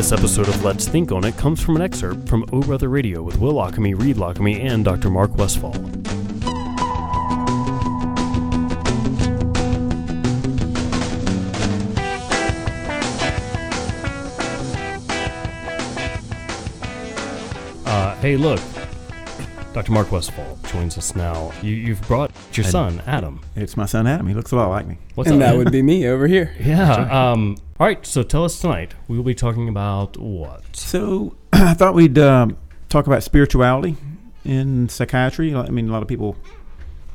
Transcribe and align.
This 0.00 0.12
episode 0.12 0.48
of 0.48 0.64
Let's 0.64 0.88
Think 0.88 1.12
on 1.12 1.24
It 1.24 1.36
comes 1.36 1.60
from 1.60 1.76
an 1.76 1.82
excerpt 1.82 2.26
from 2.26 2.46
O 2.54 2.62
Brother 2.62 2.88
Radio 2.88 3.22
with 3.22 3.38
Will 3.38 3.52
Lockamy, 3.52 3.92
Reed 3.94 4.16
Lockamy, 4.16 4.58
and 4.64 4.82
Dr. 4.82 5.10
Mark 5.10 5.36
Westfall. 5.36 5.76
Uh, 17.84 18.16
hey, 18.22 18.38
look. 18.38 18.79
Dr. 19.72 19.92
Mark 19.92 20.10
Westfall 20.10 20.58
joins 20.68 20.98
us 20.98 21.14
now. 21.14 21.52
You, 21.62 21.74
you've 21.74 22.02
brought 22.08 22.32
your 22.54 22.64
son, 22.64 23.00
Adam. 23.06 23.40
It's 23.54 23.76
my 23.76 23.86
son 23.86 24.06
Adam. 24.08 24.26
He 24.26 24.34
looks 24.34 24.50
a 24.50 24.56
lot 24.56 24.68
like 24.68 24.84
me. 24.86 24.98
What's 25.14 25.30
and 25.30 25.40
up? 25.40 25.50
that 25.50 25.56
would 25.56 25.70
be 25.70 25.80
me 25.80 26.08
over 26.08 26.26
here. 26.26 26.52
Yeah. 26.60 27.30
Um, 27.30 27.56
all 27.78 27.86
right. 27.86 28.04
So 28.04 28.24
tell 28.24 28.44
us 28.44 28.58
tonight. 28.60 28.94
We 29.06 29.16
will 29.16 29.24
be 29.24 29.34
talking 29.34 29.68
about 29.68 30.16
what? 30.18 30.74
So 30.74 31.36
I 31.52 31.74
thought 31.74 31.94
we'd 31.94 32.18
um, 32.18 32.56
talk 32.88 33.06
about 33.06 33.22
spirituality 33.22 33.96
in 34.44 34.88
psychiatry. 34.88 35.54
I 35.54 35.68
mean, 35.70 35.88
a 35.88 35.92
lot 35.92 36.02
of 36.02 36.08
people 36.08 36.36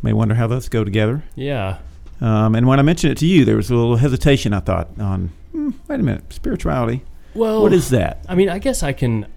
may 0.01 0.13
wonder 0.13 0.35
how 0.35 0.47
those 0.47 0.69
go 0.69 0.85
together. 0.85 1.23
Yeah. 1.35 1.79
Um, 2.21 2.55
and 2.55 2.67
when 2.67 2.79
I 2.79 2.83
mentioned 2.83 3.11
it 3.11 3.17
to 3.17 3.25
you, 3.25 3.43
there 3.43 3.57
was 3.57 3.69
a 3.69 3.75
little 3.75 3.97
hesitation. 3.97 4.53
I 4.53 4.61
thought 4.61 4.87
on, 4.97 5.29
hmm, 5.51 5.71
wait 5.89 5.99
a 5.99 6.03
minute, 6.03 6.31
spirituality. 6.31 7.03
Well, 7.33 7.61
What 7.61 7.73
is 7.73 7.89
that? 7.89 8.23
I 8.29 8.35
mean, 8.35 8.47
I 8.47 8.59
guess 8.59 8.81
I 8.81 8.93
can. 8.93 9.27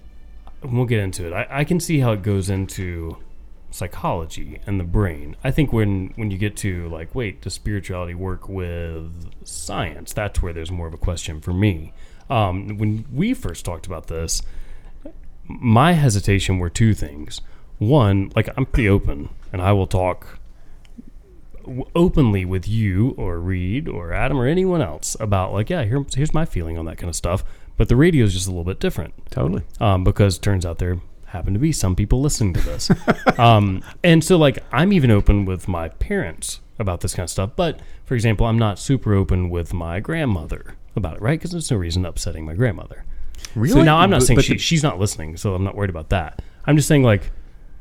We'll 0.62 0.87
get 0.87 1.01
into 1.01 1.27
it. 1.27 1.33
I, 1.33 1.47
I 1.61 1.65
can 1.65 1.80
see 1.80 2.01
how 2.01 2.12
it 2.12 2.23
goes 2.23 2.51
into 2.51 3.19
psychology 3.71 4.61
and 4.66 4.80
the 4.80 4.85
brain. 4.85 5.37
I 5.45 5.51
think 5.51 5.73
when 5.73 6.12
when 6.16 6.30
you 6.30 6.39
get 6.39 6.57
to 6.59 6.89
like, 6.89 7.15
wait, 7.15 7.43
does 7.43 7.55
spirituality 7.55 8.15
work 8.15 8.49
with 8.49 9.30
science? 9.45 10.13
That's 10.13 10.43
where 10.43 10.52
there's 10.52 10.71
more 10.71 10.87
of 10.87 10.95
a 10.95 10.99
question 10.99 11.41
for 11.41 11.52
me. 11.52 11.93
Um, 12.30 12.77
when 12.79 13.05
we 13.13 13.35
first 13.35 13.65
talked 13.65 13.87
about 13.87 14.09
this, 14.09 14.43
my 15.45 15.93
hesitation 15.93 16.59
were 16.59 16.71
two 16.71 16.95
things. 16.95 17.41
One, 17.79 18.32
like 18.35 18.49
I'm 18.57 18.66
pretty 18.66 18.88
open, 18.88 19.29
and 19.52 19.63
I 19.63 19.73
will 19.73 19.87
talk 19.87 20.38
openly 21.95 22.45
with 22.45 22.66
you 22.66 23.15
or 23.19 23.38
Reed 23.38 23.88
or 23.88 24.13
Adam 24.13 24.38
or 24.38 24.47
anyone 24.47 24.80
else 24.80 25.16
about 25.21 25.52
like, 25.52 25.71
yeah, 25.71 25.85
here, 25.85 26.04
here's 26.15 26.32
my 26.32 26.45
feeling 26.45 26.79
on 26.79 26.87
that 26.87 26.97
kind 26.97 27.09
of 27.09 27.16
stuff. 27.16 27.45
But 27.79 27.88
the 27.88 27.96
radio 27.96 28.24
is 28.26 28.34
just 28.34 28.46
a 28.46 28.51
little 28.51 28.65
bit 28.65 28.79
different 28.80 29.15
Totally. 29.30 29.62
um, 29.80 30.04
because 30.04 30.37
it 30.37 30.43
turns 30.43 30.66
out 30.66 30.79
there 30.79 30.98
happen 31.26 31.52
to 31.54 31.59
be 31.60 31.73
some 31.73 31.95
people 31.96 32.20
listening 32.20 32.52
to 32.54 32.60
this. 32.60 32.90
um, 33.38 33.82
and 34.04 34.23
so, 34.23 34.37
like, 34.37 34.59
I'm 34.73 34.93
even 34.93 35.10
open 35.10 35.45
with 35.46 35.68
my 35.68 35.88
parents 35.88 36.60
about 36.79 37.01
this 37.01 37.15
kind 37.15 37.24
of 37.24 37.30
stuff. 37.30 37.51
But 37.57 37.80
for 38.04 38.15
example, 38.15 38.46
I'm 38.46 38.59
not 38.59 38.79
super 38.79 39.15
open 39.15 39.48
with 39.51 39.73
my 39.73 40.01
grandmother 40.01 40.74
about 40.96 41.16
it, 41.16 41.23
right? 41.23 41.38
Because 41.38 41.52
there's 41.52 41.70
no 41.70 41.76
reason 41.76 42.04
upsetting 42.04 42.45
my 42.45 42.54
grandmother. 42.54 43.04
Really? 43.54 43.73
So 43.73 43.82
now 43.82 43.98
I'm 43.98 44.10
not 44.10 44.23
saying 44.24 44.37
but 44.37 44.45
she, 44.45 44.54
the- 44.54 44.59
she's 44.59 44.82
not 44.82 44.98
listening, 44.98 45.37
so 45.37 45.54
I'm 45.54 45.63
not 45.65 45.74
worried 45.76 45.90
about 45.90 46.09
that. 46.10 46.42
I'm 46.66 46.76
just 46.76 46.88
saying, 46.88 47.04
like, 47.04 47.30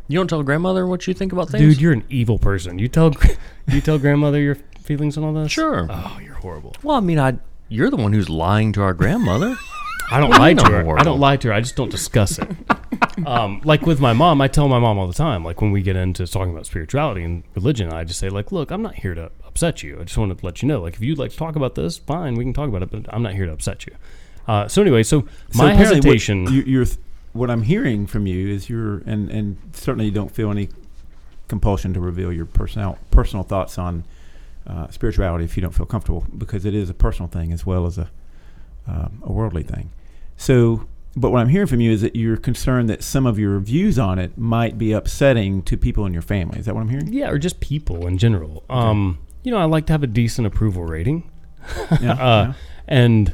you 0.08 0.18
don't 0.20 0.28
tell 0.30 0.44
grandmother 0.44 0.86
what 0.88 1.08
you 1.08 1.14
think 1.14 1.34
about 1.34 1.50
things? 1.50 1.62
dude, 1.62 1.82
you're 1.82 1.92
an 1.92 2.04
evil 2.10 2.38
person. 2.38 2.80
You 2.80 2.88
tell 2.88 3.14
you 3.68 3.82
tell 3.82 3.98
grandmother 3.98 4.40
your 4.40 4.56
feelings 4.80 5.18
and 5.18 5.26
all 5.26 5.34
this. 5.34 5.52
Sure. 5.52 5.88
Oh, 5.90 6.20
you're 6.24 6.36
horrible. 6.36 6.76
well, 6.84 6.96
I 6.98 7.00
mean, 7.02 7.20
I 7.20 7.40
you're 7.68 7.90
the 7.90 7.98
one 7.98 8.14
who's 8.14 8.30
lying 8.30 8.72
to 8.74 8.82
our 8.84 8.94
grandmother. 8.94 9.58
I 10.10 10.20
don't 10.20 10.30
lie 10.32 10.54
to 10.54 10.66
her. 10.72 10.80
I'm 10.80 11.00
I 11.00 11.04
don't 11.04 11.20
lie 11.20 11.38
to 11.38 11.50
her. 11.50 11.54
I 11.54 11.60
just 11.60 11.76
don't 11.76 11.92
discuss 11.92 12.40
it. 12.40 12.50
um, 13.28 13.62
like 13.64 13.86
with 13.86 14.00
my 14.00 14.14
mom, 14.14 14.42
I 14.42 14.48
tell 14.48 14.68
my 14.68 14.80
mom 14.80 14.98
all 14.98 15.08
the 15.08 15.14
time. 15.14 15.44
Like 15.44 15.62
when 15.62 15.72
we 15.72 15.82
get 15.82 15.96
into 15.96 16.26
talking 16.28 16.54
about 16.54 16.66
spirituality 16.66 17.24
and 17.24 17.44
religion, 17.56 17.92
I 17.92 18.04
just 18.04 18.20
say 18.20 18.30
like, 18.30 18.52
"Look, 18.52 18.72
I'm 18.72 18.82
not 18.82 18.96
here 18.96 19.14
to 19.16 19.32
upset 19.46 19.84
you. 19.84 20.00
I 20.00 20.04
just 20.04 20.18
want 20.18 20.38
to 20.38 20.46
let 20.46 20.62
you 20.62 20.68
know. 20.68 20.82
Like 20.82 20.94
if 20.94 21.02
you'd 21.02 21.18
like 21.18 21.32
to 21.32 21.38
talk 21.38 21.56
about 21.56 21.76
this, 21.76 21.98
fine, 21.98 22.36
we 22.36 22.44
can 22.46 22.54
talk 22.54 22.70
about 22.70 22.84
it. 22.84 22.92
But 22.92 23.14
I'm 23.14 23.22
not 23.22 23.34
here 23.34 23.46
to 23.46 23.54
upset 23.54 23.86
you." 23.86 23.96
Uh, 24.48 24.68
so 24.68 24.82
anyway, 24.82 25.04
so 25.04 25.22
So 25.22 25.28
my 25.64 25.74
apparently 25.74 25.98
what 25.98 26.06
hesitation. 26.06 26.46
you, 26.54 26.62
you're, 26.64 26.86
th- 26.86 26.98
what 27.34 27.50
I'm 27.52 27.64
hearing 27.64 28.08
from 28.08 28.28
you 28.28 28.48
is 28.48 28.70
you're, 28.70 29.00
and, 29.00 29.30
and 29.30 29.58
certainly 29.74 30.06
you 30.06 30.12
don't 30.12 30.32
feel 30.32 30.50
any 30.50 30.70
compulsion 31.50 31.94
to 31.94 32.00
reveal 32.00 32.32
your 32.32 32.46
personal 32.46 32.98
personal 33.12 33.44
thoughts 33.44 33.78
on 33.78 34.06
uh, 34.66 34.88
spirituality 34.90 35.44
if 35.44 35.58
you 35.58 35.62
don't 35.62 35.74
feel 35.76 35.86
comfortable, 35.86 36.26
because 36.38 36.64
it 36.66 36.74
is 36.74 36.90
a 36.90 36.94
personal 36.94 37.28
thing 37.28 37.52
as 37.52 37.66
well 37.66 37.86
as 37.86 37.98
a 37.98 38.10
um, 38.88 39.22
a 39.26 39.32
worldly 39.32 39.64
thing. 39.64 39.90
So, 40.38 40.86
but 41.16 41.32
what 41.32 41.40
I'm 41.40 41.50
hearing 41.50 41.68
from 41.68 41.82
you 41.82 41.92
is 41.92 42.02
that 42.02 42.16
you're 42.16 42.38
concerned 42.38 42.90
that 42.90 43.04
some 43.04 43.26
of 43.26 43.38
your 43.40 43.60
views 43.60 43.98
on 43.98 44.20
it 44.20 44.38
might 44.38 44.78
be 44.78 44.92
upsetting 44.92 45.64
to 45.64 45.76
people 45.78 46.06
in 46.06 46.14
your 46.14 46.22
family. 46.22 46.60
Is 46.60 46.66
that 46.68 46.76
what 46.76 46.82
I'm 46.82 46.90
hearing? 46.90 47.12
yeah, 47.12 47.30
or 47.30 47.38
just 47.40 47.60
people 47.60 48.06
in 48.08 48.18
general. 48.18 48.64
Um, 48.70 49.18
you 49.44 49.52
know, 49.52 49.58
I 49.58 49.66
like 49.66 49.86
to 49.88 49.94
have 49.94 50.04
a 50.04 50.08
decent 50.08 50.46
approval 50.48 50.84
rating. 50.84 51.30
Yeah, 52.02 52.14
uh, 52.20 52.54
and 52.88 53.34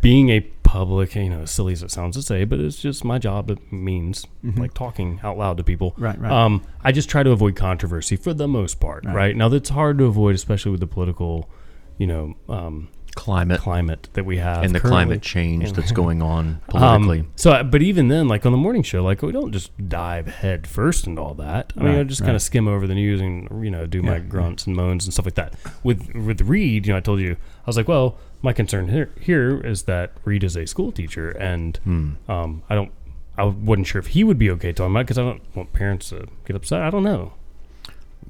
being 0.00 0.30
a 0.30 0.40
public, 0.62 1.14
you 1.14 1.28
know, 1.28 1.44
silly 1.44 1.74
as 1.74 1.82
it 1.82 1.90
sounds 1.90 2.16
to 2.16 2.22
say, 2.22 2.44
but 2.44 2.58
it's 2.58 2.80
just 2.80 3.04
my 3.04 3.18
job. 3.18 3.50
It 3.50 3.58
means 3.72 4.24
Mhm. 4.44 4.58
like 4.58 4.72
talking 4.72 5.20
out 5.22 5.36
loud 5.36 5.58
to 5.58 5.64
people. 5.64 5.94
Right, 5.98 6.18
right. 6.18 6.32
Um, 6.32 6.62
I 6.82 6.92
just 6.92 7.10
try 7.10 7.22
to 7.22 7.30
avoid 7.30 7.56
controversy 7.56 8.16
for 8.16 8.32
the 8.32 8.48
most 8.48 8.80
part. 8.80 9.04
Right. 9.04 9.14
Right. 9.14 9.36
now, 9.36 9.48
that's 9.50 9.68
hard 9.68 9.98
to 9.98 10.04
avoid, 10.04 10.34
especially 10.34 10.70
with 10.70 10.80
the 10.80 10.86
political, 10.86 11.50
you 11.98 12.06
know, 12.06 12.34
um, 12.48 12.88
Climate 13.14 13.60
climate 13.60 14.08
that 14.14 14.24
we 14.24 14.38
have 14.38 14.64
and 14.64 14.74
the 14.74 14.80
currently. 14.80 15.04
climate 15.04 15.22
change 15.22 15.72
that's 15.72 15.92
going 15.92 16.22
on 16.22 16.60
Um, 16.74 17.02
politically. 17.04 17.28
so, 17.36 17.62
but 17.62 17.82
even 17.82 18.08
then, 18.08 18.26
like 18.26 18.46
on 18.46 18.52
the 18.52 18.58
morning 18.58 18.82
show, 18.82 19.02
like 19.04 19.20
we 19.22 19.32
don't 19.32 19.52
just 19.52 19.70
dive 19.88 20.26
head 20.26 20.66
first 20.66 21.06
into 21.06 21.20
all 21.20 21.34
that. 21.34 21.72
I 21.76 21.82
mean, 21.82 21.92
I 21.94 21.96
Right, 21.98 22.06
just 22.06 22.22
kind 22.22 22.34
of 22.34 22.40
skim 22.42 22.66
over 22.66 22.86
the 22.86 22.94
news 22.94 23.20
and 23.20 23.64
you 23.64 23.70
know 23.70 23.86
do 23.86 24.02
my 24.02 24.18
grunts 24.18 24.66
and 24.66 24.74
moans 24.74 25.04
and 25.04 25.12
stuff 25.12 25.26
like 25.26 25.34
that. 25.34 25.54
With 25.82 26.14
with 26.14 26.40
Reed, 26.40 26.86
you 26.86 26.92
know, 26.92 26.96
I 26.96 27.00
told 27.00 27.20
you, 27.20 27.32
I 27.32 27.66
was 27.66 27.76
like, 27.76 27.86
well, 27.88 28.16
my 28.40 28.52
concern 28.52 28.88
here 28.88 29.10
here 29.20 29.60
is 29.60 29.82
that 29.84 30.12
Reed 30.24 30.42
is 30.42 30.56
a 30.56 30.66
school 30.66 30.90
teacher, 30.90 31.30
and 31.32 31.76
Hmm. 31.84 32.12
um, 32.28 32.62
I 32.70 32.74
don't, 32.74 32.90
I 33.36 33.44
wasn't 33.44 33.86
sure 33.88 33.98
if 33.98 34.08
he 34.08 34.24
would 34.24 34.38
be 34.38 34.50
okay 34.52 34.72
talking 34.72 34.92
about 34.94 35.02
because 35.06 35.18
I 35.18 35.22
don't 35.22 35.42
want 35.54 35.72
parents 35.74 36.08
to 36.08 36.26
get 36.46 36.56
upset. 36.56 36.80
I 36.82 36.90
don't 36.90 37.04
know. 37.04 37.34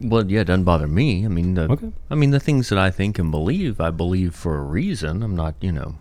Well, 0.03 0.31
yeah, 0.31 0.41
it 0.41 0.45
doesn't 0.45 0.65
bother 0.65 0.87
me. 0.89 1.25
I 1.25 1.29
mean, 1.29 1.55
the, 1.55 1.71
Okay. 1.71 1.93
I 2.11 2.15
mean, 2.15 2.31
the 2.31 2.41
things 2.41 2.69
that 2.71 2.79
I 2.79 2.91
think 2.91 3.19
and 3.19 3.31
believe, 3.31 3.81
I 3.81 3.91
believe 3.91 4.35
for 4.35 4.57
a 4.57 4.63
reason. 4.63 5.23
I'm 5.23 5.37
not, 5.37 5.55
you 5.61 5.73
know. 5.73 5.97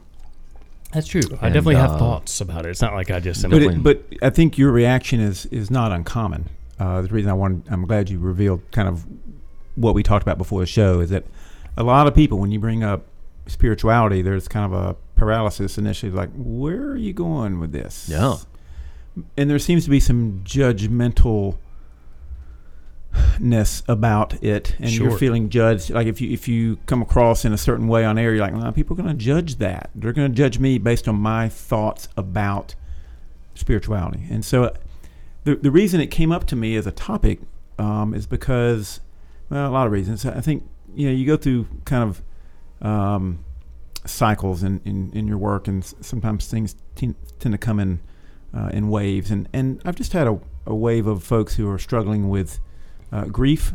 That's 0.93 1.07
true. 1.07 1.21
I 1.41 1.45
And, 1.47 1.53
definitely 1.53 1.75
have 1.75 1.91
uh, 1.91 1.97
thoughts 1.97 2.41
about 2.41 2.65
it. 2.65 2.69
It's 2.69 2.81
not 2.81 2.93
like 2.93 3.11
I 3.11 3.19
just 3.19 3.43
am 3.45 3.51
But, 3.51 3.61
it, 3.61 3.83
but 3.83 4.03
I 4.21 4.29
think 4.29 4.57
your 4.57 4.71
reaction 4.71 5.19
is 5.21 5.45
is 5.45 5.71
not 5.71 5.91
uncommon. 5.91 6.49
Uh, 6.79 7.01
the 7.01 7.07
reason 7.09 7.29
I 7.29 7.33
want, 7.33 7.65
I'm 7.69 7.85
glad 7.85 8.09
you 8.09 8.19
revealed 8.19 8.61
kind 8.71 8.87
of 8.89 9.05
what 9.75 9.93
we 9.95 10.03
talked 10.03 10.23
about 10.23 10.37
before 10.37 10.59
the 10.59 10.65
show 10.65 10.99
is 10.99 11.09
that 11.11 11.23
a 11.77 11.83
lot 11.83 12.07
of 12.07 12.15
people, 12.15 12.39
when 12.39 12.51
you 12.51 12.59
bring 12.59 12.83
up 12.83 13.05
spirituality, 13.47 14.21
there's 14.21 14.47
kind 14.47 14.65
of 14.65 14.73
a 14.73 14.95
paralysis 15.15 15.77
initially, 15.77 16.11
like, 16.11 16.29
where 16.35 16.89
are 16.89 16.97
you 16.97 17.13
going 17.13 17.59
with 17.59 17.71
this? 17.71 18.09
Yeah. 18.09 18.35
And 19.37 19.49
there 19.49 19.59
seems 19.59 19.83
to 19.85 19.89
be 19.89 19.99
some 19.99 20.41
judgmental 20.43 21.57
ness 23.39 23.83
about 23.87 24.41
it 24.43 24.75
and 24.79 24.89
Sure. 24.89 25.09
you're 25.09 25.17
feeling 25.17 25.49
judged. 25.49 25.89
Like 25.89 26.07
if 26.07 26.21
you 26.21 26.31
if 26.31 26.47
you 26.47 26.77
come 26.85 27.01
across 27.01 27.43
in 27.45 27.53
a 27.53 27.57
certain 27.57 27.87
way 27.87 28.05
on 28.05 28.17
air 28.17 28.33
you're 28.33 28.43
like 28.43 28.53
well, 28.53 28.71
people 28.71 28.93
are 28.97 29.03
going 29.03 29.17
to 29.17 29.23
judge 29.23 29.57
that. 29.57 29.89
They're 29.95 30.13
going 30.13 30.31
to 30.31 30.35
judge 30.35 30.59
me 30.59 30.77
based 30.77 31.07
on 31.07 31.15
my 31.15 31.49
thoughts 31.49 32.07
about 32.15 32.75
spirituality. 33.55 34.23
And 34.29 34.45
so 34.45 34.73
the, 35.43 35.55
the 35.55 35.71
reason 35.71 35.99
it 36.01 36.07
came 36.07 36.31
up 36.31 36.45
to 36.47 36.55
me 36.55 36.75
as 36.75 36.87
a 36.87 36.91
topic 36.91 37.39
um, 37.79 38.13
is 38.13 38.25
because 38.27 38.99
well 39.49 39.69
a 39.69 39.71
lot 39.71 39.87
of 39.87 39.91
reasons. 39.91 40.25
I 40.25 40.41
think 40.41 40.63
you 40.95 41.07
know 41.07 41.13
you 41.13 41.25
go 41.25 41.37
through 41.37 41.67
kind 41.85 42.03
of 42.09 42.87
um, 42.87 43.43
cycles 44.05 44.63
in, 44.63 44.81
in, 44.85 45.11
in 45.13 45.27
your 45.27 45.37
work 45.37 45.67
and 45.67 45.83
sometimes 45.83 46.47
things 46.47 46.75
ten, 46.95 47.15
tend 47.39 47.53
to 47.53 47.57
come 47.57 47.79
in 47.79 47.99
uh, 48.53 48.69
in 48.73 48.89
waves. 48.89 49.31
And, 49.31 49.47
and 49.53 49.81
i've 49.85 49.95
just 49.95 50.13
had 50.13 50.27
a, 50.27 50.39
a 50.65 50.75
wave 50.75 51.07
of 51.07 51.23
folks 51.23 51.55
who 51.55 51.69
are 51.69 51.77
struggling 51.77 52.27
with 52.29 52.59
uh, 53.11 53.25
grief 53.25 53.73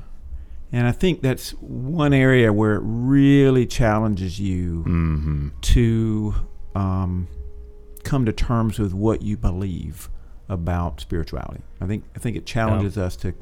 and 0.72 0.86
i 0.86 0.92
think 0.92 1.20
that's 1.22 1.50
one 1.60 2.12
area 2.12 2.52
where 2.52 2.74
it 2.74 2.82
really 2.84 3.66
challenges 3.66 4.40
you 4.40 4.82
Mm-hmm. 4.86 5.48
to 5.60 6.34
um, 6.74 7.28
come 8.04 8.24
to 8.26 8.32
terms 8.32 8.78
with 8.78 8.92
what 8.94 9.22
you 9.22 9.36
believe 9.36 10.08
about 10.48 11.00
spirituality. 11.00 11.62
I 11.80 11.86
think 11.86 12.04
I 12.14 12.18
think 12.20 12.36
it 12.36 12.46
challenges 12.46 12.96
us 12.98 13.16
to 13.16 13.32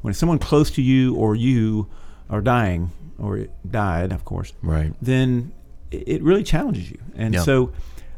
when 0.00 0.14
someone 0.14 0.38
close 0.38 0.70
to 0.72 0.82
you 0.82 1.14
or 1.16 1.34
you 1.34 1.88
are 2.30 2.40
dying 2.40 2.90
or 3.18 3.36
it 3.36 3.50
died, 3.70 4.12
of 4.12 4.24
course, 4.24 4.52
Right. 4.62 4.94
then 5.02 5.52
it 5.90 6.22
really 6.22 6.42
challenges 6.42 6.90
you. 6.90 6.98
And 7.16 7.34
Yeah. 7.34 7.40
so 7.42 7.72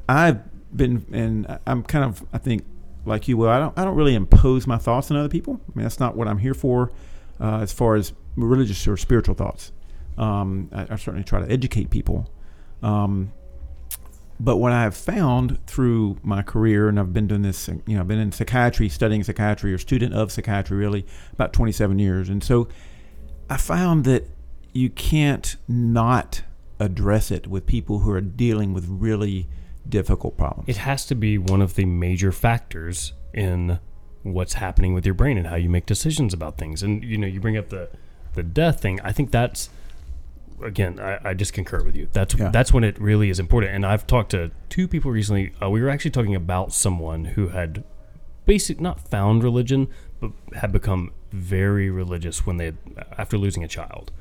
I've 0.09 0.41
been 0.77 1.05
and 1.13 1.59
I'm 1.67 1.83
kind 1.83 2.05
of 2.05 2.25
I 2.33 2.39
think 2.39 2.65
like 3.05 3.27
you 3.29 3.37
will. 3.37 3.49
I 3.49 3.59
don't 3.59 3.77
I 3.79 3.85
don't 3.85 3.97
really 3.97 4.15
impose 4.15 4.67
my 4.67 4.77
thoughts 4.79 5.11
on 5.11 5.17
other 5.17 5.29
people. 5.31 5.55
I 5.55 5.73
mean 5.79 5.83
that's 5.85 5.99
not 5.99 6.17
what 6.17 6.29
I'm 6.29 6.39
here 6.39 6.55
for 6.55 6.93
uh, 7.41 7.59
as 7.59 7.73
far 7.73 7.97
as 7.97 8.13
religious 8.37 8.87
or 8.87 8.97
spiritual 8.97 9.35
thoughts. 9.35 9.73
Um, 10.19 10.71
I, 10.73 10.83
I 10.91 10.97
certainly 10.97 11.25
try 11.25 11.41
to 11.41 11.51
educate 11.51 11.91
people. 11.91 12.31
Um, 12.83 13.33
but 14.39 14.57
what 14.57 14.73
I've 14.73 14.97
found 14.97 15.65
through 15.67 16.19
my 16.23 16.43
career, 16.43 16.89
and 16.89 17.01
I've 17.01 17.13
been 17.13 17.27
doing 17.27 17.43
this, 17.43 17.69
you 17.69 17.95
know, 17.95 18.01
I've 18.01 18.09
been 18.09 18.19
in 18.19 18.33
psychiatry, 18.33 18.89
studying 18.89 19.25
psychiatry, 19.25 19.73
or 19.73 19.79
student 19.79 20.13
of 20.13 20.31
psychiatry, 20.31 20.77
really, 20.77 21.07
about 21.33 21.53
27 21.53 21.99
years. 21.99 22.29
And 22.29 22.45
so 22.45 22.69
I 23.49 23.57
found 23.57 24.05
that 24.05 24.29
you 24.73 24.91
can't 24.91 25.57
not 25.67 26.43
address 26.79 27.31
it 27.31 27.47
with 27.47 27.67
people 27.67 28.01
who 28.01 28.11
are 28.11 28.21
dealing 28.21 28.75
with 28.75 28.87
really 28.89 29.49
difficult 29.89 30.37
problems. 30.37 30.69
It 30.69 30.79
has 30.79 31.07
to 31.07 31.15
be 31.15 31.39
one 31.39 31.63
of 31.63 31.75
the 31.75 31.87
major 31.87 32.33
factors 32.33 33.15
in 33.33 33.79
what's 34.33 34.55
happening 34.55 34.95
with 34.95 35.05
your 35.05 35.15
brain 35.15 35.39
and 35.39 35.47
how 35.47 35.57
you 35.57 35.69
make 35.69 35.87
decisions 35.87 36.33
about 36.35 36.59
things. 36.59 36.83
And 36.83 37.03
you 37.05 37.17
know, 37.19 37.27
you 37.27 37.41
bring 37.41 37.57
up 37.57 37.69
the 37.69 37.89
the 38.35 38.43
death 38.43 38.81
thing. 38.81 39.01
I 39.03 39.13
think 39.13 39.31
that's 39.31 39.71
again, 40.63 40.99
I, 40.99 41.19
I 41.31 41.35
just 41.35 41.53
concur 41.53 41.83
with 41.83 41.95
you. 41.97 42.09
That's 42.13 42.35
Yeah. 42.35 42.49
that's 42.51 42.73
when 42.73 42.85
it 42.85 42.99
really 43.01 43.31
is 43.31 43.39
important. 43.39 43.75
And 43.75 43.85
I've 43.85 44.07
talked 44.07 44.31
to 44.31 44.51
two 44.69 44.89
people 44.89 45.11
recently. 45.11 45.53
Uh, 45.63 45.71
we 45.71 45.81
were 45.83 45.91
actually 45.91 46.11
talking 46.13 46.35
about 46.35 46.73
someone 46.73 47.27
who 47.27 47.49
had 47.49 47.85
basic 48.47 48.81
not 48.81 49.01
found 49.01 49.43
religion, 49.43 49.89
but 50.21 50.31
had 50.55 50.73
become 50.73 51.13
very 51.33 51.91
religious 51.91 52.47
when 52.47 52.57
they 52.57 52.67
had, 52.67 52.79
after 53.19 53.37
losing 53.37 53.65
a 53.65 53.69
child. 53.69 54.13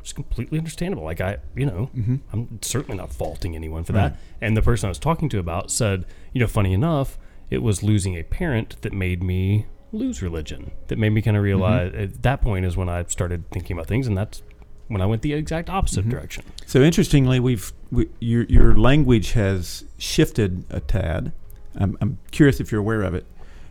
It's 0.00 0.12
completely 0.12 0.58
understandable. 0.58 1.04
Like 1.04 1.20
I, 1.20 1.38
you 1.54 1.64
know, 1.64 1.90
I'm 2.32 2.58
certainly 2.60 2.96
not 2.98 3.10
faulting 3.12 3.54
anyone 3.54 3.84
for 3.84 3.92
that. 3.92 4.18
And 4.40 4.56
the 4.56 4.62
person 4.62 4.86
I 4.86 4.90
was 4.90 4.98
talking 4.98 5.28
to 5.30 5.38
about 5.38 5.70
said, 5.70 6.04
you 6.32 6.40
know, 6.40 6.46
funny 6.46 6.72
enough, 6.74 7.16
it 7.50 7.62
was 7.62 7.82
losing 7.82 8.16
a 8.16 8.22
parent 8.22 8.80
that 8.82 8.92
made 8.92 9.22
me 9.22 9.66
lose 9.92 10.22
religion. 10.22 10.72
That 10.88 10.98
made 10.98 11.10
me 11.10 11.22
kind 11.22 11.36
of 11.36 11.42
realize 11.42 11.94
at 11.94 12.22
that 12.22 12.42
point 12.42 12.64
is 12.64 12.76
when 12.76 12.88
I 12.88 13.04
started 13.04 13.48
thinking 13.50 13.76
about 13.76 13.86
things, 13.86 14.06
and 14.06 14.16
that's 14.16 14.42
when 14.88 15.00
I 15.00 15.06
went 15.06 15.22
the 15.22 15.32
exact 15.32 15.70
opposite 15.70 16.08
direction. 16.08 16.44
So 16.66 16.80
interestingly, 16.80 17.40
we've 17.40 17.72
we, 17.90 18.08
your 18.20 18.44
your 18.44 18.76
language 18.76 19.32
has 19.32 19.84
shifted 19.98 20.64
a 20.70 20.80
tad. 20.80 21.32
I'm, 21.76 21.96
I'm 22.00 22.18
curious 22.30 22.60
if 22.60 22.70
you're 22.70 22.80
aware 22.80 23.02
of 23.02 23.14
it. 23.14 23.26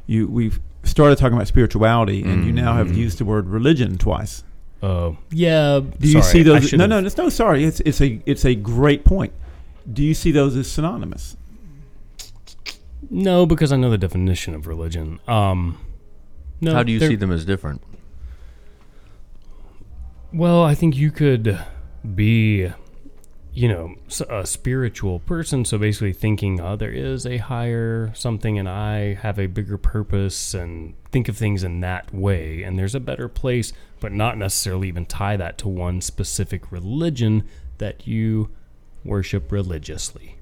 You 0.08 0.28
we've 0.28 0.60
started 0.84 1.18
talking 1.18 1.36
about 1.36 1.48
spirituality, 1.48 2.24
and 2.24 2.46
you 2.46 2.52
now 2.52 2.74
have 2.74 2.96
used 2.96 3.18
the 3.18 3.26
word 3.26 3.48
religion 3.48 3.98
twice. 3.98 4.44
Uh, 4.82 5.14
yeah. 5.32 5.80
Do 5.80 6.10
you 6.10 6.22
see 6.22 6.44
those? 6.44 6.74
No, 6.74 6.86
no, 6.86 7.00
no, 7.00 7.10
no. 7.18 7.30
Sorry, 7.30 7.64
it's 7.64 7.80
it's 7.82 8.02
a 8.02 8.22
it's 8.26 8.46
a 8.46 8.56
great 8.56 9.06
point. 9.06 9.34
Do 9.92 10.04
you 10.04 10.14
see 10.14 10.32
those 10.32 10.56
as 10.56 10.70
synonymous? 10.70 11.38
No, 13.10 13.46
because 13.46 13.72
I 13.72 13.78
know 13.78 13.90
the 13.90 13.98
definition 13.98 14.56
of 14.56 14.68
religion. 14.68 15.20
Um, 15.28 15.80
no. 16.62 16.74
How 16.74 16.84
do 16.84 16.92
you 16.92 17.00
see 17.00 17.16
them 17.16 17.32
as 17.32 17.46
different? 17.46 17.82
Well, 20.32 20.64
I 20.64 20.74
think 20.74 20.96
you 20.96 21.12
could 21.12 21.60
be, 22.16 22.72
you 23.54 23.68
know, 23.68 23.96
a 24.30 24.46
spiritual 24.48 25.20
person. 25.20 25.64
So 25.64 25.78
basically, 25.78 26.14
thinking, 26.14 26.60
oh, 26.60 26.76
there 26.76 26.92
is 26.92 27.26
a 27.26 27.38
higher 27.38 28.12
something, 28.16 28.58
and 28.58 28.68
I 28.68 29.14
have 29.16 29.38
a 29.38 29.48
bigger 29.48 29.78
purpose, 29.78 30.54
and 30.54 30.96
think 31.12 31.28
of 31.28 31.38
things 31.38 31.64
in 31.64 31.82
that 31.82 32.14
way. 32.14 32.64
And 32.64 32.80
there's 32.80 32.96
a 32.96 33.00
better 33.00 33.28
place, 33.28 33.74
but 34.00 34.12
not 34.12 34.38
necessarily 34.38 34.88
even 34.88 35.06
tie 35.06 35.38
that 35.38 35.58
to 35.60 35.68
one 35.68 36.02
specific 36.02 36.72
religion 36.72 37.44
that 37.78 38.08
you 38.08 38.50
worship 39.04 39.52
religiously. 39.52 40.38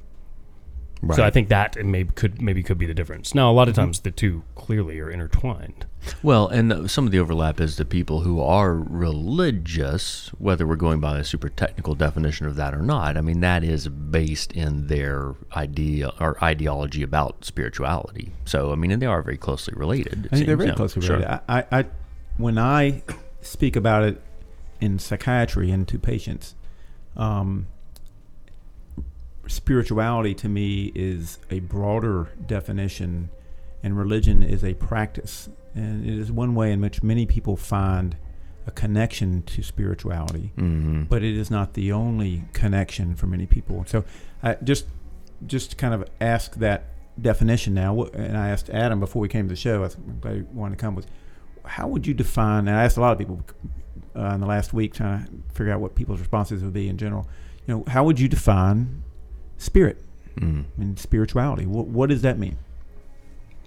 Right. 1.03 1.15
So 1.15 1.24
I 1.24 1.31
think 1.31 1.50
that 1.50 1.77
it 1.77 1.86
may, 1.86 2.03
could 2.03 2.42
maybe 2.42 2.62
could 2.62 2.77
be 2.77 2.86
the 2.86 2.94
difference. 2.94 3.33
Now, 3.33 3.50
a 3.50 3.53
lot 3.53 3.68
of 3.68 3.74
times 3.74 4.01
the 4.01 4.12
two 4.12 4.44
clearly 4.53 5.00
are 5.00 5.09
intertwined. 5.09 5.88
Well, 6.21 6.48
and 6.48 6.89
some 6.92 7.07
of 7.07 7.12
the 7.12 7.18
overlap 7.18 7.59
is 7.59 7.77
the 7.77 7.86
people 7.86 8.21
who 8.21 8.39
are 8.39 8.75
religious, 8.75 10.30
whether 10.38 10.68
we're 10.68 10.75
going 10.75 11.00
by 11.00 11.18
a 11.18 11.24
super 11.24 11.50
technical 11.50 11.95
definition 11.95 12.45
of 12.45 12.56
that 12.57 12.75
or 12.75 12.83
not. 12.83 13.18
I 13.18 13.21
mean, 13.21 13.39
that 13.39 13.63
is 13.63 13.88
based 13.88 14.51
in 14.51 14.88
their 14.88 15.33
idea 15.56 16.12
or 16.19 16.44
ideology 16.44 17.01
about 17.01 17.45
spirituality. 17.45 18.31
So, 18.45 18.71
I 18.71 18.75
mean, 18.75 18.92
and 18.92 19.01
they 19.01 19.07
are 19.07 19.24
very 19.24 19.38
closely 19.38 19.74
related. 19.75 20.30
I 20.31 20.36
think 20.36 20.45
they're 20.45 20.56
very 20.56 20.69
Yeah, 20.69 20.75
closely 20.75 21.07
related. 21.07 21.27
I, 21.27 21.42
I, 21.47 21.65
I, 21.71 21.86
when 22.38 22.59
I 22.59 23.01
speak 23.42 23.75
about 23.75 24.04
it 24.04 24.21
in 24.80 25.00
psychiatry 25.00 25.71
and 25.71 25.88
to 25.88 25.97
patients, 25.97 26.54
um, 27.18 27.68
spirituality 29.48 30.34
to 30.36 30.50
me 30.50 30.92
is 30.96 31.40
a 31.50 31.60
broader 31.60 32.30
definition, 32.46 33.30
and 33.84 33.98
religion 33.98 34.44
is 34.44 34.64
a 34.64 34.74
practice, 34.76 35.50
and 35.76 36.06
it 36.06 36.18
is 36.18 36.32
one 36.32 36.56
way 36.56 36.72
in 36.72 36.82
which 36.82 37.02
many 37.04 37.26
people 37.26 37.56
find 37.56 38.16
a 38.68 38.72
connection 38.72 39.42
to 39.42 39.64
spirituality 39.64 40.52
Mhm. 40.56 41.10
but 41.10 41.24
it 41.24 41.36
is 41.36 41.50
not 41.50 41.74
the 41.74 41.92
only 41.92 42.44
connection 42.54 43.16
for 43.16 43.26
many 43.26 43.48
people. 43.48 43.84
So, 43.88 44.04
I 44.44 44.56
just 44.64 44.86
just 45.48 45.72
to 45.72 45.76
kind 45.76 45.96
of 45.96 46.06
ask 46.22 46.54
that 46.58 46.84
definition 47.20 47.74
now, 47.74 48.04
and 48.14 48.38
I 48.38 48.50
asked 48.50 48.70
Adam 48.70 49.00
before 49.00 49.20
we 49.20 49.28
came 49.28 49.46
to 49.46 49.50
the 49.50 49.56
show. 49.56 49.84
I'm 49.84 50.20
glad 50.22 50.36
he 50.36 50.42
wanted 50.54 50.78
to 50.78 50.82
come. 50.82 50.94
Was 50.94 51.08
how 51.66 51.88
would 51.88 52.06
you 52.06 52.14
define? 52.14 52.68
And 52.68 52.78
I 52.78 52.84
asked 52.84 52.98
a 52.98 53.02
lot 53.02 53.12
of 53.14 53.18
people 53.18 53.42
uh, 54.16 54.34
in 54.36 54.40
the 54.42 54.46
last 54.46 54.72
week 54.74 54.94
trying 54.94 55.26
to 55.26 55.32
figure 55.56 55.74
out 55.74 55.82
what 55.82 55.96
people's 55.96 56.20
responses 56.20 56.64
would 56.64 56.74
be 56.74 56.88
in 56.88 56.98
general. 56.98 57.28
You 57.66 57.74
know, 57.76 57.84
how 57.88 58.04
would 58.04 58.20
you 58.20 58.28
define 58.28 59.02
spirit 59.62 59.98
Mm. 60.40 60.63
and 60.78 60.98
spirituality? 60.98 61.66
What, 61.66 61.88
what 61.88 62.10
does 62.10 62.22
that 62.22 62.40
mean? 62.40 62.56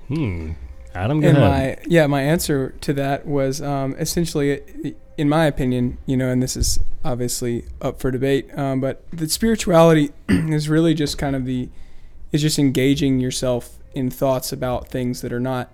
Hmm. 0.08 0.52
Adam, 0.94 1.20
go 1.20 1.28
And 1.28 1.36
ahead. 1.38 1.78
my 1.78 1.84
yeah, 1.86 2.06
my 2.06 2.22
answer 2.22 2.70
to 2.82 2.92
that 2.94 3.26
was 3.26 3.60
um, 3.60 3.94
essentially, 3.98 4.94
in 5.18 5.28
my 5.28 5.44
opinion, 5.46 5.98
you 6.06 6.16
know, 6.16 6.30
and 6.30 6.42
this 6.42 6.56
is 6.56 6.78
obviously 7.04 7.64
up 7.82 7.98
for 8.00 8.10
debate, 8.10 8.56
um, 8.56 8.80
but 8.80 9.04
the 9.10 9.28
spirituality 9.28 10.10
is 10.28 10.68
really 10.68 10.94
just 10.94 11.18
kind 11.18 11.34
of 11.36 11.44
the 11.46 11.68
is 12.32 12.40
just 12.42 12.58
engaging 12.58 13.18
yourself 13.20 13.78
in 13.94 14.08
thoughts 14.10 14.52
about 14.52 14.88
things 14.88 15.20
that 15.20 15.32
are 15.32 15.40
not 15.40 15.72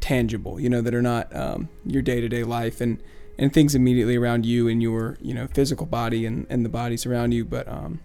tangible, 0.00 0.60
you 0.60 0.68
know, 0.68 0.80
that 0.82 0.94
are 0.94 1.02
not 1.02 1.34
um, 1.34 1.68
your 1.84 2.02
day 2.02 2.20
to 2.20 2.28
day 2.28 2.42
life 2.44 2.80
and 2.80 3.00
and 3.38 3.52
things 3.54 3.74
immediately 3.74 4.16
around 4.16 4.44
you 4.44 4.66
and 4.68 4.82
your 4.82 5.16
you 5.22 5.32
know 5.32 5.46
physical 5.46 5.86
body 5.86 6.26
and 6.26 6.46
and 6.50 6.64
the 6.64 6.68
bodies 6.68 7.06
around 7.06 7.32
you, 7.32 7.44
but 7.44 7.68
um, 7.68 8.00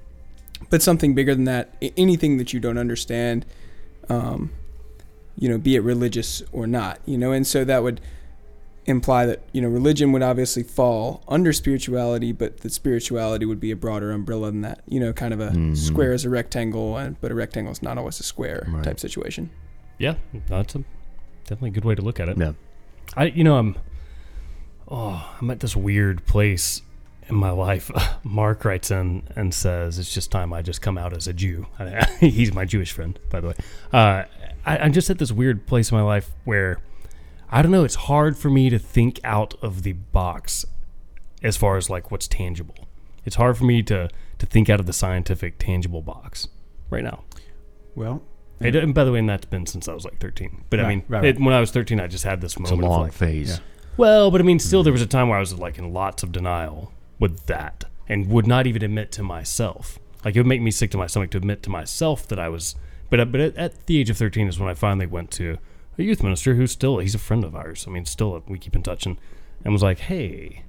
but 0.70 0.82
something 0.82 1.14
bigger 1.16 1.34
than 1.36 1.46
that, 1.46 1.76
anything 1.98 2.38
that 2.38 2.54
you 2.54 2.60
don't 2.60 2.78
understand. 2.78 3.46
Um, 4.10 4.52
you 5.38 5.48
know, 5.50 5.58
be 5.58 5.76
it 5.76 5.80
religious 5.80 6.44
or 6.52 6.68
not, 6.68 7.00
you 7.06 7.18
know, 7.18 7.32
and 7.32 7.48
so 7.48 7.64
that 7.64 7.82
would 7.82 8.02
imply 8.86 9.26
that 9.28 9.42
you 9.54 9.62
know 9.62 9.70
religion 9.70 10.12
would 10.12 10.22
obviously 10.22 10.62
fall 10.64 11.24
under 11.28 11.54
spirituality, 11.54 12.32
but 12.32 12.58
that 12.60 12.72
spirituality 12.74 13.46
would 13.46 13.60
be 13.60 13.72
a 13.72 13.76
broader 13.76 14.12
umbrella 14.12 14.52
than 14.52 14.62
that, 14.62 14.82
you 14.88 15.00
know, 15.00 15.14
kind 15.14 15.34
of 15.34 15.40
a 15.40 15.50
Mhm. 15.52 15.78
square 15.78 16.12
is 16.14 16.26
a 16.26 16.30
rectangle, 16.30 16.98
and 16.98 17.16
but 17.22 17.32
a 17.32 17.36
rectangle 17.36 17.72
is 17.72 17.82
not 17.82 17.98
always 17.98 18.20
a 18.20 18.24
square 18.24 18.68
Right. 18.70 18.84
type 18.84 19.00
situation. 19.00 19.50
Yeah, 19.98 20.16
that's 20.48 20.76
a 20.76 20.84
definitely 21.46 21.70
a 21.70 21.74
good 21.74 21.86
way 21.86 21.96
to 21.96 22.02
look 22.02 22.20
at 22.20 22.28
it. 22.28 22.38
Yeah. 22.38 22.54
I, 23.16 23.26
you 23.26 23.44
know, 23.44 23.58
I'm, 23.58 23.76
oh, 24.90 25.36
I'm 25.40 25.50
at 25.50 25.60
this 25.62 25.76
weird 25.76 26.26
place 26.26 26.82
in 27.30 27.36
my 27.36 27.52
life. 27.52 27.90
Mark 28.24 28.66
writes 28.66 28.92
in 28.92 29.24
and 29.36 29.54
says, 29.54 30.00
"It's 30.00 30.14
just 30.14 30.32
time 30.32 30.54
I 30.54 30.62
just 30.62 30.82
come 30.82 30.98
out 30.98 31.16
as 31.16 31.28
a 31.28 31.34
Jew." 31.34 31.68
He's 32.20 32.54
my 32.54 32.66
Jewish 32.66 32.92
friend, 32.92 33.18
by 33.30 33.40
the 33.42 33.48
way. 33.50 33.54
Uh, 33.92 34.24
I, 34.66 34.78
I'm 34.78 34.94
just 34.94 35.10
at 35.10 35.18
this 35.20 35.32
weird 35.32 35.66
place 35.68 35.92
in 35.92 35.98
my 35.98 36.04
life 36.04 36.32
where 36.46 36.80
I 37.50 37.62
don't 37.62 37.72
know. 37.72 37.84
It's 37.84 37.96
hard 37.96 38.38
for 38.38 38.50
me 38.50 38.70
to 38.70 38.80
think 38.80 39.20
out 39.24 39.54
of 39.62 39.84
the 39.84 39.94
box 39.94 40.66
as 41.44 41.58
far 41.58 41.78
as 41.78 41.90
like 41.90 42.12
what's 42.12 42.28
tangible. 42.28 42.88
It's 43.26 43.36
hard 43.36 43.58
for 43.58 43.66
me 43.66 43.84
to 43.84 44.10
to 44.40 44.46
think 44.46 44.70
out 44.70 44.80
of 44.80 44.86
the 44.86 44.94
scientific 44.94 45.58
tangible 45.60 46.02
box 46.02 46.48
right 46.90 47.04
now. 47.04 47.24
Well, 47.96 48.24
It, 48.60 48.76
and 48.76 48.94
by 48.94 49.04
the 49.04 49.12
way, 49.12 49.20
and 49.20 49.30
that's 49.30 49.46
been 49.46 49.66
since 49.68 49.88
I 49.88 49.94
was 49.94 50.06
like 50.06 50.20
13. 50.20 50.64
But 50.70 50.80
I 50.80 50.88
mean, 50.88 51.04
right, 51.08 51.24
It, 51.26 51.40
when 51.40 51.54
I 51.54 51.60
was 51.60 51.72
13, 51.72 52.00
I 52.00 52.08
just 52.08 52.24
had 52.24 52.42
this 52.42 52.54
It's 52.54 52.58
a 52.58 52.62
moment 52.62 52.84
of 52.84 52.90
long 52.90 53.02
like, 53.04 53.14
phase. 53.14 53.50
yeah. 53.52 53.58
well, 53.98 54.32
but 54.32 54.40
I 54.42 54.44
mean, 54.44 54.58
still, 54.60 54.82
there 54.82 54.94
was 54.94 55.02
a 55.02 55.08
time 55.08 55.28
where 55.30 55.38
I 55.38 55.40
was 55.40 55.54
like 55.60 55.78
in 55.78 55.94
lots 55.94 56.24
of 56.24 56.32
denial 56.32 56.92
with 57.22 57.46
that 57.46 57.86
and 58.10 58.28
would 58.28 58.46
not 58.46 58.68
even 58.68 58.84
admit 58.84 59.14
to 59.14 59.24
myself. 59.24 59.98
Like, 60.26 60.36
it 60.36 60.40
would 60.40 60.48
make 60.48 60.62
me 60.62 60.72
sick 60.72 60.92
to 60.92 60.98
my 60.98 61.08
stomach 61.08 61.32
to 61.32 61.38
admit 61.38 61.64
to 61.64 61.70
myself 61.70 62.28
that 62.28 62.40
I 62.40 62.50
was. 62.50 62.76
But, 63.10 63.22
uh, 63.22 63.26
but 63.26 63.40
at, 63.40 63.86
the 63.86 64.00
age 64.00 64.10
of 64.10 64.18
13 64.18 64.48
is 64.50 64.60
when 64.60 64.70
I 64.70 64.74
finally 64.74 65.06
went 65.06 65.32
to 65.32 65.58
a 65.98 66.04
youth 66.04 66.22
minister 66.22 66.56
who's 66.56 66.72
still, 66.72 66.98
he's 66.98 67.16
a 67.16 67.20
friend 67.20 67.46
of 67.46 67.56
ours. 67.56 67.86
I 67.88 67.92
mean, 67.92 68.06
still, 68.06 68.44
we 68.48 68.60
keep 68.60 68.76
in 68.76 68.84
touch 68.84 69.06
and, 69.06 69.18
and 69.64 69.72
was 69.72 69.84
like, 69.84 70.00
hey, 70.00 70.64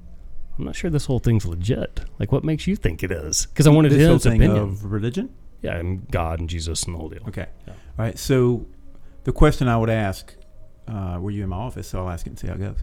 I'm 0.59 0.65
not 0.65 0.77
sure 0.77 0.91
this 0.91 1.07
whole 1.07 1.19
thing's 1.19 1.47
legit. 1.47 2.01
Like, 2.19 2.31
what 2.31 2.45
makes 2.45 2.67
you 2.67 2.77
think 2.77 3.03
it 3.03 3.11
is? 3.11 3.47
Because 3.47 3.67
I 3.67 3.71
wanted 3.71 3.93
this 3.93 4.05
whole 4.05 4.15
his 4.15 4.23
thing 4.23 4.43
opinion. 4.43 4.63
of 4.63 4.93
religion. 4.93 5.35
yeah, 5.63 5.77
and 5.77 6.09
God 6.11 6.41
and 6.41 6.49
Jesus 6.49 6.85
and 6.85 6.95
the 6.95 6.99
whole 6.99 7.09
deal. 7.09 7.23
Okay. 7.29 7.47
Yeah. 7.67 7.73
All 7.73 8.05
right. 8.05 8.19
So 8.19 8.67
the 9.25 9.33
question 9.33 9.69
I 9.69 9.77
would 9.79 9.91
ask, 9.91 10.35
uh, 10.87 11.19
were 11.21 11.31
you 11.31 11.43
in 11.43 11.49
my 11.49 11.57
office? 11.57 11.89
So 11.89 12.01
I'll 12.01 12.11
ask 12.11 12.27
it 12.27 12.31
and 12.31 12.39
see 12.39 12.49
how 12.49 12.55
it 12.55 12.61
goes. 12.61 12.83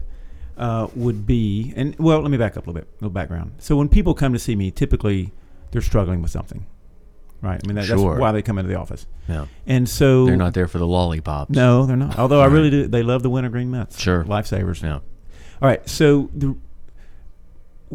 Uh, 0.60 0.88
would 0.94 1.26
be, 1.26 1.72
and 1.74 1.98
well, 1.98 2.20
let 2.20 2.30
me 2.30 2.36
back 2.36 2.54
up 2.54 2.66
a 2.66 2.70
little 2.70 2.74
bit, 2.74 2.84
a 2.92 2.94
little 2.96 3.10
background. 3.10 3.52
So 3.60 3.76
when 3.76 3.88
people 3.88 4.12
come 4.12 4.34
to 4.34 4.38
see 4.38 4.54
me, 4.54 4.70
typically 4.70 5.32
they're 5.70 5.80
struggling 5.80 6.20
with 6.20 6.30
something, 6.30 6.66
right? 7.40 7.58
I 7.64 7.66
mean, 7.66 7.76
that, 7.76 7.86
Sure. 7.86 7.96
that's 8.10 8.20
why 8.20 8.30
they 8.32 8.42
come 8.42 8.58
into 8.58 8.68
the 8.68 8.78
office. 8.78 9.06
Yeah. 9.26 9.46
And 9.66 9.88
so 9.88 10.26
They're 10.26 10.36
not 10.36 10.52
there 10.52 10.68
for 10.68 10.76
the 10.76 10.86
lollipops. 10.86 11.50
No, 11.50 11.86
they're 11.86 11.96
not. 11.96 12.18
Although 12.18 12.42
I 12.42 12.46
really 12.46 12.68
do. 12.68 12.86
They 12.86 13.02
love 13.02 13.22
the 13.22 13.30
wintergreen 13.30 13.70
Mets. 13.70 13.98
Sure. 13.98 14.22
lifesavers. 14.24 14.82
Yeah. 14.82 14.96
All 14.96 15.02
right. 15.62 15.88
So 15.88 16.28
the 16.34 16.54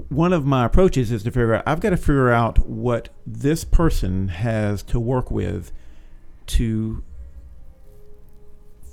one 0.09 0.33
of 0.33 0.45
my 0.45 0.65
approaches 0.65 1.11
is 1.11 1.21
to 1.23 1.29
figure 1.31 1.53
out. 1.53 1.63
I've 1.67 1.79
got 1.81 1.91
to 1.91 1.97
figure 1.97 2.31
out 2.31 2.67
what 2.67 3.09
this 3.27 3.63
person 3.63 4.29
has 4.29 4.81
to 4.83 4.99
work 4.99 5.29
with 5.29 5.71
to 6.47 7.03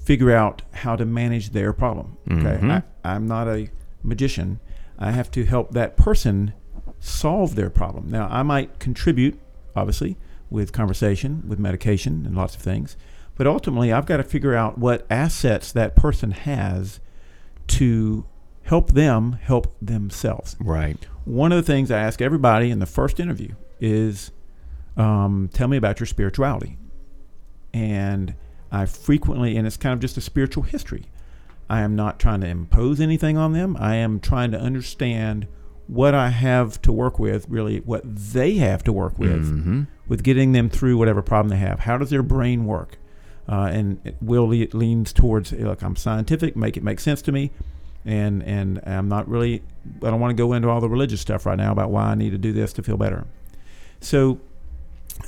figure 0.05 0.33
out 0.33 0.63
how 0.73 0.97
to 0.97 1.05
manage 1.05 1.51
their 1.51 1.73
problem. 1.73 2.17
Okay. 2.31 2.59
Mhm. 2.61 2.71
I, 3.05 3.15
I'm 3.15 3.27
not 3.27 3.49
a 3.49 3.69
magician. 4.03 4.61
I 4.99 5.11
have 5.13 5.31
to 5.33 5.45
help 5.45 5.73
that 5.73 5.97
person 5.97 6.53
solve 7.01 7.55
their 7.55 7.71
problem. 7.71 8.09
Now, 8.11 8.29
I 8.31 8.43
might 8.43 8.79
contribute, 8.79 9.39
obviously, 9.75 10.17
with 10.51 10.73
conversation, 10.73 11.43
with 11.49 11.59
medication, 11.59 12.25
and 12.27 12.37
lots 12.37 12.55
of 12.55 12.63
things. 12.63 12.97
But 13.37 13.47
ultimately, 13.47 13.93
I've 13.93 14.07
got 14.07 14.19
to 14.19 14.23
figure 14.23 14.55
out 14.55 14.79
what 14.79 15.07
assets 15.11 15.73
that 15.73 15.97
person 15.97 16.31
has 16.33 17.01
to 17.69 18.27
help 18.65 18.93
them 18.93 19.33
help 19.33 19.75
themselves. 19.81 20.57
Right. 20.61 20.99
One 21.25 21.51
of 21.53 21.57
the 21.57 21.63
things 21.73 21.91
I 21.91 21.99
ask 22.01 22.21
everybody 22.21 22.71
in 22.71 22.79
the 22.79 22.87
first 22.87 23.19
interview 23.19 23.55
is 23.81 24.31
um, 24.97 25.49
tell 25.53 25.69
me 25.69 25.77
about 25.77 25.99
your 25.99 26.07
spirituality. 26.07 26.77
And 27.73 28.35
I 28.73 28.87
frequently, 28.87 29.57
and 29.57 29.67
it's 29.67 29.77
kind 29.77 29.93
of 29.93 30.01
just 30.01 30.17
a 30.17 30.21
spiritual 30.21 30.65
history. 30.65 31.05
I 31.71 31.83
am 31.83 31.95
not 31.95 32.19
trying 32.19 32.41
to 32.41 32.49
impose 32.49 33.01
anything 33.01 33.37
on 33.37 33.53
them. 33.53 33.77
I 33.79 33.95
am 33.97 34.19
trying 34.19 34.51
to 34.53 34.59
understand 34.61 35.47
what 35.87 36.15
I 36.15 36.31
have 36.31 36.81
to 36.83 36.93
work 36.93 37.19
with, 37.19 37.47
really 37.49 37.79
what 37.81 38.03
they 38.05 38.55
have 38.55 38.83
to 38.85 38.93
work 38.93 39.19
with, 39.19 39.47
Mhm. 39.67 39.87
with 40.09 40.23
getting 40.23 40.53
them 40.53 40.69
through 40.71 40.97
whatever 40.97 41.21
problem 41.23 41.51
they 41.51 41.57
have. 41.65 41.81
How 41.81 41.99
does 41.99 42.11
their 42.11 42.23
brain 42.23 42.65
work? 42.65 42.99
Uh, 43.49 43.69
and 43.73 43.99
it 44.05 44.17
Will 44.23 44.47
le- 44.49 44.67
leans 44.73 45.13
towards 45.13 45.53
look, 45.53 45.83
I'm 45.83 45.97
scientific, 45.97 46.57
make 46.57 46.77
it 46.77 46.83
make 46.83 47.01
sense 47.01 47.21
to 47.23 47.33
me, 47.33 47.51
and 48.07 48.43
and 48.45 48.81
I'm 48.87 49.09
not 49.09 49.29
really. 49.29 49.63
I 50.03 50.11
don't 50.11 50.21
want 50.21 50.31
to 50.37 50.41
go 50.41 50.53
into 50.53 50.69
all 50.69 50.81
the 50.81 50.89
religious 50.89 51.21
stuff 51.21 51.45
right 51.45 51.59
now 51.59 51.73
about 51.73 51.91
why 51.91 52.05
I 52.05 52.15
need 52.15 52.31
to 52.31 52.39
do 52.39 52.53
this 52.53 52.73
to 52.75 52.83
feel 52.83 52.97
better. 52.97 53.27
So 54.01 54.39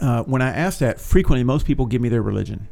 uh, 0.01 0.23
when 0.23 0.41
I 0.43 0.51
ask 0.51 0.79
that, 0.79 1.01
frequently 1.01 1.45
most 1.45 1.67
people 1.67 1.87
give 1.87 2.01
me 2.01 2.09
their 2.09 2.23
religion, 2.23 2.69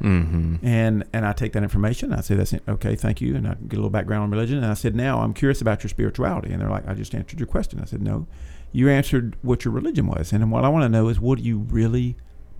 Mhm. 0.00 0.58
and 0.62 1.04
and 1.12 1.24
I 1.26 1.32
take 1.32 1.52
that 1.54 1.62
information. 1.62 2.12
I 2.12 2.20
say 2.20 2.34
that's 2.34 2.52
it. 2.52 2.62
okay, 2.68 2.94
thank 2.96 3.20
you, 3.20 3.34
and 3.34 3.46
I 3.48 3.54
get 3.54 3.72
a 3.74 3.76
little 3.76 3.90
background 3.90 4.24
on 4.24 4.30
religion. 4.30 4.58
And 4.58 4.66
I 4.66 4.74
said, 4.74 4.94
now 4.94 5.20
I'm 5.20 5.32
curious 5.32 5.60
about 5.62 5.82
your 5.82 5.88
spirituality, 5.88 6.52
and 6.52 6.60
they're 6.60 6.68
like, 6.70 6.86
I 6.86 6.94
just 6.94 7.14
answered 7.14 7.40
your 7.40 7.46
question. 7.46 7.80
I 7.80 7.84
said, 7.86 8.02
no, 8.02 8.26
you 8.72 8.88
answered 8.90 9.36
what 9.42 9.64
your 9.64 9.72
religion 9.72 10.06
was, 10.06 10.32
and 10.32 10.50
what 10.50 10.64
I 10.64 10.68
want 10.68 10.82
to 10.84 10.88
know 10.88 11.08
is 11.08 11.18
what 11.18 11.38
do 11.38 11.44
you 11.44 11.58
really 11.58 12.16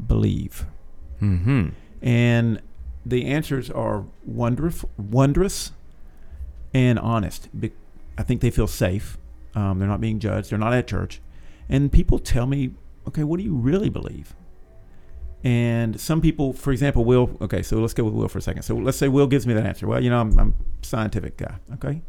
believe? 0.06 0.66
Mhm. 1.20 1.72
and 2.02 2.60
the 3.04 3.24
answers 3.26 3.70
are 3.70 4.04
wondrous, 4.26 4.84
wondrous, 4.98 5.72
and 6.74 6.98
honest. 6.98 7.48
I 8.18 8.22
think 8.22 8.40
they 8.40 8.50
feel 8.50 8.66
safe. 8.66 9.16
Um, 9.54 9.78
they're 9.78 9.88
not 9.88 10.00
being 10.00 10.18
judged. 10.18 10.50
They're 10.50 10.58
not 10.58 10.72
at 10.74 10.86
church, 10.86 11.20
and 11.68 11.90
people 11.92 12.18
tell 12.18 12.46
me, 12.46 12.72
"Okay, 13.08 13.24
what 13.24 13.38
do 13.38 13.44
you 13.44 13.54
really 13.54 13.88
believe?" 13.88 14.34
And 15.46 16.00
some 16.00 16.20
people, 16.20 16.52
for 16.52 16.72
example, 16.72 17.04
Will. 17.04 17.30
Okay, 17.40 17.62
so 17.62 17.78
let's 17.78 17.94
go 17.94 18.02
with 18.02 18.14
Will 18.14 18.26
for 18.26 18.38
a 18.38 18.42
second. 18.42 18.62
So 18.62 18.74
let's 18.74 18.98
say 18.98 19.06
Will 19.06 19.28
gives 19.28 19.46
me 19.46 19.54
that 19.54 19.64
answer. 19.64 19.86
Well, 19.86 20.02
you 20.02 20.10
know, 20.10 20.20
I'm, 20.20 20.36
I'm 20.40 20.54
a 20.82 20.84
scientific 20.84 21.36
guy. 21.36 21.54
Okay, 21.74 22.02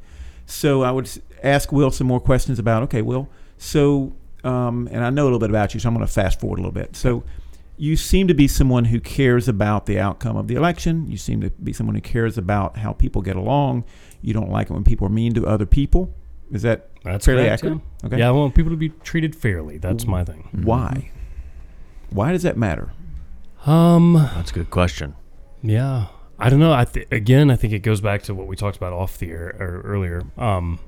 so 0.48 0.82
I 0.82 0.89
would 0.89 1.08
ask 1.44 1.72
Will 1.72 1.91
some 1.91 2.08
more 2.08 2.20
questions 2.20 2.58
about. 2.58 2.82
Okay, 2.84 3.03
Will. 3.03 3.29
So, 3.60 4.15
um, 4.44 4.89
and 4.91 5.03
I 5.03 5.12
know 5.12 5.22
a 5.22 5.25
little 5.25 5.38
bit 5.38 5.51
about 5.51 5.75
you, 5.75 5.79
so 5.79 5.88
I'm 5.88 5.94
going 5.94 6.03
to 6.03 6.12
fast 6.12 6.39
forward 6.39 6.58
a 6.58 6.63
little 6.63 6.72
bit. 6.72 6.96
So, 6.96 7.24
you 7.77 7.96
seem 7.96 8.27
to 8.27 8.34
be 8.34 8.48
someone 8.48 8.86
who 8.86 9.00
cares 9.00 9.48
about 9.48 9.86
the 9.86 10.00
outcome 10.00 10.36
of 10.36 10.48
the 10.48 10.56
election. 10.56 11.06
You 11.06 11.17
seem 11.17 11.41
to 11.41 11.51
be 11.51 11.74
someone 11.74 11.94
who 11.94 12.01
cares 12.01 12.39
about 12.39 12.77
how 12.77 12.94
people 12.94 13.22
get 13.22 13.36
along. 13.36 13.84
You 14.20 14.34
don't 14.34 14.50
like 14.50 14.72
it 14.72 14.74
when 14.74 14.84
people 14.84 15.06
are 15.06 15.12
mean 15.12 15.36
to 15.36 15.46
other 15.46 15.67
people. 15.67 16.12
Is 16.51 16.63
that 16.63 16.89
That's 17.03 17.24
fairly 17.24 17.44
correct, 17.44 17.63
accurate? 17.63 17.82
Yeah. 18.01 18.08
Okay. 18.08 18.17
yeah, 18.17 18.29
I 18.29 18.32
want 18.32 18.56
people 18.56 18.72
to 18.72 18.77
be 18.77 18.89
treated 18.89 19.36
fairly. 19.36 19.77
That's 19.77 20.08
my 20.08 20.24
thing. 20.24 20.50
Why? 20.63 21.12
Why 22.10 22.32
does 22.32 22.41
that 22.41 22.58
matter? 22.58 22.94
Um, 23.68 24.14
That's 24.14 24.52
a 24.52 24.54
good 24.54 24.70
question. 24.70 25.16
yeah, 25.62 26.08
I 26.40 26.50
don't 26.50 26.60
know. 26.60 26.72
I 26.74 26.86
th- 26.86 27.08
again, 27.12 27.52
I 27.52 27.56
think 27.56 27.74
it 27.74 27.80
goes 27.80 28.00
back 28.02 28.22
to 28.24 28.34
what 28.36 28.48
we 28.48 28.56
talked 28.56 28.78
about 28.78 28.94
off 28.94 29.18
the 29.18 29.30
air 29.32 29.56
or 29.60 29.82
earlier. 29.82 30.24
Um, 30.38 30.80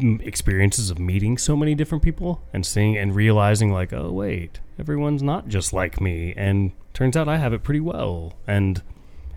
m- 0.00 0.20
experiences 0.22 0.90
of 0.90 0.98
meeting 0.98 1.38
so 1.38 1.56
many 1.56 1.74
different 1.74 2.04
people 2.04 2.42
and 2.52 2.64
seeing 2.64 2.96
and 2.96 3.14
realizing 3.16 3.72
like, 3.72 3.92
oh 3.92 4.12
wait, 4.12 4.60
everyone's 4.78 5.22
not 5.22 5.48
just 5.48 5.72
like 5.72 6.00
me, 6.00 6.34
and 6.36 6.72
turns 6.92 7.16
out 7.16 7.28
I 7.28 7.38
have 7.38 7.52
it 7.52 7.62
pretty 7.62 7.80
well. 7.80 8.34
And 8.46 8.82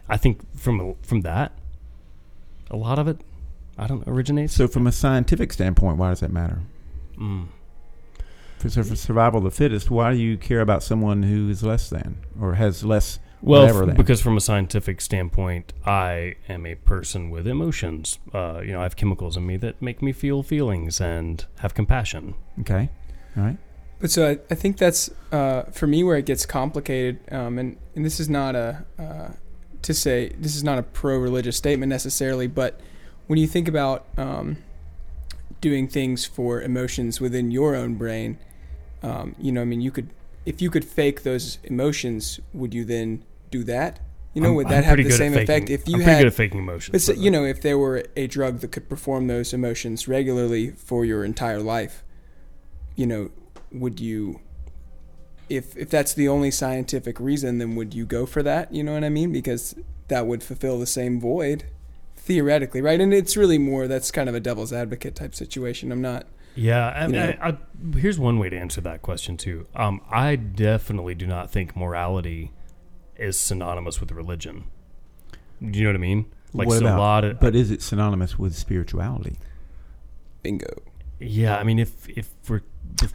I 0.09 0.17
think 0.17 0.41
from 0.55 0.95
from 1.01 1.21
that, 1.21 1.53
a 2.69 2.75
lot 2.75 2.99
of 2.99 3.07
it, 3.07 3.21
I 3.77 3.87
don't 3.87 4.05
know, 4.05 4.13
originates. 4.13 4.53
So, 4.53 4.67
from 4.67 4.85
a 4.85 4.91
scientific 4.91 5.51
standpoint, 5.53 5.97
why 5.97 6.09
does 6.09 6.19
that 6.19 6.31
matter? 6.31 6.59
Mm. 7.17 7.47
For, 8.57 8.69
for 8.69 8.95
survival 8.95 9.39
of 9.39 9.43
the 9.43 9.51
fittest, 9.51 9.91
why 9.91 10.13
do 10.13 10.17
you 10.17 10.37
care 10.37 10.61
about 10.61 10.83
someone 10.83 11.23
who 11.23 11.49
is 11.49 11.63
less 11.63 11.89
than 11.89 12.17
or 12.39 12.55
has 12.55 12.83
less? 12.83 13.19
Well, 13.41 13.65
f- 13.65 13.85
than? 13.85 13.95
because 13.95 14.19
from 14.19 14.35
a 14.35 14.41
scientific 14.41 14.99
standpoint, 14.99 15.73
I 15.85 16.35
am 16.49 16.65
a 16.65 16.75
person 16.75 17.29
with 17.29 17.47
emotions. 17.47 18.17
Uh, 18.33 18.61
you 18.63 18.71
know, 18.71 18.79
I 18.79 18.83
have 18.83 18.95
chemicals 18.95 19.37
in 19.37 19.45
me 19.45 19.57
that 19.57 19.79
make 19.81 20.01
me 20.01 20.11
feel 20.11 20.41
feelings 20.41 20.99
and 20.99 21.45
have 21.59 21.75
compassion. 21.75 22.33
Okay, 22.61 22.89
all 23.35 23.43
right. 23.43 23.57
But 23.99 24.11
so 24.11 24.27
I, 24.27 24.39
I 24.49 24.55
think 24.55 24.77
that's 24.77 25.09
uh, 25.31 25.63
for 25.63 25.85
me 25.85 26.03
where 26.03 26.17
it 26.17 26.25
gets 26.25 26.45
complicated, 26.45 27.19
um, 27.31 27.59
and 27.59 27.77
and 27.95 28.03
this 28.03 28.19
is 28.19 28.27
not 28.27 28.55
a 28.55 28.85
uh, 28.97 29.29
to 29.83 29.93
say 29.93 30.29
this 30.39 30.55
is 30.55 30.63
not 30.63 30.79
a 30.79 30.83
pro-religious 30.83 31.57
statement 31.57 31.89
necessarily, 31.89 32.47
but 32.47 32.79
when 33.27 33.37
you 33.37 33.47
think 33.47 33.67
about 33.67 34.05
um, 34.17 34.57
doing 35.61 35.87
things 35.87 36.25
for 36.25 36.61
emotions 36.61 37.19
within 37.19 37.51
your 37.51 37.75
own 37.75 37.95
brain, 37.95 38.37
um, 39.03 39.35
you 39.39 39.51
know, 39.51 39.61
I 39.61 39.65
mean, 39.65 39.81
you 39.81 39.91
could 39.91 40.09
if 40.45 40.61
you 40.61 40.69
could 40.69 40.85
fake 40.85 41.23
those 41.23 41.59
emotions, 41.65 42.39
would 42.53 42.73
you 42.73 42.85
then 42.85 43.23
do 43.51 43.63
that? 43.65 43.99
You 44.33 44.41
know, 44.41 44.49
I'm- 44.49 44.55
would 44.55 44.65
I'm 44.67 44.71
that 44.71 44.83
have 44.85 44.97
the 44.97 45.09
same 45.09 45.35
effect 45.35 45.69
if 45.69 45.87
you 45.87 45.95
I'm 45.95 46.01
had? 46.01 46.17
good 46.19 46.27
at 46.27 46.33
faking 46.33 46.59
emotions. 46.59 47.07
But 47.07 47.15
but, 47.15 47.23
you 47.23 47.31
know, 47.31 47.43
if 47.43 47.61
there 47.61 47.77
were 47.77 48.03
a 48.15 48.27
drug 48.27 48.59
that 48.59 48.71
could 48.71 48.87
perform 48.87 49.27
those 49.27 49.53
emotions 49.53 50.07
regularly 50.07 50.71
for 50.71 51.03
your 51.05 51.25
entire 51.25 51.59
life, 51.59 52.03
you 52.95 53.05
know, 53.05 53.31
would 53.71 53.99
you 53.99 54.39
if 55.49 55.75
if 55.77 55.89
that's 55.89 56.13
the 56.13 56.27
only 56.27 56.51
scientific 56.51 57.19
reason, 57.19 57.57
then 57.57 57.75
would 57.75 57.93
you 57.93 58.05
go 58.05 58.25
for 58.25 58.43
that? 58.43 58.73
You 58.73 58.83
know 58.83 58.93
what 58.93 59.03
I 59.03 59.09
mean? 59.09 59.31
Because 59.31 59.75
that 60.07 60.27
would 60.27 60.43
fulfill 60.43 60.79
the 60.79 60.85
same 60.87 61.19
void 61.19 61.65
theoretically, 62.15 62.81
right? 62.81 62.99
And 62.99 63.13
it's 63.13 63.37
really 63.37 63.57
more 63.57 63.87
that's 63.87 64.11
kind 64.11 64.29
of 64.29 64.35
a 64.35 64.39
devil's 64.39 64.73
advocate 64.73 65.15
type 65.15 65.33
situation. 65.35 65.91
I'm 65.91 66.01
not 66.01 66.27
yeah, 66.57 66.87
I, 66.89 67.05
you 67.05 67.11
know. 67.13 67.33
I, 67.41 67.49
I, 67.49 67.57
here's 67.97 68.19
one 68.19 68.39
way 68.39 68.49
to 68.49 68.57
answer 68.57 68.81
that 68.81 69.01
question 69.01 69.37
too. 69.37 69.67
Um, 69.75 70.01
I 70.09 70.35
definitely 70.35 71.15
do 71.15 71.27
not 71.27 71.51
think 71.51 71.75
morality 71.75 72.51
is 73.15 73.39
synonymous 73.39 73.99
with 73.99 74.11
religion. 74.11 74.65
Do 75.59 75.77
you 75.79 75.85
know 75.85 75.89
what 75.91 75.95
I 75.95 75.99
mean? 75.99 76.25
Like 76.53 76.67
what 76.67 76.79
so 76.79 76.85
about? 76.85 76.97
a 76.97 77.01
lot 77.01 77.23
of 77.23 77.39
but 77.39 77.55
is 77.55 77.71
it 77.71 77.81
synonymous 77.81 78.37
with 78.39 78.55
spirituality? 78.55 79.37
bingo. 80.47 80.81
yeah. 81.19 81.57
I 81.57 81.63
mean, 81.63 81.79
if 81.79 82.07
if 82.09 82.29
we're 82.47 82.61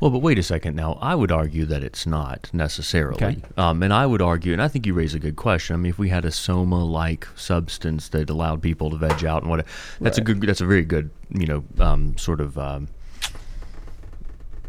Well, 0.00 0.10
but 0.10 0.18
wait 0.18 0.38
a 0.38 0.42
second 0.42 0.76
now. 0.76 0.98
I 1.00 1.14
would 1.14 1.32
argue 1.32 1.64
that 1.66 1.82
it's 1.82 2.06
not 2.06 2.50
necessarily. 2.52 3.16
Okay. 3.16 3.42
Um, 3.56 3.82
and 3.82 3.92
I 3.92 4.06
would 4.06 4.22
argue, 4.22 4.52
and 4.52 4.62
I 4.62 4.68
think 4.68 4.86
you 4.86 4.94
raise 4.94 5.14
a 5.14 5.18
good 5.18 5.36
question. 5.36 5.74
I 5.74 5.76
mean, 5.78 5.90
if 5.90 5.98
we 5.98 6.08
had 6.08 6.24
a 6.24 6.30
soma-like 6.30 7.26
substance 7.36 8.08
that 8.10 8.28
allowed 8.28 8.62
people 8.62 8.90
to 8.90 8.96
veg 8.96 9.24
out 9.24 9.42
and 9.42 9.50
what, 9.50 9.66
that's 10.00 10.18
a 10.18 10.20
good. 10.20 10.40
That's 10.42 10.60
a 10.60 10.66
very 10.66 10.84
good, 10.84 11.10
you 11.30 11.46
know, 11.46 11.64
um, 11.78 12.16
sort 12.18 12.40
of. 12.40 12.58
Um, 12.58 12.88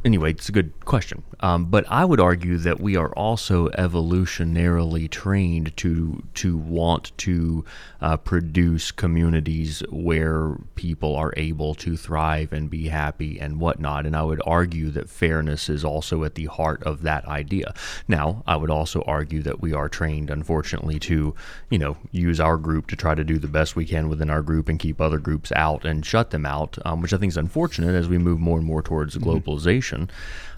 anyway, 0.06 0.32
it's 0.32 0.50
a 0.50 0.52
good 0.52 0.74
question. 0.86 1.24
Um, 1.40 1.66
but 1.66 1.86
I 1.90 2.06
would 2.06 2.20
argue 2.20 2.58
that 2.60 2.80
we 2.80 2.96
are 2.96 3.14
also 3.14 3.68
evolutionarily 3.70 5.10
trained 5.10 5.76
to 5.78 6.24
to 6.36 6.58
want 6.58 7.12
to 7.20 7.66
uh, 8.02 8.18
produce 8.18 8.92
communities 8.92 9.84
where 9.90 10.56
people 10.76 11.16
are 11.16 11.34
able 11.36 11.76
to 11.76 11.98
thrive 11.98 12.54
and 12.54 12.70
be 12.70 12.88
happy 12.88 13.40
and 13.40 13.60
whatnot. 13.60 14.06
And 14.06 14.16
I 14.16 14.24
would 14.24 14.42
argue 14.46 14.90
that 14.92 15.10
fairness 15.10 15.70
is 15.70 15.84
also 15.84 16.24
at 16.24 16.36
the 16.36 16.46
heart 16.46 16.82
of 16.84 17.02
that 17.02 17.26
idea. 17.26 17.74
Now, 18.08 18.44
I 18.48 18.56
would 18.56 18.70
also 18.70 19.02
argue 19.02 19.42
that 19.44 19.62
we 19.62 19.74
are 19.74 19.90
trained, 19.90 20.30
unfortunately, 20.30 21.00
to 21.00 21.36
you 21.70 21.78
know 21.78 21.98
use 22.12 22.40
our 22.40 22.58
group 22.58 22.88
to 22.88 22.96
try 22.96 23.16
to 23.16 23.24
do 23.24 23.38
the 23.38 23.48
best 23.48 23.76
we 23.76 23.86
can 23.86 24.08
within 24.08 24.30
our 24.30 24.42
group 24.42 24.70
and 24.70 24.80
keep 24.80 25.02
other 25.02 25.20
groups 25.20 25.52
out 25.54 25.84
and 25.84 26.06
shut 26.06 26.32
them 26.32 26.46
out, 26.46 26.78
um, 26.86 27.02
which 27.02 27.14
I 27.14 27.18
think 27.18 27.32
is 27.32 27.38
unfortunate 27.38 27.96
as 27.96 28.08
we 28.08 28.18
move 28.18 28.40
more 28.40 28.58
and 28.58 28.66
more 28.66 28.82
towards 28.82 29.18
globalization. 29.18 29.93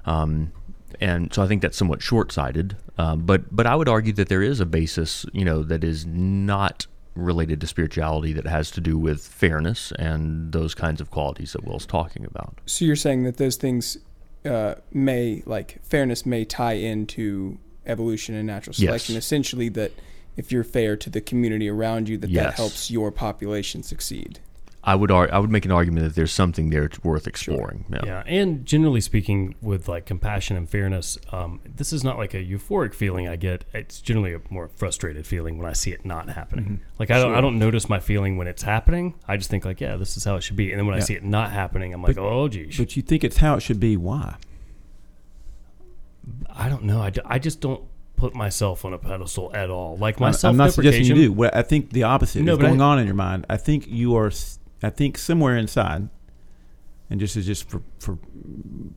Um, 0.05 0.51
and 1.01 1.33
so 1.33 1.41
I 1.43 1.47
think 1.47 1.61
that's 1.61 1.77
somewhat 1.77 2.01
short-sighted. 2.01 2.77
Um, 2.97 3.21
but 3.25 3.53
but 3.53 3.65
I 3.67 3.75
would 3.75 3.89
argue 3.89 4.13
that 4.13 4.29
there 4.29 4.41
is 4.41 4.59
a 4.59 4.65
basis, 4.65 5.25
you 5.33 5.43
know, 5.43 5.63
that 5.63 5.83
is 5.83 6.05
not 6.05 6.87
related 7.15 7.61
to 7.61 7.67
spirituality 7.67 8.33
that 8.33 8.45
has 8.45 8.69
to 8.71 8.81
do 8.81 8.97
with 8.97 9.25
fairness 9.25 9.91
and 9.97 10.51
those 10.51 10.75
kinds 10.75 10.99
of 11.01 11.11
qualities 11.11 11.53
that 11.53 11.63
Will's 11.63 11.85
talking 11.85 12.25
about. 12.25 12.59
So 12.65 12.83
you're 12.85 12.95
saying 12.97 13.23
that 13.23 13.37
those 13.37 13.55
things 13.55 13.97
uh, 14.45 14.75
may 14.91 15.41
like 15.45 15.79
fairness 15.83 16.25
may 16.25 16.45
tie 16.45 16.73
into 16.73 17.57
evolution 17.85 18.35
and 18.35 18.45
natural 18.47 18.73
Yes. 18.77 18.87
selection. 18.87 19.15
Essentially, 19.15 19.69
that 19.69 19.91
if 20.37 20.51
you're 20.51 20.63
fair 20.65 20.97
to 20.97 21.09
the 21.09 21.21
community 21.21 21.69
around 21.69 22.09
you, 22.09 22.17
that 22.17 22.31
that 22.33 22.53
helps 22.55 22.91
your 22.91 23.11
population 23.11 23.81
succeed. 23.83 24.39
I 24.87 24.93
would 24.93 25.09
ar- 25.09 25.29
I 25.33 25.39
would 25.39 25.49
make 25.49 25.65
an 25.65 25.71
argument 25.71 26.05
that 26.05 26.13
there's 26.15 26.31
something 26.31 26.69
there 26.69 26.87
t- 26.87 26.99
worth 27.03 27.25
exploring. 27.25 27.85
Yeah. 27.89 28.01
Yeah, 28.05 28.23
and 28.27 28.65
generally 28.67 29.01
speaking, 29.01 29.55
with 29.59 29.87
like 29.87 30.05
compassion 30.05 30.55
and 30.57 30.69
fairness, 30.69 31.17
um, 31.31 31.59
this 31.65 31.91
is 31.91 32.03
not 32.03 32.17
like 32.17 32.35
a 32.35 32.37
euphoric 32.37 32.93
feeling 32.93 33.27
I 33.27 33.35
get. 33.35 33.65
It's 33.73 33.99
generally 33.99 34.35
a 34.35 34.41
more 34.51 34.67
frustrated 34.67 35.25
feeling 35.25 35.57
when 35.57 35.67
I 35.67 35.73
see 35.73 35.91
it 35.91 36.05
not 36.05 36.29
happening. 36.29 36.81
Like 36.99 37.09
I 37.09 37.19
don't, 37.19 37.33
I 37.33 37.41
don't 37.41 37.57
notice 37.57 37.89
my 37.89 37.99
feeling 37.99 38.37
when 38.37 38.47
it's 38.47 38.61
happening. 38.61 39.15
I 39.27 39.37
just 39.37 39.49
think 39.49 39.65
like, 39.65 39.81
yeah, 39.81 39.95
this 39.95 40.17
is 40.17 40.23
how 40.23 40.35
it 40.35 40.41
should 40.41 40.55
be. 40.55 40.71
And 40.71 40.79
then 40.79 40.85
when 40.85 40.95
I 40.95 40.99
see 40.99 41.15
it 41.15 41.23
not 41.23 41.51
happening, 41.51 41.91
I'm 41.91 42.03
like, 42.03 42.15
But- 42.17 42.23
oh 42.25 42.47
geez. 42.47 42.77
But 42.77 42.95
you 42.95 43.01
think 43.01 43.23
it's 43.23 43.37
how 43.37 43.55
it 43.55 43.61
should 43.61 43.79
be? 43.79 43.97
Why? 43.97 44.35
I 46.55 46.69
don't 46.69 46.83
know. 46.83 47.01
I, 47.01 47.09
d- 47.09 47.21
I 47.25 47.39
just 47.39 47.59
don't 47.61 47.83
put 48.17 48.33
myself 48.33 48.85
on 48.85 48.93
a 48.93 48.97
pedestal 48.97 49.51
at 49.53 49.69
all. 49.69 49.97
Like 49.97 50.19
myself, 50.19 50.51
I'm, 50.51 50.57
not 50.57 50.73
suggesting 50.73 51.05
you 51.05 51.13
do. 51.15 51.31
What 51.33 51.55
I 51.55 51.61
think 51.61 51.89
the 51.91 52.03
opposite 52.03 52.43
No, 52.43 52.53
is 52.53 52.59
going 52.59 52.81
I- 52.81 52.85
on 52.85 52.99
in 52.99 53.05
your 53.05 53.15
mind. 53.15 53.45
I 53.49 53.57
think 53.57 53.87
you 53.87 54.15
are. 54.15 54.27
s- 54.27 54.59
I 54.83 54.89
think 54.89 55.17
somewhere 55.17 55.57
inside, 55.57 56.09
and 57.09 57.19
just 57.19 57.35
as 57.37 57.45
just 57.45 57.69
for 57.69 57.81
for 57.99 58.17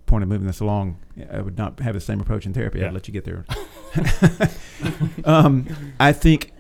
point 0.07 0.23
of 0.23 0.29
moving 0.29 0.47
this 0.47 0.61
along, 0.61 0.99
I 1.31 1.41
would 1.41 1.59
not 1.59 1.81
have 1.81 1.95
the 1.95 2.01
same 2.01 2.21
approach 2.21 2.47
in 2.47 2.55
therapy. 2.55 2.81
Yeah. 2.81 2.89
I'd 2.89 2.95
let 2.95 3.09
you 3.09 3.13
get 3.13 3.25
there. 3.25 3.45
um, 5.25 5.67
I 6.01 6.13
think 6.13 6.53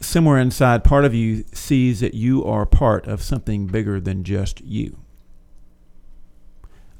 somewhere 0.00 0.38
inside, 0.38 0.84
part 0.84 1.04
of 1.04 1.14
you 1.14 1.44
sees 1.52 2.00
that 2.00 2.14
you 2.14 2.44
are 2.44 2.66
part 2.66 3.06
of 3.06 3.22
something 3.22 3.66
bigger 3.66 4.00
than 4.00 4.24
just 4.24 4.60
you. 4.60 4.98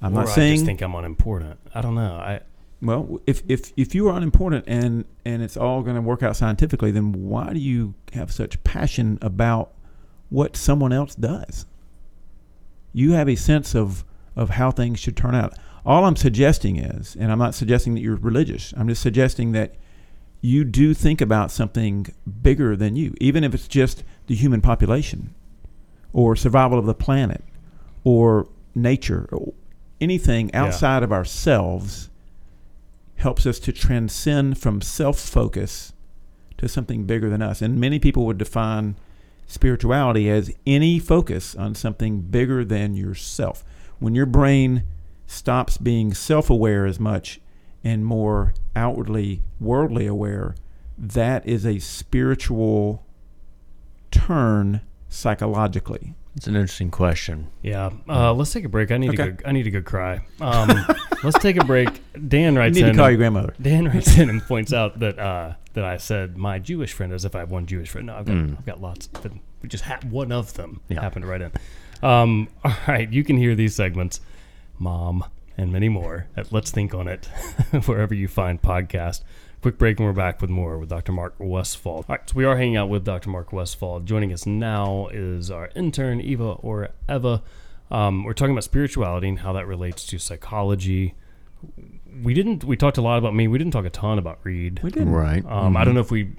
I'm 0.00 0.12
or 0.12 0.22
not 0.22 0.28
I 0.28 0.34
saying 0.34 0.54
just 0.54 0.66
think 0.66 0.80
I'm 0.80 0.94
unimportant. 0.94 1.60
I 1.74 1.80
don't 1.80 1.94
know. 1.94 2.14
I 2.16 2.40
well, 2.80 3.20
if 3.26 3.42
if 3.48 3.72
if 3.76 3.94
you 3.94 4.08
are 4.08 4.16
unimportant 4.16 4.64
and 4.66 5.04
and 5.24 5.42
it's 5.42 5.56
all 5.56 5.82
going 5.82 5.94
to 5.94 6.02
work 6.02 6.22
out 6.22 6.36
scientifically, 6.36 6.90
then 6.90 7.12
why 7.12 7.52
do 7.52 7.60
you 7.60 7.94
have 8.12 8.32
such 8.32 8.62
passion 8.64 9.18
about 9.22 9.72
what 10.32 10.56
someone 10.56 10.92
else 10.92 11.14
does? 11.14 11.66
You 12.94 13.12
have 13.12 13.28
a 13.28 13.36
sense 13.36 13.74
of 13.74 14.04
of 14.34 14.50
how 14.50 14.70
things 14.70 14.98
should 14.98 15.16
turn 15.16 15.34
out. 15.34 15.52
All 15.84 16.06
I'm 16.06 16.16
suggesting 16.16 16.76
is, 16.78 17.14
and 17.20 17.30
I'm 17.30 17.38
not 17.38 17.54
suggesting 17.54 17.92
that 17.94 18.00
you're 18.00 18.16
religious. 18.16 18.72
I'm 18.78 18.88
just 18.88 19.02
suggesting 19.02 19.52
that 19.52 19.74
you 20.40 20.64
do 20.64 20.94
think 20.94 21.20
about 21.20 21.50
something 21.50 22.06
bigger 22.42 22.74
than 22.74 22.96
you, 22.96 23.14
even 23.20 23.44
if 23.44 23.52
it's 23.54 23.68
just 23.68 24.02
the 24.26 24.34
human 24.34 24.62
population, 24.62 25.34
or 26.14 26.34
survival 26.34 26.78
of 26.78 26.86
the 26.86 26.94
planet, 26.94 27.44
or 28.04 28.48
nature, 28.74 29.28
or 29.30 29.52
anything 30.00 30.48
Yeah. 30.48 30.64
outside 30.64 31.02
of 31.02 31.12
ourselves 31.12 32.08
helps 33.16 33.44
us 33.44 33.58
to 33.60 33.70
transcend 33.72 34.56
from 34.56 34.80
self 34.80 35.18
focus 35.18 35.92
to 36.56 36.68
something 36.68 37.04
bigger 37.04 37.28
than 37.28 37.42
us. 37.42 37.60
And 37.60 37.78
many 37.78 37.98
people 37.98 38.24
would 38.26 38.38
define 38.38 38.96
spirituality 39.46 40.30
as 40.30 40.52
any 40.66 40.98
focus 40.98 41.54
on 41.54 41.74
something 41.74 42.20
bigger 42.20 42.64
than 42.64 42.94
yourself. 42.94 43.64
When 43.98 44.14
your 44.14 44.26
brain 44.26 44.84
stops 45.26 45.78
being 45.78 46.14
self 46.14 46.50
aware 46.50 46.86
as 46.86 46.98
much 46.98 47.40
and 47.84 48.04
more 48.04 48.54
outwardly 48.76 49.42
worldly 49.60 50.06
aware, 50.06 50.54
that 50.98 51.46
is 51.46 51.66
a 51.66 51.78
spiritual 51.78 53.04
turn 54.10 54.80
psychologically. 55.08 56.14
It's 56.34 56.46
an 56.46 56.56
interesting 56.56 56.90
question. 56.90 57.48
yeah. 57.62 57.90
Uh, 58.08 58.32
let's 58.32 58.52
take 58.52 58.64
a 58.64 58.68
break. 58.68 58.90
I 58.90 58.96
need 58.96 59.14
to 59.14 59.22
Okay. 59.22 59.32
go. 59.32 59.48
I 59.48 59.52
need 59.52 59.64
to 59.64 59.70
go 59.70 59.82
cry. 59.82 60.20
Um, 60.40 60.70
let's 61.22 61.38
take 61.38 61.56
a 61.56 61.64
break. 61.64 61.88
Dan 62.28 62.54
writes. 62.54 62.54
You 62.54 62.58
writes 62.58 62.74
need 62.76 62.82
to 62.84 62.88
in. 62.90 62.96
call 62.96 63.10
your 63.10 63.18
grandmother. 63.18 63.54
Dan 63.60 63.84
writes 63.92 64.16
in 64.18 64.30
and 64.30 64.42
points 64.42 64.72
out 64.72 64.98
that 65.00 65.18
uh, 65.18 65.54
that 65.74 65.84
I 65.84 65.98
said 65.98 66.36
my 66.38 66.58
Jewish 66.58 66.94
friend 66.94 67.12
as 67.12 67.24
if 67.26 67.34
I 67.34 67.40
have 67.40 67.50
one 67.50 67.66
Jewish 67.66 67.90
friend. 67.90 68.06
No, 68.06 68.14
I've 68.16 68.24
got 68.24 68.34
Mm. 68.36 68.56
I've 68.58 68.64
got 68.66 68.80
lots. 68.80 69.08
But 69.08 69.32
we 69.60 69.68
just 69.68 69.84
ha- 69.84 70.00
one 70.08 70.32
of 70.32 70.54
them 70.54 70.80
Yeah. 70.88 71.00
happened 71.02 71.24
to 71.24 71.28
write 71.28 71.42
in. 71.42 71.52
Um, 72.02 72.48
all 72.64 72.72
right, 72.88 73.12
you 73.12 73.24
can 73.24 73.36
hear 73.36 73.54
these 73.54 73.74
segments, 73.74 74.20
Mom, 74.78 75.24
and 75.58 75.70
many 75.70 75.88
more 75.90 76.26
at 76.36 76.50
Let's 76.50 76.70
Think 76.70 76.94
on 76.94 77.08
It, 77.08 77.26
wherever 77.84 78.14
you 78.14 78.26
find 78.26 78.60
podcast. 78.60 79.22
Quick 79.62 79.78
break, 79.78 80.00
and 80.00 80.08
we're 80.08 80.12
back 80.12 80.40
with 80.40 80.50
more 80.50 80.76
with 80.76 80.88
Dr. 80.88 81.12
Mark 81.12 81.36
Westfall. 81.38 81.98
All 81.98 82.04
right, 82.08 82.28
so 82.28 82.34
we 82.34 82.44
are 82.44 82.56
hanging 82.56 82.76
out 82.76 82.88
with 82.88 83.04
Dr. 83.04 83.30
Mark 83.30 83.52
Westfall. 83.52 84.00
Joining 84.00 84.32
us 84.32 84.44
now 84.44 85.06
is 85.12 85.52
our 85.52 85.70
intern 85.76 86.20
Eva 86.20 86.54
or 86.54 86.88
Eva. 87.08 87.44
Um, 87.88 88.24
we're 88.24 88.32
talking 88.32 88.50
about 88.54 88.64
spirituality 88.64 89.28
and 89.28 89.38
how 89.38 89.52
that 89.52 89.68
relates 89.68 90.04
to 90.06 90.18
psychology. 90.18 91.14
We 92.24 92.34
didn't. 92.34 92.64
We 92.64 92.76
talked 92.76 92.98
a 92.98 93.02
lot 93.02 93.18
about 93.18 93.36
me. 93.36 93.46
We 93.46 93.56
didn't 93.56 93.72
talk 93.72 93.84
a 93.84 93.90
ton 93.90 94.18
about 94.18 94.40
Reed. 94.42 94.80
We 94.82 94.90
didn't. 94.90 95.12
Right. 95.12 95.46
Um, 95.46 95.76
I 95.76 95.84
don't 95.84 95.94
know 95.94 96.00
if 96.00 96.10
we 96.10 96.32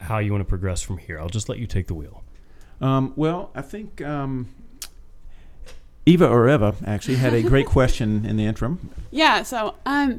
how 0.00 0.18
you 0.18 0.32
want 0.32 0.40
to 0.40 0.48
progress 0.48 0.82
from 0.82 0.98
here. 0.98 1.20
I'll 1.20 1.28
just 1.28 1.48
let 1.48 1.58
you 1.58 1.68
take 1.68 1.86
the 1.86 1.94
wheel. 1.94 2.24
Um, 2.80 3.12
well, 3.14 3.52
I 3.54 3.62
think 3.62 4.02
um, 4.02 4.48
Eva 6.04 6.26
or 6.26 6.48
Eva 6.48 6.74
actually 6.84 7.14
had 7.14 7.32
a 7.32 7.42
great 7.42 7.66
question 7.76 8.26
in 8.26 8.36
the 8.36 8.44
interim. 8.44 8.90
Yeah, 9.12 9.44
so 9.44 9.76
um 9.86 10.18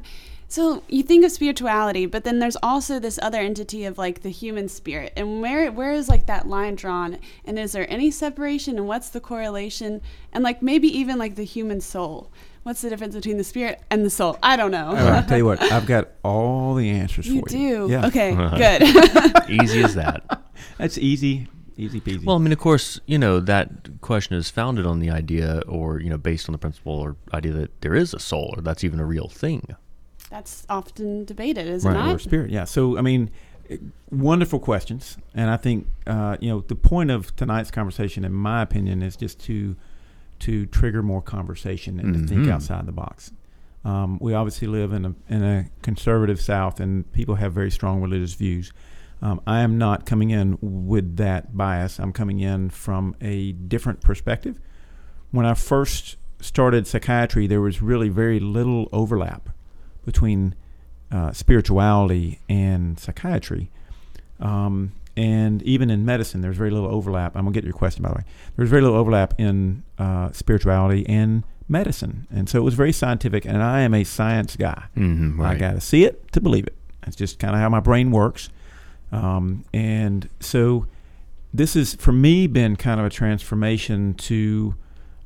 so 0.52 0.84
you 0.90 1.02
think 1.02 1.24
of 1.24 1.32
spirituality, 1.32 2.06
but 2.06 2.26
then 2.26 2.40
there's 2.40 2.58
also 2.62 3.00
this 3.00 3.18
other 3.22 3.40
entity 3.40 3.86
of 3.86 3.98
like 3.98 4.22
the 4.22 4.30
human 4.30 4.68
spirit. 4.68 5.14
And 5.16 5.42
where 5.42 5.72
where 5.72 5.94
is 5.94 6.10
like 6.10 6.26
that 6.26 6.46
line 6.46 6.76
drawn? 6.76 7.20
And 7.46 7.58
is 7.58 7.72
there 7.72 7.90
any 7.90 8.12
separation 8.12 8.78
and 8.78 8.86
what's 8.86 9.08
the 9.08 9.22
correlation? 9.22 10.02
And 10.34 10.44
like 10.44 10.62
maybe 10.62 10.90
even 10.90 11.18
like 11.18 11.36
the 11.36 11.46
human 11.46 11.80
soul. 11.80 12.34
What's 12.64 12.82
the 12.82 12.90
difference 12.90 13.16
between 13.16 13.38
the 13.38 13.46
spirit 13.46 13.82
and 13.90 14.06
the 14.06 14.10
soul? 14.10 14.38
I 14.44 14.58
don't 14.58 14.72
know. 14.72 14.88
All 14.88 14.94
right, 14.94 15.14
I'll 15.14 15.24
tell 15.24 15.38
you 15.38 15.46
what, 15.46 15.62
I've 15.72 15.86
got 15.86 16.10
all 16.22 16.76
the 16.76 16.90
answers 16.90 17.28
you 17.28 17.40
for 17.40 17.48
do. 17.48 17.58
you. 17.58 17.90
Yeah. 17.90 18.08
Okay, 18.08 18.36
good. 18.58 19.50
Easy 19.64 19.84
as 19.84 19.96
that. 19.96 20.44
That's 20.78 20.98
easy, 20.98 21.48
easy 21.78 22.02
peasy. 22.02 22.26
Well, 22.26 22.36
I 22.36 22.40
mean, 22.40 22.52
of 22.52 22.60
course, 22.60 23.00
you 23.06 23.18
know 23.18 23.40
that 23.40 24.02
question 24.02 24.36
is 24.36 24.50
founded 24.50 24.86
on 24.86 25.00
the 25.00 25.10
idea, 25.12 25.62
or 25.66 26.02
you 26.02 26.10
know, 26.10 26.18
based 26.18 26.50
on 26.50 26.52
the 26.52 26.60
principle 26.60 27.00
or 27.00 27.16
idea 27.34 27.54
that 27.54 27.82
there 27.82 27.96
is 27.96 28.14
a 28.14 28.20
soul, 28.20 28.54
or 28.58 28.62
that's 28.62 28.84
even 28.84 29.00
a 29.00 29.06
real 29.06 29.30
thing. 29.30 29.78
That's 30.32 30.65
often 30.70 31.26
debated, 31.26 31.67
is 31.67 31.84
Right, 31.84 32.10
it 32.10 32.15
or 32.15 32.17
spirit, 32.20 32.50
yeah. 32.50 32.63
So, 32.63 32.98
I 32.98 33.02
mean, 33.02 33.30
eh, 33.70 33.78
wonderful 34.10 34.60
questions, 34.60 35.17
and 35.36 35.50
I 35.52 35.58
think 35.58 35.86
uh, 36.08 36.38
you 36.39 36.50
know 36.50 36.62
the 36.62 36.76
point 36.76 37.12
of 37.12 37.36
tonight's 37.36 37.70
conversation, 37.70 38.24
in 38.26 38.34
my 38.34 38.62
opinion, 38.63 39.04
is 39.04 39.15
just 39.15 39.39
to 39.41 39.76
to 40.39 40.65
trigger 40.67 41.04
more 41.04 41.22
conversation 41.22 42.00
and 42.00 42.13
to 42.15 42.20
think 42.28 42.46
Mhm. 42.46 42.52
outside 42.52 42.88
the 42.88 42.91
box. 42.91 43.32
Um, 43.86 44.17
we 44.20 44.34
obviously 44.34 44.67
live 44.67 44.91
in 44.94 45.06
a 45.06 45.13
in 45.30 45.44
a 45.44 45.65
conservative 45.82 46.39
South, 46.41 46.80
and 46.80 47.12
people 47.12 47.36
have 47.36 47.54
very 47.54 47.70
strong 47.70 48.02
religious 48.02 48.34
views. 48.34 48.72
Um, 49.22 49.39
I 49.46 49.60
am 49.62 49.78
not 49.78 50.06
coming 50.08 50.32
in 50.32 50.58
with 50.62 51.17
that 51.17 51.56
bias. 51.56 52.00
I'm 52.00 52.12
coming 52.13 52.39
in 52.39 52.70
from 52.72 53.15
a 53.22 53.52
different 53.52 54.02
perspective. 54.02 54.60
When 55.30 55.46
I 55.46 55.54
first 55.54 56.17
started 56.39 56.88
psychiatry, 56.88 57.46
there 57.48 57.62
was 57.62 57.82
really 57.84 58.10
very 58.10 58.39
little 58.39 58.89
overlap 58.91 59.50
between 60.06 60.56
uh, 61.12 61.32
spirituality 61.32 62.40
and 62.48 63.00
psychiatry. 63.00 63.70
Um, 64.40 64.94
and 65.18 65.62
even 65.64 65.90
in 65.90 66.06
medicine, 66.06 66.42
there's 66.42 66.58
very 66.58 66.72
little 66.72 66.90
overlap. 66.90 67.36
I'm 67.36 67.44
gonna 67.44 67.54
get 67.54 67.62
to 67.62 67.68
your 67.68 67.74
question, 67.74 68.02
by 68.04 68.10
the 68.10 68.16
way. 68.16 68.24
There's 68.56 68.70
very 68.70 68.82
little 68.82 68.98
overlap 68.98 69.34
in 69.38 69.84
uh, 69.98 70.32
spirituality 70.32 71.06
and 71.08 71.44
medicine, 71.68 72.28
and 72.32 72.48
so 72.50 72.58
it 72.60 72.64
was 72.64 72.74
very 72.74 72.94
scientific. 72.94 73.46
And 73.46 73.62
I 73.62 73.82
am 73.82 73.94
a 73.94 74.04
science 74.04 74.56
guy. 74.56 74.86
Mm-hmm, 74.96 75.42
I 75.42 75.56
got 75.56 75.74
to 75.74 75.82
see 75.82 76.06
it 76.06 76.32
to 76.32 76.42
believe 76.42 76.66
it. 76.66 76.76
That's 77.04 77.16
just 77.16 77.40
kind 77.40 77.54
of 77.54 77.60
how 77.62 77.70
my 77.70 77.80
brain 77.82 78.12
works. 78.12 78.50
Um, 79.12 79.66
and 79.74 80.30
so 80.40 80.88
this 81.54 81.74
has, 81.74 81.96
for 81.96 82.14
me, 82.14 82.48
been 82.48 82.78
kind 82.78 83.00
of 83.00 83.06
a 83.06 83.10
transformation 83.10 84.14
to, 84.14 84.76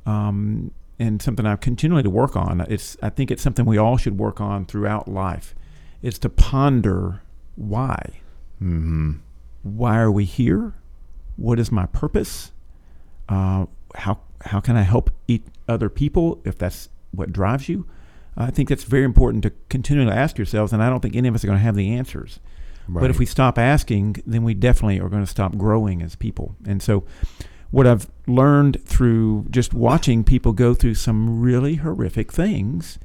um, 0.04 0.72
and 0.98 1.20
something 1.20 1.46
I've 1.46 1.60
continually 1.60 2.02
to 2.02 2.10
work 2.10 2.36
on. 2.36 2.60
It's, 2.62 2.96
I 3.02 3.10
think 3.10 3.30
it's 3.30 3.42
something 3.42 3.64
we 3.64 3.78
all 3.78 3.96
should 3.96 4.18
work 4.18 4.40
on 4.40 4.64
throughout 4.64 5.08
life. 5.08 5.54
It's 6.02 6.18
to 6.20 6.28
ponder 6.28 7.22
why. 7.56 8.20
Mm-hmm. 8.62 9.12
Why 9.62 9.98
are 9.98 10.10
we 10.10 10.24
here? 10.24 10.74
What 11.36 11.58
is 11.58 11.70
my 11.72 11.86
purpose? 11.86 12.52
Uh, 13.28 13.66
how 13.94 14.20
how 14.42 14.60
can 14.60 14.76
I 14.76 14.82
help 14.82 15.10
eat 15.26 15.46
other 15.68 15.88
people 15.88 16.40
if 16.44 16.56
that's 16.56 16.88
what 17.10 17.32
drives 17.32 17.68
you? 17.68 17.86
I 18.36 18.50
think 18.50 18.68
that's 18.68 18.84
very 18.84 19.04
important 19.04 19.42
to 19.44 19.52
continually 19.68 20.12
ask 20.12 20.38
yourselves, 20.38 20.72
and 20.72 20.82
I 20.82 20.90
don't 20.90 21.00
think 21.00 21.16
any 21.16 21.28
of 21.28 21.34
us 21.34 21.42
are 21.42 21.46
going 21.46 21.58
to 21.58 21.64
have 21.64 21.74
the 21.74 21.92
answers. 21.94 22.38
But 22.88 23.10
if 23.10 23.18
we 23.18 23.26
stop 23.26 23.58
asking, 23.58 24.22
then 24.26 24.44
we 24.44 24.54
definitely 24.54 25.00
are 25.00 25.08
going 25.08 25.24
to 25.24 25.30
stop 25.30 25.56
growing 25.56 26.02
as 26.02 26.14
people. 26.14 26.54
And 26.64 26.80
so, 26.80 27.02
what 27.70 27.86
I've 27.86 28.08
learned 28.26 28.82
through 28.84 29.46
just 29.50 29.74
watching 29.74 30.24
people 30.24 30.52
go 30.52 30.74
through 30.74 30.94
some 30.94 31.40
really 31.40 31.76
horrific 31.76 32.32
things 32.32 32.98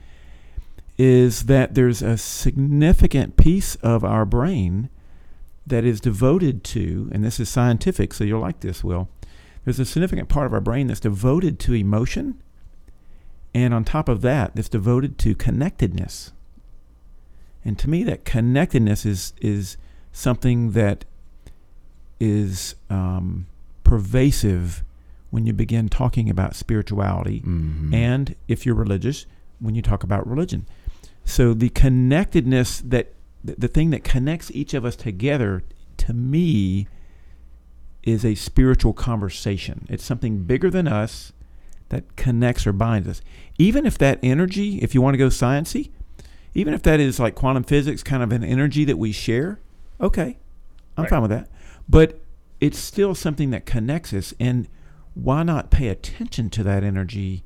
is 0.98 1.44
that 1.46 1.74
there's 1.74 2.02
a 2.02 2.18
significant 2.18 3.38
piece 3.38 3.76
of 3.76 4.04
our 4.04 4.26
brain 4.26 4.90
that 5.66 5.84
is 5.84 6.02
devoted 6.02 6.64
to, 6.64 7.10
and 7.12 7.24
this 7.24 7.40
is 7.40 7.50
scientific, 7.50 8.14
so 8.14 8.24
you'll 8.24 8.42
like 8.42 8.60
this, 8.60 8.84
Will. 8.84 9.10
There's 9.64 9.80
a 9.80 9.86
significant 9.86 10.30
part 10.30 10.46
of 10.46 10.54
our 10.54 10.62
brain 10.62 10.88
that's 10.88 11.00
devoted 11.00 11.60
to 11.62 11.74
emotion, 11.74 12.42
and 13.54 13.74
on 13.74 13.84
top 13.84 14.10
of 14.10 14.22
that, 14.22 14.56
that's 14.56 14.70
devoted 14.70 15.18
to 15.20 15.36
connectedness. 15.36 16.34
And 17.64 17.78
to 17.80 17.90
me, 17.90 18.04
that 18.04 18.26
connectedness 18.26 19.06
is 19.06 19.34
is 19.40 19.78
something 20.12 20.72
that 20.72 21.06
is 22.20 22.76
um, 22.90 23.46
pervasive 23.96 24.84
when 25.32 25.46
you 25.46 25.52
begin 25.52 25.90
talking 25.90 26.30
about 26.30 26.56
spirituality, 26.56 27.42
Mhm. 27.42 27.94
and 27.94 28.36
if 28.48 28.66
you're 28.66 28.76
religious, 28.76 29.26
when 29.60 29.76
you 29.76 29.82
talk 29.82 30.02
about 30.04 30.26
religion. 30.26 30.66
So 31.26 31.54
the 31.54 31.68
connectedness 31.70 32.80
that 32.82 33.14
the, 33.44 33.56
the 33.58 33.68
thing 33.68 33.90
that 33.90 34.04
connects 34.06 34.50
each 34.54 34.74
of 34.74 34.86
us 34.86 34.96
together, 34.96 35.64
to 35.98 36.14
me, 36.14 36.88
is 38.04 38.24
a 38.24 38.36
spiritual 38.36 38.94
conversation. 38.94 39.86
It's 39.90 40.04
something 40.06 40.44
bigger 40.44 40.70
than 40.70 40.88
us 40.88 41.34
that 41.90 42.16
connects 42.16 42.66
or 42.68 42.72
binds 42.72 43.08
us. 43.10 43.22
Even 43.58 43.86
if 43.86 43.98
that 43.98 44.20
energy, 44.24 44.78
if 44.78 44.94
you 44.96 45.02
want 45.02 45.16
to 45.16 45.18
go 45.18 45.28
sciency, 45.28 45.90
even 46.54 46.74
if 46.74 46.82
that 46.84 47.00
is 47.02 47.20
like 47.20 47.36
quantum 47.36 47.64
physics, 47.64 48.04
kind 48.04 48.24
of 48.24 48.32
an 48.32 48.44
energy 48.44 48.86
that 48.86 48.98
we 48.98 49.12
share, 49.12 49.60
okay, 50.00 50.38
I'm 50.96 51.04
Right. 51.04 51.10
fine 51.10 51.22
with 51.24 51.32
that. 51.32 51.50
But 51.90 52.21
it's 52.62 52.80
still 52.80 53.14
something 53.16 53.50
that 53.50 53.66
connects 53.66 54.14
us, 54.14 54.34
and 54.40 54.68
why 55.14 55.44
not 55.44 55.70
pay 55.72 55.90
attention 55.90 56.50
to 56.52 56.64
that 56.64 56.84
energy 56.84 57.44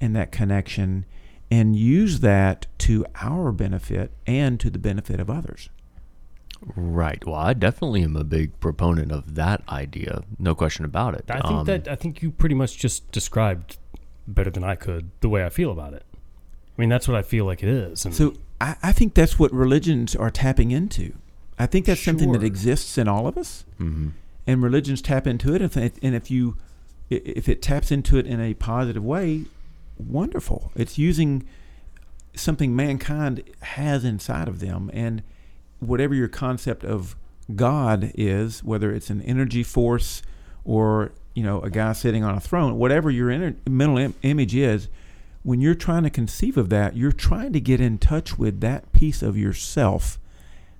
and 0.00 0.16
that 0.16 0.32
connection 0.32 1.04
and 1.50 1.76
use 1.76 2.20
that 2.20 2.66
to 2.78 3.04
our 3.20 3.52
benefit 3.52 4.10
and 4.26 4.58
to 4.60 4.70
the 4.70 4.78
benefit 4.78 5.20
of 5.20 5.28
others? 5.28 5.68
Right. 6.76 7.24
Well, 7.26 7.34
I 7.34 7.54
definitely 7.54 8.02
am 8.02 8.16
a 8.16 8.22
big 8.24 8.58
proponent 8.60 9.10
of 9.10 9.34
that 9.34 9.62
idea. 9.68 10.22
No 10.38 10.54
question 10.54 10.84
about 10.84 11.14
it. 11.14 11.24
I 11.28 11.40
think 11.40 11.44
Um, 11.52 11.66
that 11.66 11.88
I 11.88 11.96
think 11.96 12.22
you 12.22 12.30
pretty 12.30 12.54
much 12.54 12.78
just 12.78 13.10
described 13.10 13.78
better 14.28 14.50
than 14.50 14.62
I 14.62 14.76
could 14.76 15.10
the 15.20 15.28
way 15.28 15.44
I 15.44 15.48
feel 15.50 15.72
about 15.72 15.92
it. 15.92 16.04
I 16.14 16.80
mean, 16.80 16.88
that's 16.88 17.08
what 17.08 17.16
I 17.16 17.22
feel 17.22 17.44
like 17.44 17.62
it 17.64 17.68
is. 17.68 18.04
And 18.06 18.14
So 18.14 18.34
I, 18.60 18.76
I 18.82 18.92
think 18.92 19.14
that's 19.14 19.38
what 19.40 19.52
religions 19.52 20.14
are 20.14 20.30
tapping 20.30 20.70
into. 20.70 21.14
I 21.58 21.66
think 21.66 21.84
that's 21.86 22.00
something 22.00 22.30
that 22.32 22.44
exists 22.44 22.96
in 22.96 23.08
all 23.08 23.26
of 23.26 23.36
us, 23.36 23.64
mhm. 23.80 24.12
And 24.46 24.62
religions 24.62 25.02
tap 25.02 25.26
into 25.26 25.54
it. 25.54 25.62
And 26.02 26.14
if 26.14 26.30
you, 26.30 26.56
if 27.10 27.48
it 27.48 27.62
taps 27.62 27.90
into 27.90 28.18
it 28.18 28.26
in 28.26 28.40
a 28.40 28.54
positive 28.54 29.04
way, 29.04 29.44
wonderful. 29.98 30.72
It's 30.74 30.98
using 30.98 31.44
something 32.34 32.74
mankind 32.74 33.42
has 33.60 34.04
inside 34.04 34.48
of 34.48 34.60
them, 34.60 34.90
and 34.92 35.22
whatever 35.80 36.14
your 36.14 36.28
concept 36.28 36.84
of 36.84 37.16
God 37.54 38.12
is, 38.14 38.62
whether 38.64 38.92
it's 38.92 39.10
an 39.10 39.20
energy 39.22 39.62
force 39.62 40.22
or 40.64 41.12
you 41.34 41.42
know 41.42 41.60
a 41.60 41.70
guy 41.70 41.92
sitting 41.92 42.24
on 42.24 42.34
a 42.34 42.40
throne, 42.40 42.76
whatever 42.76 43.10
your 43.10 43.30
inner, 43.30 43.54
mental 43.68 43.98
Im- 43.98 44.14
image 44.22 44.54
is, 44.54 44.88
when 45.42 45.60
you're 45.60 45.74
trying 45.74 46.04
to 46.04 46.10
conceive 46.10 46.56
of 46.56 46.68
that, 46.70 46.96
you're 46.96 47.12
trying 47.12 47.52
to 47.52 47.60
get 47.60 47.80
in 47.80 47.98
touch 47.98 48.38
with 48.38 48.60
that 48.60 48.92
piece 48.92 49.22
of 49.22 49.36
yourself 49.36 50.18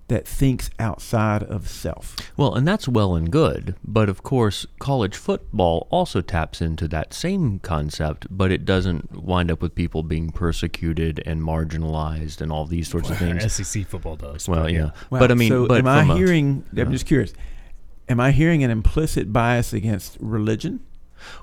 that 0.09 0.27
thinks 0.27 0.69
outside 0.79 1.43
of 1.45 1.69
self. 1.69 2.17
Well, 2.37 2.55
and 2.55 2.69
that's 2.69 2.87
well 2.87 3.15
and 3.15 3.31
good, 3.31 3.77
but 3.85 4.09
of 4.11 4.23
course, 4.23 4.67
college 4.79 5.17
football 5.17 5.87
also 5.91 6.21
taps 6.21 6.61
into 6.61 6.87
that 6.89 7.15
same 7.15 7.61
concept, 7.61 8.27
but 8.31 8.51
it 8.51 8.65
doesn't 8.65 9.23
wind 9.23 9.51
up 9.51 9.63
with 9.63 9.75
people 9.75 10.03
being 10.03 10.31
persecuted 10.31 11.23
and 11.25 11.41
marginalized 11.41 12.41
and 12.41 12.53
all 12.53 12.67
these 12.67 12.89
sorts 12.89 13.09
of 13.11 13.17
things. 13.19 13.51
SEC 13.65 13.87
football 13.87 14.17
does. 14.17 14.49
Well, 14.49 14.65
but 14.65 14.73
yeah, 14.73 14.91
Wow. 15.11 15.21
but 15.21 15.31
I 15.31 15.35
mean, 15.35 15.49
so 15.51 15.67
but 15.67 15.79
am 15.79 15.87
I 15.89 16.01
from 16.03 16.11
a- 16.11 16.17
hearing? 16.17 16.65
Yeah. 16.73 16.85
I'm 16.85 16.93
just 16.93 17.07
curious. 17.07 17.33
Am 18.09 18.21
I 18.21 18.33
hearing 18.33 18.63
an 18.65 18.71
implicit 18.71 19.33
bias 19.33 19.73
against 19.73 20.19
religion? 20.21 20.81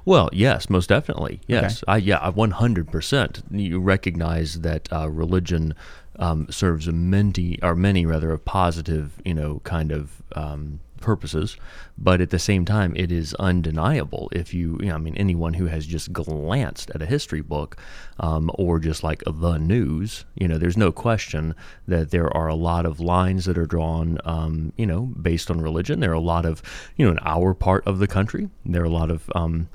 Well, 0.04 0.30
yes, 0.34 0.70
most 0.70 0.90
definitely. 0.90 1.40
Yes, 1.48 1.86
I 1.88 1.98
yeah, 1.98 2.20
I 2.22 2.30
100%. 2.32 3.44
You 3.52 3.80
recognize 3.80 4.60
that 4.62 4.90
uh, 4.92 5.10
religion 5.10 5.74
um, 6.20 6.48
serves 6.52 6.88
many 6.88 7.60
or 7.64 7.76
many 7.76 8.06
rather 8.06 8.32
of 8.32 8.46
positive, 8.46 9.22
you 9.26 9.34
know, 9.34 9.62
kind 9.64 9.92
of 9.92 10.22
um, 10.36 10.80
purposes, 11.00 11.58
but 11.98 12.22
at 12.22 12.30
the 12.30 12.38
same 12.38 12.66
time, 12.66 12.94
it 12.96 13.12
is 13.12 13.34
undeniable. 13.36 14.30
If 14.34 14.54
you, 14.54 14.78
you 14.82 14.88
know, 14.88 14.96
I 14.96 14.98
mean, 14.98 15.16
anyone 15.16 15.54
who 15.54 15.68
has 15.68 15.86
just 15.86 16.12
glanced 16.12 16.92
at 16.92 17.02
a 17.02 17.06
history 17.06 17.42
book 17.42 17.78
um, 18.20 18.52
or 18.56 18.80
just 18.80 19.04
like 19.04 19.24
the 19.26 19.58
news, 19.58 20.26
you 20.36 20.48
know, 20.48 20.58
there's 20.58 20.78
no 20.78 20.92
question 20.92 21.56
that 21.88 22.12
there 22.12 22.36
are 22.36 22.48
a 22.48 22.56
lot 22.56 22.86
of 22.86 23.00
lines 23.00 23.46
that 23.46 23.58
are 23.58 23.66
drawn, 23.66 24.20
um, 24.26 24.74
you 24.78 24.86
know, 24.86 25.02
based 25.02 25.50
on 25.50 25.62
religion. 25.62 26.02
There 26.02 26.12
are 26.12 26.14
a 26.14 26.20
lot 26.20 26.46
of, 26.46 26.62
you 26.98 27.06
know, 27.06 27.12
in 27.14 27.20
our 27.24 27.54
part 27.54 27.88
of 27.88 28.00
the 28.00 28.08
country, 28.08 28.50
there 28.66 28.82
are 28.82 28.86
a 28.86 28.90
lot 28.90 29.10
of 29.10 29.32
um, 29.34 29.70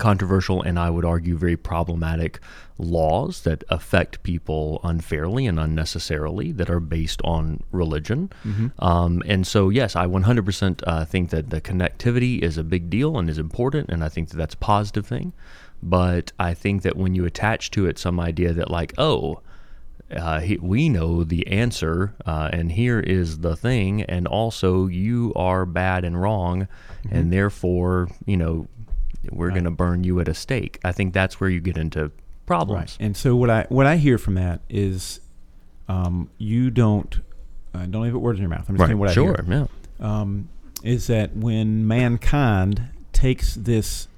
controversial 0.00 0.62
and 0.62 0.78
I 0.78 0.90
would 0.90 1.04
argue 1.04 1.36
very 1.36 1.56
problematic 1.56 2.40
laws 2.80 3.42
that 3.42 3.62
affect 3.68 4.22
people 4.22 4.80
unfairly 4.82 5.46
and 5.46 5.60
unnecessarily 5.60 6.52
that 6.52 6.70
are 6.70 6.80
based 6.80 7.20
on 7.24 7.62
religion. 7.72 8.30
Um, 8.78 9.22
and 9.26 9.46
so, 9.46 9.68
yes, 9.68 9.94
I 9.96 10.06
100% 10.06 10.82
uh, 10.86 11.04
think 11.04 11.30
that 11.30 11.50
the 11.50 11.60
connectivity 11.60 12.40
is 12.40 12.58
a 12.58 12.64
big 12.64 12.90
deal 12.90 13.18
and 13.18 13.28
is 13.28 13.38
important, 13.38 13.90
and 13.90 14.02
I 14.02 14.08
think 14.08 14.30
that 14.30 14.36
that's 14.36 14.54
a 14.54 14.58
positive 14.58 15.06
thing. 15.06 15.32
But 15.82 16.32
I 16.38 16.54
think 16.54 16.82
that 16.82 16.96
when 16.96 17.14
you 17.14 17.24
attach 17.24 17.70
to 17.72 17.86
it 17.86 17.98
some 17.98 18.20
idea 18.20 18.52
that, 18.52 18.70
like, 18.70 18.92
oh, 18.98 19.40
uh, 20.14 20.40
he, 20.40 20.56
we 20.58 20.88
know 20.88 21.22
the 21.22 21.46
answer, 21.46 22.14
uh, 22.26 22.50
and 22.52 22.72
here 22.72 23.00
is 23.00 23.38
the 23.38 23.56
thing, 23.56 24.02
and 24.02 24.26
also 24.26 24.86
you 24.86 25.32
are 25.36 25.64
bad 25.64 26.04
and 26.04 26.20
wrong, 26.20 26.66
and 27.10 27.32
therefore, 27.32 28.08
you 28.26 28.36
know, 28.36 28.66
we're 29.30 29.50
going 29.50 29.64
to 29.64 29.70
burn 29.70 30.02
you 30.02 30.20
at 30.20 30.28
a 30.28 30.34
stake. 30.34 30.78
I 30.84 30.92
think 30.92 31.14
that's 31.14 31.40
where 31.40 31.50
you 31.50 31.60
get 31.60 31.76
into 31.76 32.10
problems. 32.50 32.96
And 33.00 33.16
so 33.16 33.36
what 33.36 33.50
I 33.50 33.66
what 33.68 33.86
I 33.86 33.96
hear 33.96 34.18
from 34.18 34.34
that 34.34 34.60
is, 34.68 35.20
um, 35.88 36.30
you 36.38 36.70
don't 36.70 37.20
uh, 37.74 37.86
don't 37.86 38.02
leave 38.02 38.14
it 38.14 38.18
words 38.18 38.38
in 38.38 38.42
your 38.42 38.50
mouth. 38.50 38.66
I'm 38.68 38.76
just 38.76 38.86
saying 38.88 38.98
what 38.98 39.10
I 39.10 39.12
sure, 39.12 39.36
hear. 39.46 39.66
yeah. 40.00 40.20
Um, 40.20 40.48
is 40.82 41.06
that 41.06 41.36
when 41.36 41.86
mankind 41.86 42.82
takes 43.12 43.54
this 43.54 44.08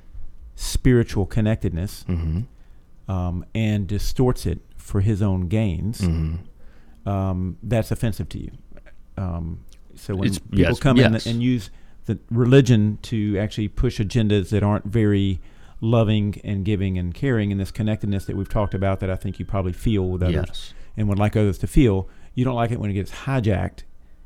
spiritual 0.55 1.27
connectedness 1.27 2.05
Mm-hmm. 2.09 3.11
um, 3.11 3.45
and 3.55 3.87
distorts 3.87 4.47
it 4.47 4.61
for 4.77 5.01
his 5.01 5.21
own 5.23 5.49
gains, 5.49 6.01
Mm-hmm. 6.01 7.09
um, 7.09 7.57
that's 7.63 7.91
offensive 7.91 8.29
to 8.31 8.39
you. 8.39 8.51
Um, 9.19 9.65
so 9.97 10.15
when 10.15 10.29
It's- 10.29 10.39
people 10.39 10.59
yes, 10.61 10.79
come 10.81 10.97
yes. 10.97 11.27
in 11.27 11.33
and 11.35 11.43
use 11.43 11.71
the 12.07 12.19
religion 12.31 12.99
to 13.03 13.39
actually 13.39 13.69
push 13.69 14.01
agendas 14.01 14.49
that 14.51 14.63
aren't 14.63 14.87
very 14.87 15.41
loving 15.83 16.41
and 16.45 16.65
giving 16.65 16.97
and 16.97 17.13
caring, 17.13 17.53
and 17.53 17.61
this 17.61 17.71
connectedness 17.71 18.25
that 18.25 18.37
we've 18.37 18.49
talked 18.49 18.73
about, 18.73 19.01
that 19.01 19.11
I 19.11 19.17
think 19.17 19.39
you 19.39 19.45
probably 19.45 19.73
feel 19.75 20.09
with 20.09 20.23
others 20.23 20.47
Yes. 20.49 20.75
and 20.97 21.09
would 21.09 21.19
like 21.19 21.37
others 21.37 21.59
to 21.59 21.67
feel, 21.67 22.09
you 22.35 22.45
don't 22.45 22.55
like 22.55 22.71
it 22.71 22.81
when 22.81 22.89
it 22.89 22.95
gets 22.95 23.11
hijacked 23.11 23.81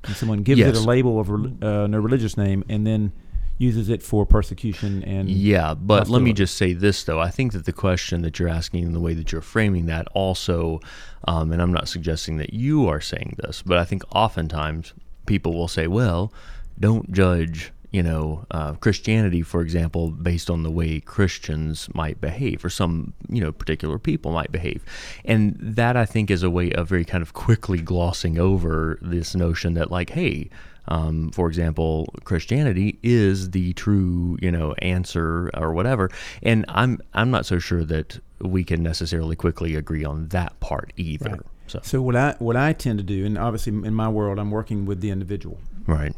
and 0.05 0.15
someone 0.15 0.43
gives 0.43 0.61
it 0.61 0.77
a 0.77 0.81
label 0.81 1.19
of 1.19 1.29
uh, 1.31 1.89
a 1.91 2.01
religious 2.01 2.37
name 2.37 2.63
and 2.69 2.87
then 2.87 3.11
uses 3.59 3.89
it 3.89 4.03
for 4.03 4.27
persecution 4.27 5.03
and 5.05 5.31
Yeah, 5.31 5.73
but 5.73 6.11
let 6.11 6.21
me 6.21 6.35
just 6.35 6.59
say 6.59 6.75
this 6.75 7.03
though. 7.05 7.19
I 7.21 7.31
think 7.31 7.53
that 7.53 7.65
the 7.65 7.73
question 7.73 8.21
that 8.21 8.39
you're 8.39 8.51
asking 8.51 8.85
and 8.85 8.95
the 8.95 9.01
way 9.01 9.15
that 9.15 9.33
you're 9.33 9.41
framing 9.41 9.87
that 9.87 10.07
also, 10.13 10.81
um, 11.27 11.51
and 11.53 11.63
I'm 11.63 11.73
not 11.73 11.89
suggesting 11.89 12.37
that 12.37 12.53
you 12.53 12.87
are 12.87 13.01
saying 13.01 13.37
this, 13.39 13.63
but 13.63 13.79
I 13.79 13.85
think 13.87 14.03
oftentimes 14.15 14.93
people 15.25 15.55
will 15.55 15.69
say, 15.69 15.87
well, 15.87 16.33
don't 16.79 17.11
judge, 17.11 17.73
you 17.97 18.03
know, 18.03 18.45
uh, 18.51 18.75
Christianity, 18.75 19.41
for 19.41 19.63
example, 19.63 20.11
based 20.11 20.51
on 20.51 20.65
the 20.65 20.71
way 20.71 21.01
Christians 21.01 21.89
might 21.95 22.21
behave 22.21 22.63
or 22.63 22.69
some, 22.69 23.15
you 23.31 23.41
know, 23.41 23.53
particular 23.53 23.99
people 23.99 24.33
might 24.33 24.53
behave. 24.53 24.85
And 25.25 25.57
that 25.59 25.97
I 25.97 26.05
think 26.05 26.31
is 26.31 26.43
a 26.43 26.51
way 26.51 26.71
of 26.73 26.91
very 26.91 27.07
kind 27.07 27.23
of 27.23 27.33
quickly 27.33 27.81
glossing 27.81 28.39
over 28.39 28.99
this 29.01 29.35
notion 29.35 29.73
that, 29.75 29.91
like, 29.91 30.11
hey, 30.11 30.51
um, 30.89 31.31
for 31.31 31.49
example, 31.49 32.13
Christianity 32.25 32.99
is 33.03 33.53
the 33.53 33.73
true, 33.73 34.37
you 34.43 34.51
know, 34.51 34.75
answer 34.83 35.51
or 35.55 35.73
whatever. 35.73 36.11
And 36.43 36.67
I'm 36.69 37.01
I'm 37.15 37.31
not 37.31 37.47
so 37.47 37.59
sure 37.59 37.83
that 37.85 38.21
we 38.43 38.63
can 38.63 38.83
necessarily 38.83 39.37
quickly 39.37 39.75
agree 39.75 40.05
on 40.05 40.29
that 40.29 40.61
part 40.61 40.93
either. 40.99 41.31
Right. 41.31 41.41
So 41.67 41.81
So 41.83 42.03
what 42.03 42.15
I 42.15 42.37
what 42.41 42.57
I 42.57 42.75
tend 42.75 42.99
to 42.99 43.05
do, 43.05 43.25
and 43.25 43.39
obviously 43.39 43.73
in 43.73 43.95
my 43.95 44.11
world, 44.11 44.39
I'm 44.39 44.51
working 44.51 44.85
with 44.85 45.01
the 45.01 45.11
individual, 45.11 45.59
right, 45.87 46.15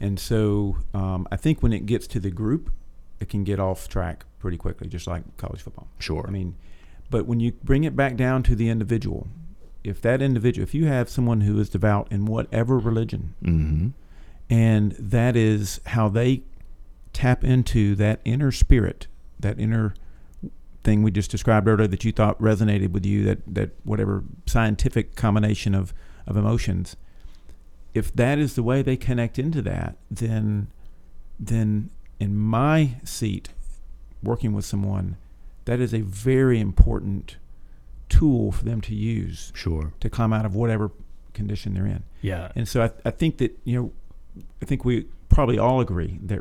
and 0.00 0.18
so 0.18 0.78
um, 0.94 1.28
I 1.30 1.36
think 1.36 1.62
when 1.62 1.72
it 1.72 1.86
gets 1.86 2.06
to 2.08 2.20
the 2.20 2.30
group, 2.30 2.70
it 3.20 3.28
can 3.28 3.44
get 3.44 3.60
off 3.60 3.88
track 3.88 4.24
pretty 4.38 4.56
quickly, 4.56 4.88
just 4.88 5.06
like 5.06 5.36
college 5.36 5.60
football. 5.60 5.88
sure, 5.98 6.24
I 6.26 6.30
mean, 6.30 6.56
but 7.10 7.26
when 7.26 7.40
you 7.40 7.52
bring 7.52 7.84
it 7.84 7.94
back 7.94 8.16
down 8.16 8.42
to 8.44 8.54
the 8.54 8.68
individual, 8.68 9.28
if 9.84 10.00
that 10.02 10.22
individual, 10.22 10.62
if 10.62 10.74
you 10.74 10.86
have 10.86 11.08
someone 11.08 11.42
who 11.42 11.58
is 11.58 11.68
devout 11.68 12.10
in 12.10 12.24
whatever 12.24 12.78
religion, 12.78 13.34
mm-hmm. 13.42 13.88
and 14.48 14.92
that 14.92 15.36
is 15.36 15.80
how 15.86 16.08
they 16.08 16.42
tap 17.12 17.44
into 17.44 17.94
that 17.96 18.20
inner 18.24 18.52
spirit, 18.52 19.06
that 19.38 19.58
inner 19.58 19.94
thing 20.82 21.02
we 21.02 21.10
just 21.10 21.30
described 21.30 21.68
earlier 21.68 21.86
that 21.86 22.04
you 22.04 22.12
thought 22.12 22.40
resonated 22.40 22.92
with 22.92 23.04
you, 23.04 23.24
that 23.24 23.38
that 23.46 23.70
whatever 23.84 24.24
scientific 24.46 25.14
combination 25.14 25.74
of 25.74 25.92
of 26.26 26.36
emotions. 26.36 26.96
If 27.94 28.12
that 28.14 28.38
is 28.38 28.54
the 28.54 28.62
way 28.62 28.82
they 28.82 28.96
connect 28.96 29.38
into 29.38 29.62
that, 29.62 29.96
then 30.10 30.68
then 31.38 31.90
in 32.18 32.36
my 32.36 32.96
seat, 33.02 33.48
working 34.22 34.52
with 34.52 34.64
someone, 34.64 35.16
that 35.64 35.80
is 35.80 35.94
a 35.94 36.00
very 36.00 36.60
important 36.60 37.36
tool 38.08 38.52
for 38.52 38.64
them 38.64 38.80
to 38.82 38.94
use 38.94 39.52
sure, 39.54 39.92
to 40.00 40.10
climb 40.10 40.32
out 40.32 40.44
of 40.44 40.54
whatever 40.54 40.90
condition 41.32 41.74
they're 41.74 41.86
in. 41.86 42.02
Yeah. 42.20 42.52
And 42.54 42.68
so 42.68 42.82
I, 42.82 42.90
I 43.04 43.10
think 43.10 43.38
that 43.38 43.58
you 43.64 43.80
know, 43.80 43.92
I 44.62 44.66
think 44.66 44.84
we 44.84 45.06
probably 45.28 45.58
all 45.58 45.80
agree 45.80 46.18
that 46.24 46.40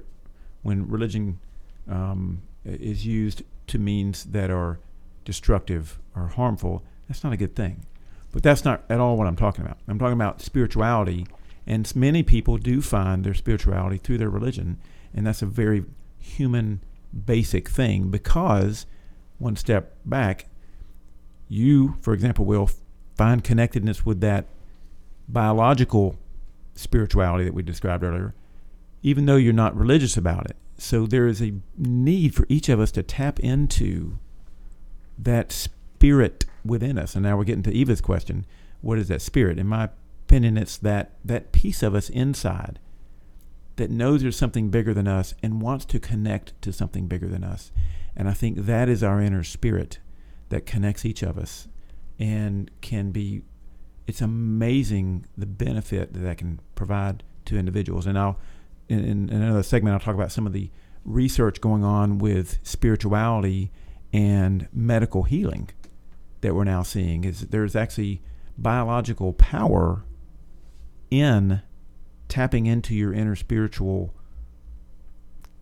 when 0.62 0.88
religion 0.88 1.40
um, 1.88 2.42
is 2.66 3.06
used 3.06 3.44
to 3.68 3.80
means 3.80 4.26
that 4.26 4.50
are 4.50 4.80
destructive 5.26 6.00
or 6.16 6.28
harmful, 6.28 6.84
that's 7.08 7.24
not 7.24 7.34
a 7.34 7.38
good 7.38 7.56
thing. 7.56 7.86
But 8.32 8.44
that's 8.44 8.64
not 8.64 8.84
at 8.90 9.00
all 9.00 9.18
what 9.18 9.28
I'm 9.28 9.36
talking 9.36 9.66
about. 9.66 9.78
I'm 9.88 9.98
talking 9.98 10.14
about 10.14 10.42
spirituality, 10.42 11.26
and 11.68 11.96
many 11.96 12.24
people 12.24 12.58
do 12.58 12.82
find 12.82 13.24
their 13.24 13.34
spirituality 13.34 13.98
through 13.98 14.18
their 14.18 14.30
religion, 14.30 14.78
and 15.14 15.26
that's 15.28 15.42
a 15.42 15.46
very 15.46 15.86
human, 16.18 16.82
basic 17.26 17.70
thing. 17.70 18.10
Because 18.10 18.86
one 19.38 19.56
step 19.56 19.96
back, 20.06 20.48
you, 21.48 21.98
for 22.02 22.14
example, 22.14 22.46
will 22.46 22.70
find 23.16 23.44
connectedness 23.44 24.06
with 24.06 24.22
that 24.22 24.46
biological 25.28 26.16
spirituality 26.76 27.44
that 27.44 27.54
we 27.54 27.62
described 27.62 28.04
earlier, 28.04 28.34
even 29.04 29.26
though 29.26 29.36
you're 29.36 29.54
not 29.54 29.76
religious 29.76 30.18
about 30.18 30.50
it. 30.50 30.56
So 30.78 31.06
there 31.06 31.28
is 31.28 31.42
a 31.42 31.54
need 31.78 32.34
for 32.34 32.46
each 32.48 32.70
of 32.70 32.80
us 32.80 32.92
to 32.92 33.04
tap 33.04 33.40
into 33.40 34.18
that 35.18 35.52
spirit 35.52 36.46
within 36.64 36.98
us. 36.98 37.16
And 37.16 37.24
now 37.24 37.38
we're 37.38 37.44
getting 37.44 37.64
to 37.64 37.74
Eva's 37.74 38.02
question. 38.02 38.46
What 38.82 38.98
is 38.98 39.10
that 39.10 39.22
spirit? 39.22 39.60
In 39.60 39.68
my 39.68 39.90
opinion, 40.30 40.58
it's 40.58 40.78
that, 40.78 41.14
that 41.26 41.52
piece 41.52 41.82
of 41.82 41.96
us 41.96 42.08
inside 42.08 42.78
that 43.78 43.90
knows 43.90 44.22
there's 44.22 44.38
something 44.38 44.70
bigger 44.70 44.94
than 44.94 45.08
us 45.08 45.34
and 45.42 45.60
wants 45.60 45.86
to 45.86 46.00
connect 46.00 46.62
to 46.62 46.72
something 46.72 47.08
bigger 47.08 47.28
than 47.28 47.44
us. 47.44 47.72
And 48.16 48.30
I 48.30 48.34
think 48.34 48.66
that 48.66 48.90
is 48.90 49.02
our 49.04 49.20
inner 49.20 49.44
spirit 49.44 49.98
that 50.50 50.68
connects 50.68 51.04
each 51.04 51.24
of 51.24 51.38
us 51.40 51.68
and 52.20 52.70
can 52.82 53.12
be 53.12 53.42
it's 54.06 54.22
amazing 54.22 55.26
the 55.38 55.46
benefit 55.46 56.14
that 56.14 56.20
that 56.20 56.38
can 56.38 56.60
provide 56.76 57.24
to 57.46 57.58
individuals. 57.58 58.06
And 58.06 58.18
I'll 58.18 58.38
in, 58.88 59.00
in 59.06 59.30
another 59.30 59.64
segment 59.64 59.94
I'll 59.94 60.00
talk 60.00 60.16
about 60.16 60.32
some 60.32 60.46
of 60.46 60.54
the 60.54 60.70
research 61.06 61.62
going 61.62 61.84
on 61.84 62.18
with 62.20 62.60
spirituality 62.64 63.72
and 64.12 64.68
medical 64.74 65.24
healing 65.24 65.70
that 66.42 66.54
we're 66.54 66.66
now 66.66 66.84
seeing 66.84 67.24
is 67.24 67.48
there's 67.48 67.76
actually 67.76 68.22
biological 68.58 69.34
power 69.34 70.04
in 71.12 71.62
tapping 72.28 72.66
into 72.66 72.94
your 72.94 73.14
inner 73.14 73.36
spiritual 73.36 74.14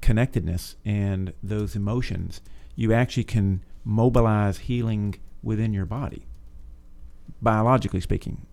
connectedness 0.02 0.76
and 0.86 1.34
those 1.42 1.76
emotions 1.76 2.42
you 2.76 2.94
actually 2.94 3.24
can 3.24 3.64
mobilize 3.84 4.60
healing 4.60 5.16
within 5.42 5.74
your 5.74 5.86
body 5.86 6.26
biologically 7.42 8.02
speaking, 8.02 8.46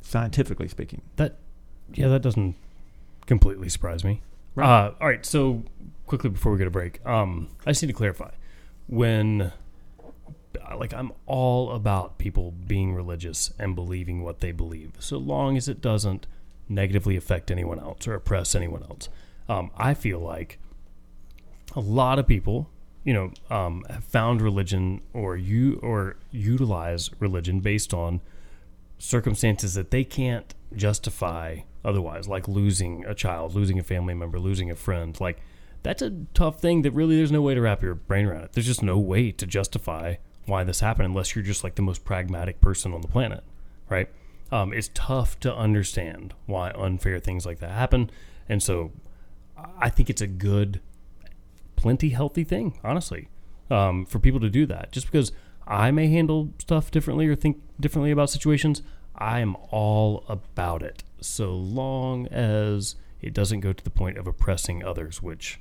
scientifically 0.00 0.68
speaking. 0.68 1.02
That, 1.16 1.38
yeah, 1.92 2.08
that 2.08 2.22
doesn't 2.22 2.56
completely 3.26 3.68
surprise 3.68 4.04
me. 4.04 4.22
Right. 4.54 4.66
Uh, 4.66 4.94
all 5.00 5.08
right, 5.08 5.24
so 5.24 5.62
quickly 6.06 6.30
before 6.30 6.52
we 6.52 6.58
get 6.58 6.66
a 6.66 6.70
break, 6.70 7.04
um, 7.06 7.48
I 7.66 7.70
just 7.70 7.82
need 7.82 7.88
to 7.88 7.94
clarify 7.94 8.30
when, 8.86 9.52
like, 10.76 10.92
I'm 10.92 11.12
all 11.26 11.72
about 11.72 12.18
people 12.18 12.50
being 12.50 12.94
religious 12.94 13.52
and 13.58 13.74
believing 13.74 14.22
what 14.22 14.40
they 14.40 14.52
believe, 14.52 14.92
so 14.98 15.18
long 15.18 15.56
as 15.56 15.68
it 15.68 15.80
doesn't 15.80 16.26
negatively 16.68 17.16
affect 17.16 17.50
anyone 17.50 17.78
else 17.78 18.06
or 18.06 18.14
oppress 18.14 18.54
anyone 18.54 18.82
else. 18.82 19.08
Um, 19.48 19.70
I 19.76 19.94
feel 19.94 20.20
like 20.20 20.58
a 21.74 21.80
lot 21.80 22.18
of 22.18 22.26
people 22.26 22.70
you 23.04 23.12
know, 23.12 23.32
um, 23.50 23.84
have 23.90 24.04
found 24.04 24.40
religion 24.40 25.00
or 25.12 25.36
you 25.36 25.80
or 25.82 26.16
utilize 26.30 27.10
religion 27.18 27.60
based 27.60 27.92
on 27.92 28.20
circumstances 28.98 29.74
that 29.74 29.90
they 29.90 30.04
can't 30.04 30.54
justify 30.76 31.58
otherwise, 31.84 32.28
like 32.28 32.46
losing 32.46 33.04
a 33.06 33.14
child, 33.14 33.54
losing 33.54 33.78
a 33.78 33.82
family 33.82 34.14
member, 34.14 34.38
losing 34.38 34.70
a 34.70 34.76
friend. 34.76 35.20
Like 35.20 35.40
that's 35.82 36.00
a 36.00 36.12
tough 36.32 36.60
thing 36.60 36.82
that 36.82 36.92
really 36.92 37.16
there's 37.16 37.32
no 37.32 37.42
way 37.42 37.54
to 37.54 37.60
wrap 37.60 37.82
your 37.82 37.94
brain 37.94 38.26
around 38.26 38.44
it. 38.44 38.52
There's 38.52 38.66
just 38.66 38.82
no 38.82 38.98
way 38.98 39.32
to 39.32 39.46
justify 39.46 40.14
why 40.46 40.64
this 40.64 40.80
happened 40.80 41.06
unless 41.06 41.34
you're 41.34 41.44
just 41.44 41.64
like 41.64 41.76
the 41.76 41.82
most 41.82 42.04
pragmatic 42.04 42.60
person 42.60 42.92
on 42.92 43.00
the 43.00 43.08
planet, 43.08 43.44
right? 43.88 44.08
Um, 44.50 44.72
it's 44.72 44.90
tough 44.92 45.40
to 45.40 45.54
understand 45.54 46.34
why 46.46 46.70
unfair 46.72 47.18
things 47.18 47.46
like 47.46 47.60
that 47.60 47.70
happen, 47.70 48.10
and 48.48 48.62
so 48.62 48.92
I 49.78 49.88
think 49.88 50.10
it's 50.10 50.22
a 50.22 50.26
good 50.26 50.80
plenty 51.76 52.10
healthy 52.10 52.44
thing, 52.44 52.78
honestly, 52.84 53.28
um, 53.70 54.04
for 54.06 54.18
people 54.18 54.40
to 54.40 54.50
do 54.50 54.66
that. 54.66 54.92
Just 54.92 55.06
because 55.10 55.32
I 55.66 55.90
may 55.90 56.08
handle 56.08 56.52
stuff 56.58 56.90
differently 56.90 57.26
or 57.26 57.34
think 57.34 57.60
differently 57.80 58.10
about 58.10 58.30
situations, 58.30 58.82
I 59.16 59.40
am 59.40 59.56
all 59.70 60.24
about 60.28 60.82
it. 60.82 61.02
So 61.20 61.52
long 61.52 62.26
as 62.28 62.96
it 63.20 63.32
doesn't 63.32 63.60
go 63.60 63.72
to 63.72 63.84
the 63.84 63.90
point 63.90 64.18
of 64.18 64.26
oppressing 64.26 64.84
others, 64.84 65.22
which 65.22 65.60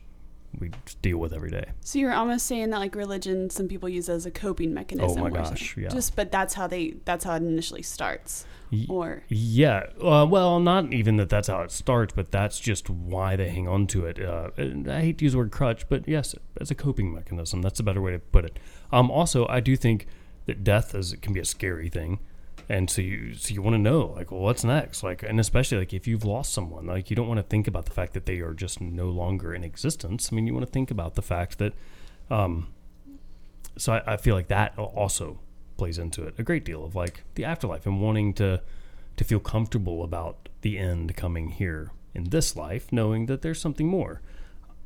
we 0.59 0.71
deal 1.01 1.17
with 1.17 1.33
every 1.33 1.49
day. 1.49 1.65
So 1.81 1.99
you're 1.99 2.13
almost 2.13 2.45
saying 2.45 2.69
that 2.71 2.79
like 2.79 2.95
religion, 2.95 3.49
some 3.49 3.67
people 3.67 3.87
use 3.89 4.09
as 4.09 4.25
a 4.25 4.31
coping 4.31 4.73
mechanism. 4.73 5.17
Oh 5.19 5.21
my 5.23 5.29
gosh, 5.29 5.75
yeah. 5.77 5.89
Just, 5.89 6.15
but 6.15 6.31
that's 6.31 6.53
how 6.53 6.67
they, 6.67 6.95
that's 7.05 7.23
how 7.25 7.33
it 7.35 7.43
initially 7.43 7.81
starts. 7.81 8.45
Y- 8.71 8.85
Or 8.89 9.23
Yeah, 9.27 9.87
uh, 10.01 10.25
well, 10.29 10.59
not 10.59 10.93
even 10.93 11.17
that 11.17 11.29
that's 11.29 11.47
how 11.49 11.61
it 11.61 11.71
starts, 11.71 12.13
but 12.15 12.31
that's 12.31 12.59
just 12.59 12.89
why 12.89 13.35
they 13.35 13.49
hang 13.49 13.67
on 13.67 13.87
to 13.87 14.05
it. 14.05 14.23
Uh, 14.23 14.49
I 14.57 15.01
hate 15.01 15.17
to 15.19 15.25
use 15.25 15.33
the 15.33 15.39
word 15.39 15.51
crutch, 15.51 15.87
but 15.89 16.07
yes, 16.07 16.35
as 16.59 16.71
a 16.71 16.75
coping 16.75 17.13
mechanism, 17.13 17.61
that's 17.61 17.79
a 17.79 17.83
better 17.83 18.01
way 18.01 18.11
to 18.11 18.19
put 18.19 18.45
it. 18.45 18.59
Um, 18.91 19.11
also, 19.11 19.45
I 19.47 19.59
do 19.59 19.75
think 19.75 20.07
that 20.45 20.63
death 20.63 20.95
is 20.95 21.13
can 21.21 21.33
be 21.33 21.39
a 21.39 21.45
scary 21.45 21.89
thing, 21.89 22.19
and 22.69 22.89
so 22.89 23.01
you 23.01 23.33
so 23.33 23.53
you 23.53 23.61
want 23.61 23.75
to 23.75 23.79
know 23.79 24.13
like, 24.15 24.31
well, 24.31 24.41
what's 24.41 24.63
next? 24.63 25.03
Like, 25.03 25.23
and 25.23 25.39
especially 25.39 25.77
like 25.79 25.93
if 25.93 26.07
you've 26.07 26.25
lost 26.25 26.53
someone, 26.53 26.85
like 26.87 27.09
you 27.09 27.15
don't 27.15 27.27
want 27.27 27.39
to 27.39 27.43
think 27.43 27.67
about 27.67 27.85
the 27.85 27.91
fact 27.91 28.13
that 28.13 28.25
they 28.25 28.39
are 28.39 28.53
just 28.53 28.81
no 28.81 29.09
longer 29.09 29.53
in 29.53 29.63
existence. 29.63 30.29
I 30.31 30.35
mean, 30.35 30.47
you 30.47 30.53
want 30.53 30.65
to 30.65 30.71
think 30.71 30.91
about 30.91 31.15
the 31.15 31.21
fact 31.21 31.57
that, 31.59 31.73
um, 32.29 32.67
so 33.77 33.93
I, 33.93 34.13
I 34.13 34.17
feel 34.17 34.35
like 34.35 34.47
that 34.47 34.77
also 34.77 35.39
plays 35.77 35.97
into 35.97 36.23
it 36.23 36.35
a 36.37 36.43
great 36.43 36.63
deal 36.63 36.83
of 36.83 36.93
like 36.95 37.23
the 37.35 37.43
afterlife 37.45 37.85
and 37.85 38.01
wanting 38.01 38.33
to 38.35 38.61
to 39.17 39.23
feel 39.23 39.39
comfortable 39.39 40.03
about 40.03 40.49
the 40.61 40.77
end 40.77 41.15
coming 41.15 41.49
here 41.49 41.91
in 42.13 42.25
this 42.25 42.55
life, 42.55 42.91
knowing 42.91 43.25
that 43.27 43.41
there's 43.41 43.59
something 43.59 43.87
more. 43.87 44.21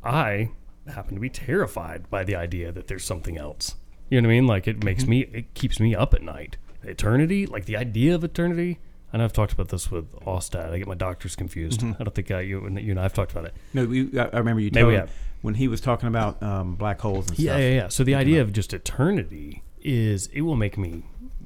I 0.03 0.51
happen 0.87 1.15
to 1.15 1.19
be 1.19 1.29
terrified 1.29 2.09
by 2.09 2.23
the 2.23 2.35
idea 2.35 2.71
that 2.71 2.87
there's 2.87 3.03
something 3.03 3.37
else. 3.37 3.75
You 4.09 4.21
know 4.21 4.27
what 4.27 4.33
I 4.33 4.35
mean? 4.35 4.47
Like 4.47 4.67
it 4.67 4.83
makes 4.83 5.05
me, 5.05 5.21
it 5.33 5.53
keeps 5.53 5.79
me 5.79 5.95
up 5.95 6.13
at 6.13 6.21
night. 6.21 6.57
Eternity, 6.87 7.45
like 7.45 7.65
the 7.65 7.77
idea 7.77 8.15
of 8.15 8.23
eternity. 8.23 8.79
I 9.13 9.17
know 9.17 9.23
I've 9.23 9.33
talked 9.33 9.53
about 9.53 9.69
this 9.69 9.89
with 9.89 10.11
Ostad. 10.21 10.71
I 10.73 10.77
get 10.77 10.87
my 10.87 10.95
doctors 10.95 11.35
confused. 11.35 11.81
I 11.83 12.03
don't 12.03 12.13
think 12.13 12.31
I, 12.31 12.41
you, 12.41 12.65
and 12.65 12.79
you 12.81 12.91
and 12.91 12.99
I 12.99 13.03
have 13.03 13.13
talked 13.13 13.31
about 13.31 13.45
it. 13.45 13.53
No, 13.73 13.85
we, 13.85 14.17
I 14.19 14.25
remember 14.37 14.59
you 14.59 14.71
Maybe 14.71 14.71
telling 14.71 14.87
we 14.93 14.95
have. 14.95 15.11
when 15.41 15.53
he 15.53 15.67
was 15.69 15.79
talking 15.79 16.07
about 16.09 16.41
um, 16.43 16.75
black 16.75 16.99
holes 16.99 17.29
and 17.29 17.39
Yeah, 17.39 17.51
stuff. 17.53 17.61
yeah, 17.61 17.67
yeah. 17.67 17.75
Yeah. 17.75 17.87
So 17.87 18.03
the 18.03 18.15
idea 18.15 18.41
of 18.41 18.51
just 18.51 18.73
eternity 18.73 19.63
is 19.81 20.27
it 20.33 20.41
will 20.41 20.55
make 20.57 20.77
me 20.77 21.05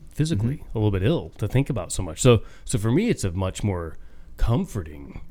physically 0.09 0.57
Mm-hmm. 0.57 0.77
a 0.77 0.79
little 0.79 0.91
bit 0.91 1.03
ill 1.03 1.29
to 1.37 1.47
think 1.47 1.69
about 1.69 1.91
so 1.91 2.01
much. 2.01 2.19
So 2.21 2.41
so 2.65 2.77
for 2.79 2.91
me 2.91 3.09
it's 3.09 3.23
a 3.23 3.31
much 3.31 3.63
more 3.63 3.97
comforting 4.37 5.21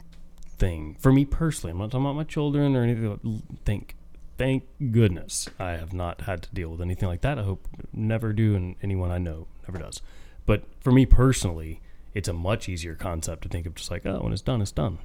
thing 0.47 0.97
for 1.01 1.13
me 1.13 1.25
personally. 1.25 1.73
I'm 1.73 1.79
not 1.79 1.91
talking 1.91 2.05
about 2.07 2.15
my 2.17 2.25
children 2.25 2.77
or 2.77 2.83
anything. 2.85 3.43
Thank 3.65 3.97
thank 4.39 4.65
goodness 4.93 5.49
I 5.59 5.73
have 5.73 5.93
not 5.93 6.23
had 6.23 6.43
to 6.45 6.55
deal 6.55 6.71
with 6.71 6.81
anything 6.81 7.09
like 7.09 7.21
that. 7.21 7.39
I 7.39 7.43
hope 7.43 7.69
never 7.93 8.33
do 8.33 8.55
and 8.57 8.77
anyone 8.83 9.11
I 9.11 9.19
know 9.19 9.49
never 9.69 9.79
does. 9.79 10.01
But 10.47 10.63
for 10.81 10.91
me 10.93 11.05
personally, 11.05 11.83
it's 12.15 12.29
a 12.29 12.33
much 12.33 12.69
easier 12.69 12.95
concept 12.95 13.43
to 13.43 13.49
think 13.49 13.67
of 13.67 13.75
just 13.75 13.91
like, 13.91 14.07
oh, 14.07 14.21
when 14.23 14.33
it's 14.33 14.41
done, 14.43 14.63
it's 14.63 14.73
done. 14.73 14.99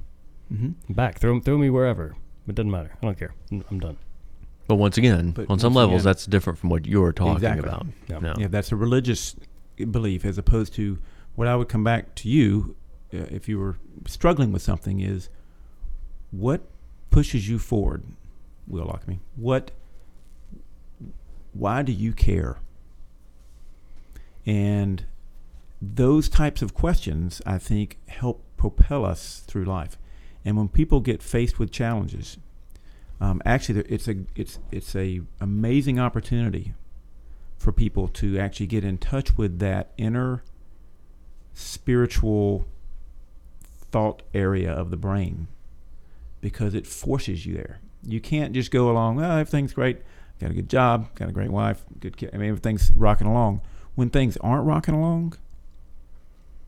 Mm-hmm. 0.53 0.93
Back, 0.93 1.19
throw 1.19 1.39
throw 1.41 1.57
me 1.57 1.69
wherever. 1.69 2.15
It 2.47 2.55
doesn't 2.55 2.71
matter. 2.71 2.91
I 3.01 3.05
don't 3.05 3.17
care. 3.19 3.33
I'm 3.51 3.65
I'm 3.69 3.79
done. 3.79 3.97
But 4.67 4.75
once 4.75 4.97
again, 4.97 5.31
But 5.31 5.49
on 5.49 5.59
some 5.59 5.73
levels, 5.73 6.01
again- 6.03 6.05
that's 6.11 6.25
different 6.25 6.57
from 6.59 6.69
what 6.69 6.85
you're 6.85 7.11
talking 7.11 7.35
Exactly. 7.35 7.67
about. 7.67 7.85
Yeah. 8.07 8.19
No. 8.19 8.33
Yeah, 8.37 8.47
that's 8.47 8.71
a 8.71 8.77
religious 8.77 9.35
belief 9.91 10.23
as 10.23 10.37
opposed 10.37 10.73
to 10.75 10.99
what 11.35 11.47
I 11.49 11.55
would 11.57 11.67
come 11.67 11.83
back 11.83 12.15
to 12.15 12.29
you 12.29 12.75
uh, 13.13 13.17
if 13.29 13.49
you 13.49 13.59
were 13.59 13.77
struggling 14.07 14.51
with 14.53 14.61
something 14.61 14.99
is 15.01 15.29
what 16.31 16.61
pushes 17.09 17.49
you 17.49 17.59
forward, 17.59 18.03
Will 18.67 18.85
Lockamy? 18.85 19.19
What, 19.35 19.71
why 21.53 21.81
do 21.81 21.91
you 21.91 22.13
care? 22.13 22.57
And 24.45 25.05
those 25.81 26.29
types 26.29 26.61
of 26.61 26.73
questions, 26.73 27.41
I 27.45 27.57
think, 27.57 27.97
help 28.07 28.43
propel 28.57 29.05
us 29.05 29.43
through 29.45 29.65
life. 29.65 29.97
And 30.45 30.57
when 30.57 30.67
people 30.67 30.99
get 30.99 31.23
faced 31.23 31.59
with 31.59 31.71
challenges, 31.71 32.37
um, 33.21 33.41
actually, 33.45 33.81
it's 33.81 34.07
a 34.07 34.15
it's 34.35 34.59
it's 34.71 34.95
a 34.95 35.21
amazing 35.39 35.99
opportunity 35.99 36.73
for 37.57 37.71
people 37.71 38.09
to 38.09 38.37
actually 38.37 38.67
get 38.67 38.83
in 38.83 38.97
touch 38.97 39.37
with 39.37 39.59
that 39.59 39.93
inner 39.97 40.43
spiritual 41.53 42.65
thought 43.91 44.23
area 44.33 44.71
of 44.71 44.89
the 44.89 44.97
brain 44.97 45.47
because 46.41 46.73
it 46.73 46.85
forces 46.85 47.45
you 47.45 47.53
there. 47.53 47.79
You 48.05 48.19
can't 48.19 48.53
just 48.53 48.71
go 48.71 48.89
along, 48.89 49.21
oh, 49.21 49.37
everything's 49.37 49.73
great, 49.73 50.01
got 50.39 50.51
a 50.51 50.53
good 50.53 50.69
job, 50.69 51.13
got 51.15 51.29
a 51.29 51.31
great 51.31 51.51
wife, 51.51 51.85
good 51.99 52.17
kid. 52.17 52.31
I 52.33 52.37
mean, 52.37 52.49
everything's 52.49 52.91
rocking 52.95 53.27
along. 53.27 53.61
When 53.95 54.09
things 54.09 54.37
aren't 54.37 54.65
rocking 54.65 54.95
along, 54.95 55.37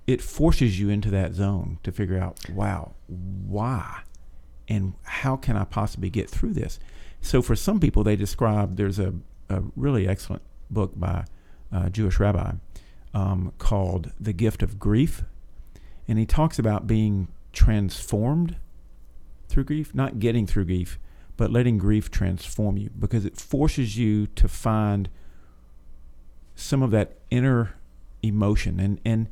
it 0.07 0.21
forces 0.21 0.79
you 0.79 0.89
into 0.89 1.09
that 1.09 1.33
zone 1.33 1.79
to 1.83 1.91
figure 1.91 2.19
out, 2.19 2.49
wow, 2.49 2.93
why? 3.07 4.03
And 4.67 4.93
how 5.03 5.35
can 5.35 5.57
I 5.57 5.63
possibly 5.63 6.09
get 6.09 6.29
through 6.29 6.53
this? 6.53 6.79
So 7.21 7.41
for 7.41 7.55
some 7.55 7.79
people, 7.79 8.03
they 8.03 8.15
describe 8.15 8.77
there's 8.77 8.99
a, 8.99 9.13
a 9.49 9.63
really 9.75 10.07
excellent 10.07 10.43
book 10.69 10.93
by 10.95 11.25
a 11.71 11.89
Jewish 11.89 12.19
rabbi 12.19 12.53
um, 13.13 13.51
called 13.57 14.11
The 14.19 14.33
Gift 14.33 14.61
of 14.61 14.79
Grief. 14.79 15.23
And 16.07 16.19
he 16.19 16.25
talks 16.25 16.59
about 16.59 16.85
being 16.85 17.27
transformed 17.51 18.57
through 19.47 19.63
grief, 19.63 19.95
not 19.95 20.19
getting 20.19 20.45
through 20.45 20.65
grief, 20.65 20.99
but 21.37 21.51
letting 21.51 21.77
grief 21.77 22.09
transform 22.09 22.77
you 22.77 22.89
because 22.97 23.25
it 23.25 23.37
forces 23.37 23.97
you 23.97 24.27
to 24.27 24.47
find 24.47 25.09
some 26.55 26.81
of 26.81 26.91
that 26.91 27.17
inner 27.29 27.75
emotion 28.21 28.79
and 28.79 28.99
and 29.05 29.27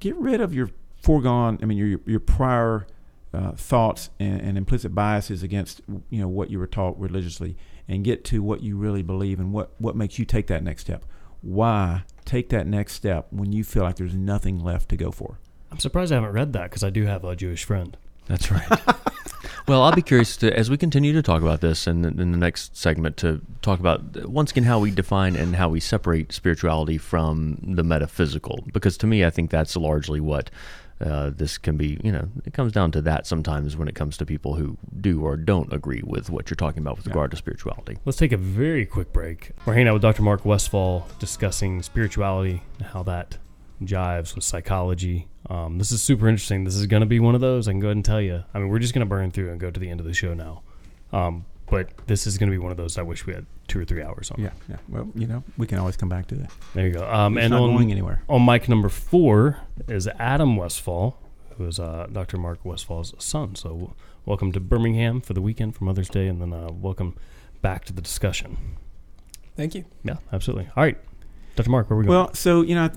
get 0.00 0.16
rid 0.16 0.40
of 0.40 0.54
your 0.54 0.70
foregone. 0.96 1.58
I 1.62 1.66
mean, 1.66 1.78
your 1.78 2.00
your 2.06 2.20
prior 2.20 2.86
uh, 3.32 3.52
thoughts 3.52 4.10
and, 4.18 4.40
and 4.40 4.58
implicit 4.58 4.94
biases 4.94 5.42
against 5.42 5.80
you 6.10 6.20
know 6.20 6.28
what 6.28 6.50
you 6.50 6.58
were 6.58 6.66
taught 6.66 6.98
religiously, 6.98 7.56
and 7.88 8.04
get 8.04 8.24
to 8.26 8.42
what 8.42 8.62
you 8.62 8.76
really 8.76 9.02
believe 9.02 9.38
and 9.38 9.52
what 9.52 9.72
what 9.78 9.96
makes 9.96 10.18
you 10.18 10.24
take 10.24 10.46
that 10.48 10.62
next 10.62 10.82
step. 10.82 11.04
Why 11.40 12.04
take 12.24 12.48
that 12.50 12.66
next 12.66 12.94
step 12.94 13.26
when 13.30 13.52
you 13.52 13.64
feel 13.64 13.82
like 13.82 13.96
there's 13.96 14.14
nothing 14.14 14.58
left 14.58 14.88
to 14.90 14.96
go 14.96 15.10
for? 15.10 15.38
I'm 15.70 15.78
surprised 15.78 16.12
I 16.12 16.16
haven't 16.16 16.32
read 16.32 16.52
that 16.54 16.70
because 16.70 16.82
I 16.82 16.90
do 16.90 17.04
have 17.04 17.24
a 17.24 17.36
Jewish 17.36 17.64
friend. 17.64 17.96
That's 18.26 18.50
right. 18.50 18.66
well, 19.68 19.82
I'll 19.82 19.94
be 19.94 20.02
curious 20.02 20.36
to, 20.38 20.56
as 20.56 20.70
we 20.70 20.76
continue 20.76 21.12
to 21.12 21.22
talk 21.22 21.42
about 21.42 21.60
this 21.60 21.86
and 21.86 22.04
in 22.04 22.32
the 22.32 22.38
next 22.38 22.76
segment 22.76 23.16
to 23.18 23.40
talk 23.62 23.80
about 23.80 24.28
once 24.28 24.50
again 24.50 24.64
how 24.64 24.78
we 24.78 24.90
define 24.90 25.36
and 25.36 25.56
how 25.56 25.68
we 25.68 25.80
separate 25.80 26.32
spirituality 26.32 26.98
from 26.98 27.58
the 27.62 27.82
metaphysical. 27.82 28.64
Because 28.72 28.96
to 28.98 29.06
me, 29.06 29.24
I 29.24 29.30
think 29.30 29.50
that's 29.50 29.76
largely 29.76 30.20
what 30.20 30.50
uh, 31.00 31.30
this 31.30 31.58
can 31.58 31.76
be. 31.76 31.98
You 32.02 32.12
know, 32.12 32.28
it 32.44 32.54
comes 32.54 32.72
down 32.72 32.92
to 32.92 33.02
that 33.02 33.26
sometimes 33.26 33.76
when 33.76 33.88
it 33.88 33.94
comes 33.94 34.16
to 34.18 34.26
people 34.26 34.54
who 34.54 34.78
do 35.00 35.22
or 35.22 35.36
don't 35.36 35.72
agree 35.72 36.02
with 36.04 36.30
what 36.30 36.50
you're 36.50 36.56
talking 36.56 36.82
about 36.82 36.96
with 36.96 37.06
regard 37.06 37.30
to 37.32 37.36
spirituality. 37.36 37.98
Let's 38.04 38.18
take 38.18 38.32
a 38.32 38.36
very 38.36 38.86
quick 38.86 39.12
break. 39.12 39.52
We're 39.66 39.74
hanging 39.74 39.88
out 39.88 39.94
with 39.94 40.02
Dr. 40.02 40.22
Mark 40.22 40.44
Westfall 40.44 41.08
discussing 41.18 41.82
spirituality 41.82 42.62
and 42.78 42.88
how 42.88 43.02
that 43.04 43.38
jives 43.82 44.34
with 44.34 44.44
psychology. 44.44 45.28
Um, 45.50 45.78
this 45.78 45.92
is 45.92 46.02
super 46.02 46.28
interesting. 46.28 46.64
This 46.64 46.74
is 46.76 46.86
going 46.86 47.00
to 47.02 47.06
be 47.06 47.20
one 47.20 47.34
of 47.34 47.40
those. 47.40 47.68
I 47.68 47.72
can 47.72 47.80
go 47.80 47.88
ahead 47.88 47.96
and 47.96 48.04
tell 48.04 48.20
you. 48.20 48.44
I 48.54 48.58
mean, 48.58 48.68
we're 48.68 48.78
just 48.78 48.94
going 48.94 49.04
to 49.04 49.08
burn 49.08 49.30
through 49.30 49.50
and 49.50 49.60
go 49.60 49.70
to 49.70 49.78
the 49.80 49.90
end 49.90 50.00
of 50.00 50.06
the 50.06 50.14
show 50.14 50.32
now. 50.34 50.62
Um, 51.12 51.44
but 51.70 51.90
this 52.06 52.26
is 52.26 52.38
going 52.38 52.50
to 52.50 52.54
be 52.54 52.58
one 52.62 52.70
of 52.70 52.76
those 52.76 52.98
I 52.98 53.02
wish 53.02 53.26
we 53.26 53.32
had 53.34 53.46
two 53.68 53.80
or 53.80 53.84
three 53.84 54.02
hours 54.02 54.30
on. 54.30 54.40
Yeah, 54.40 54.50
yeah. 54.68 54.76
Well, 54.88 55.10
you 55.14 55.26
know, 55.26 55.42
we 55.56 55.66
can 55.66 55.78
always 55.78 55.96
come 55.96 56.08
back 56.08 56.26
to 56.28 56.34
that. 56.36 56.50
There 56.74 56.86
you 56.86 56.94
go. 56.94 57.04
Um, 57.10 57.36
It's 57.36 57.44
and 57.44 57.50
not 57.52 57.62
on, 57.62 57.74
going 57.74 57.90
anywhere. 57.90 58.22
on 58.28 58.44
mic 58.44 58.68
number 58.68 58.88
four 58.88 59.58
is 59.88 60.06
Adam 60.18 60.56
Westfall, 60.56 61.18
who 61.56 61.66
is 61.66 61.78
uh, 61.80 62.06
Dr. 62.12 62.36
Mark 62.36 62.64
Westfall's 62.64 63.14
son. 63.18 63.54
So, 63.54 63.68
w- 63.70 63.94
welcome 64.26 64.52
to 64.52 64.60
Birmingham 64.60 65.20
for 65.20 65.32
the 65.34 65.40
weekend 65.42 65.74
for 65.74 65.84
Mother's 65.84 66.08
Day, 66.10 66.26
and 66.28 66.40
then 66.40 66.52
uh, 66.52 66.70
welcome 66.70 67.16
back 67.62 67.84
to 67.86 67.92
the 67.92 68.02
discussion. 68.02 68.76
Thank 69.56 69.74
you. 69.74 69.84
Yeah, 70.04 70.16
absolutely. 70.32 70.68
All 70.76 70.82
right, 70.84 70.98
Dr. 71.56 71.70
Mark, 71.70 71.88
where 71.88 71.96
are 71.96 72.00
we 72.00 72.06
going? 72.06 72.16
Well, 72.18 72.34
so 72.34 72.60
you 72.62 72.74
know, 72.74 72.90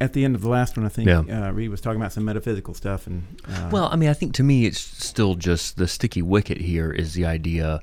at- 0.00 0.12
the 0.12 0.24
end 0.24 0.34
of 0.34 0.42
the 0.42 0.48
last 0.48 0.76
one, 0.76 0.84
I 0.86 0.88
think 0.88 1.08
Yeah. 1.08 1.48
uh, 1.48 1.50
Reed 1.52 1.70
was 1.70 1.80
talking 1.80 2.00
about 2.00 2.12
some 2.12 2.24
metaphysical 2.24 2.74
stuff, 2.74 3.06
and 3.06 3.22
uh, 3.48 3.68
Well, 3.72 3.88
I 3.92 3.96
mean, 3.96 4.08
I 4.08 4.14
think 4.14 4.32
to 4.34 4.42
me, 4.42 4.66
it's 4.66 4.78
still 4.80 5.34
just 5.34 5.76
the 5.76 5.88
sticky 5.88 6.22
wicket 6.22 6.58
here 6.58 6.90
is 6.90 7.14
the 7.14 7.24
idea 7.26 7.80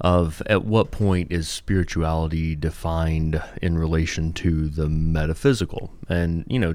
of 0.00 0.42
at 0.46 0.64
what 0.64 0.90
point 0.90 1.30
is 1.30 1.48
spirituality 1.48 2.56
defined 2.56 3.40
in 3.62 3.78
relation 3.78 4.32
to 4.34 4.68
the 4.68 4.88
metaphysical? 4.88 5.92
And, 6.08 6.44
you 6.48 6.58
know, 6.58 6.74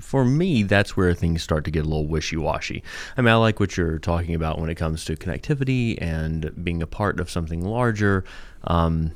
for 0.00 0.24
me, 0.24 0.62
that's 0.62 0.96
where 0.96 1.14
things 1.14 1.42
start 1.42 1.64
to 1.64 1.70
get 1.70 1.80
a 1.80 1.88
little 1.88 2.06
wishy 2.06 2.36
washy. 2.36 2.82
I 3.16 3.22
mean, 3.22 3.32
I 3.32 3.36
like 3.36 3.58
what 3.58 3.76
you're 3.76 3.98
talking 3.98 4.34
about 4.34 4.60
when 4.60 4.68
it 4.70 4.74
comes 4.74 5.04
to 5.06 5.16
connectivity 5.16 5.96
and 6.00 6.52
being 6.62 6.82
a 6.82 6.86
part 6.86 7.20
of 7.20 7.30
something 7.30 7.64
larger. 7.64 8.24
Um, 8.64 9.12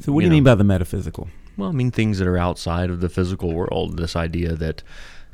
so 0.00 0.12
what 0.12 0.20
do 0.20 0.26
you 0.26 0.30
you 0.30 0.36
mean 0.36 0.44
by 0.44 0.54
the 0.56 0.64
metaphysical? 0.64 1.28
Well, 1.56 1.68
I 1.68 1.72
mean, 1.72 1.90
things 1.90 2.18
that 2.18 2.28
are 2.28 2.38
outside 2.38 2.90
of 2.90 3.00
the 3.00 3.08
physical 3.08 3.52
world. 3.52 3.96
This 3.96 4.16
idea 4.16 4.54
that, 4.54 4.82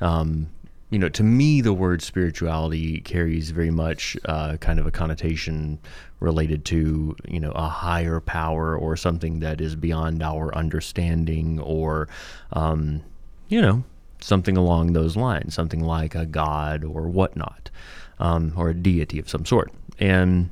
um, 0.01 0.49
you 0.91 0.99
know, 0.99 1.09
to 1.09 1.23
me, 1.23 1.61
the 1.61 1.73
word 1.73 2.03
spirituality 2.03 3.01
carries 3.01 3.51
very 3.51 3.71
much 3.71 4.17
uh, 4.27 4.57
kind 4.59 4.79
of 4.79 4.87
a 4.87 4.91
connotation 4.91 5.79
related 6.21 6.65
to, 6.67 7.17
you 7.27 7.41
know, 7.41 7.51
a 7.53 7.69
higher 7.69 8.21
power 8.21 8.77
or 8.77 8.97
something 8.97 9.41
that 9.41 9.61
is 9.61 9.75
beyond 9.75 10.23
our 10.23 10.55
understanding 10.55 11.59
or, 11.61 12.09
um, 12.53 13.03
you 13.49 13.61
know, 13.61 13.83
something 14.21 14.57
along 14.57 14.93
those 14.93 15.17
lines, 15.17 15.55
something 15.55 15.81
like 15.81 16.15
a 16.15 16.27
god 16.27 16.85
or 16.85 17.09
whatnot, 17.09 17.71
um, 18.21 18.53
or 18.57 18.69
a 18.71 18.75
deity 18.75 19.19
of 19.19 19.29
some 19.29 19.45
sort. 19.45 19.73
And, 19.99 20.51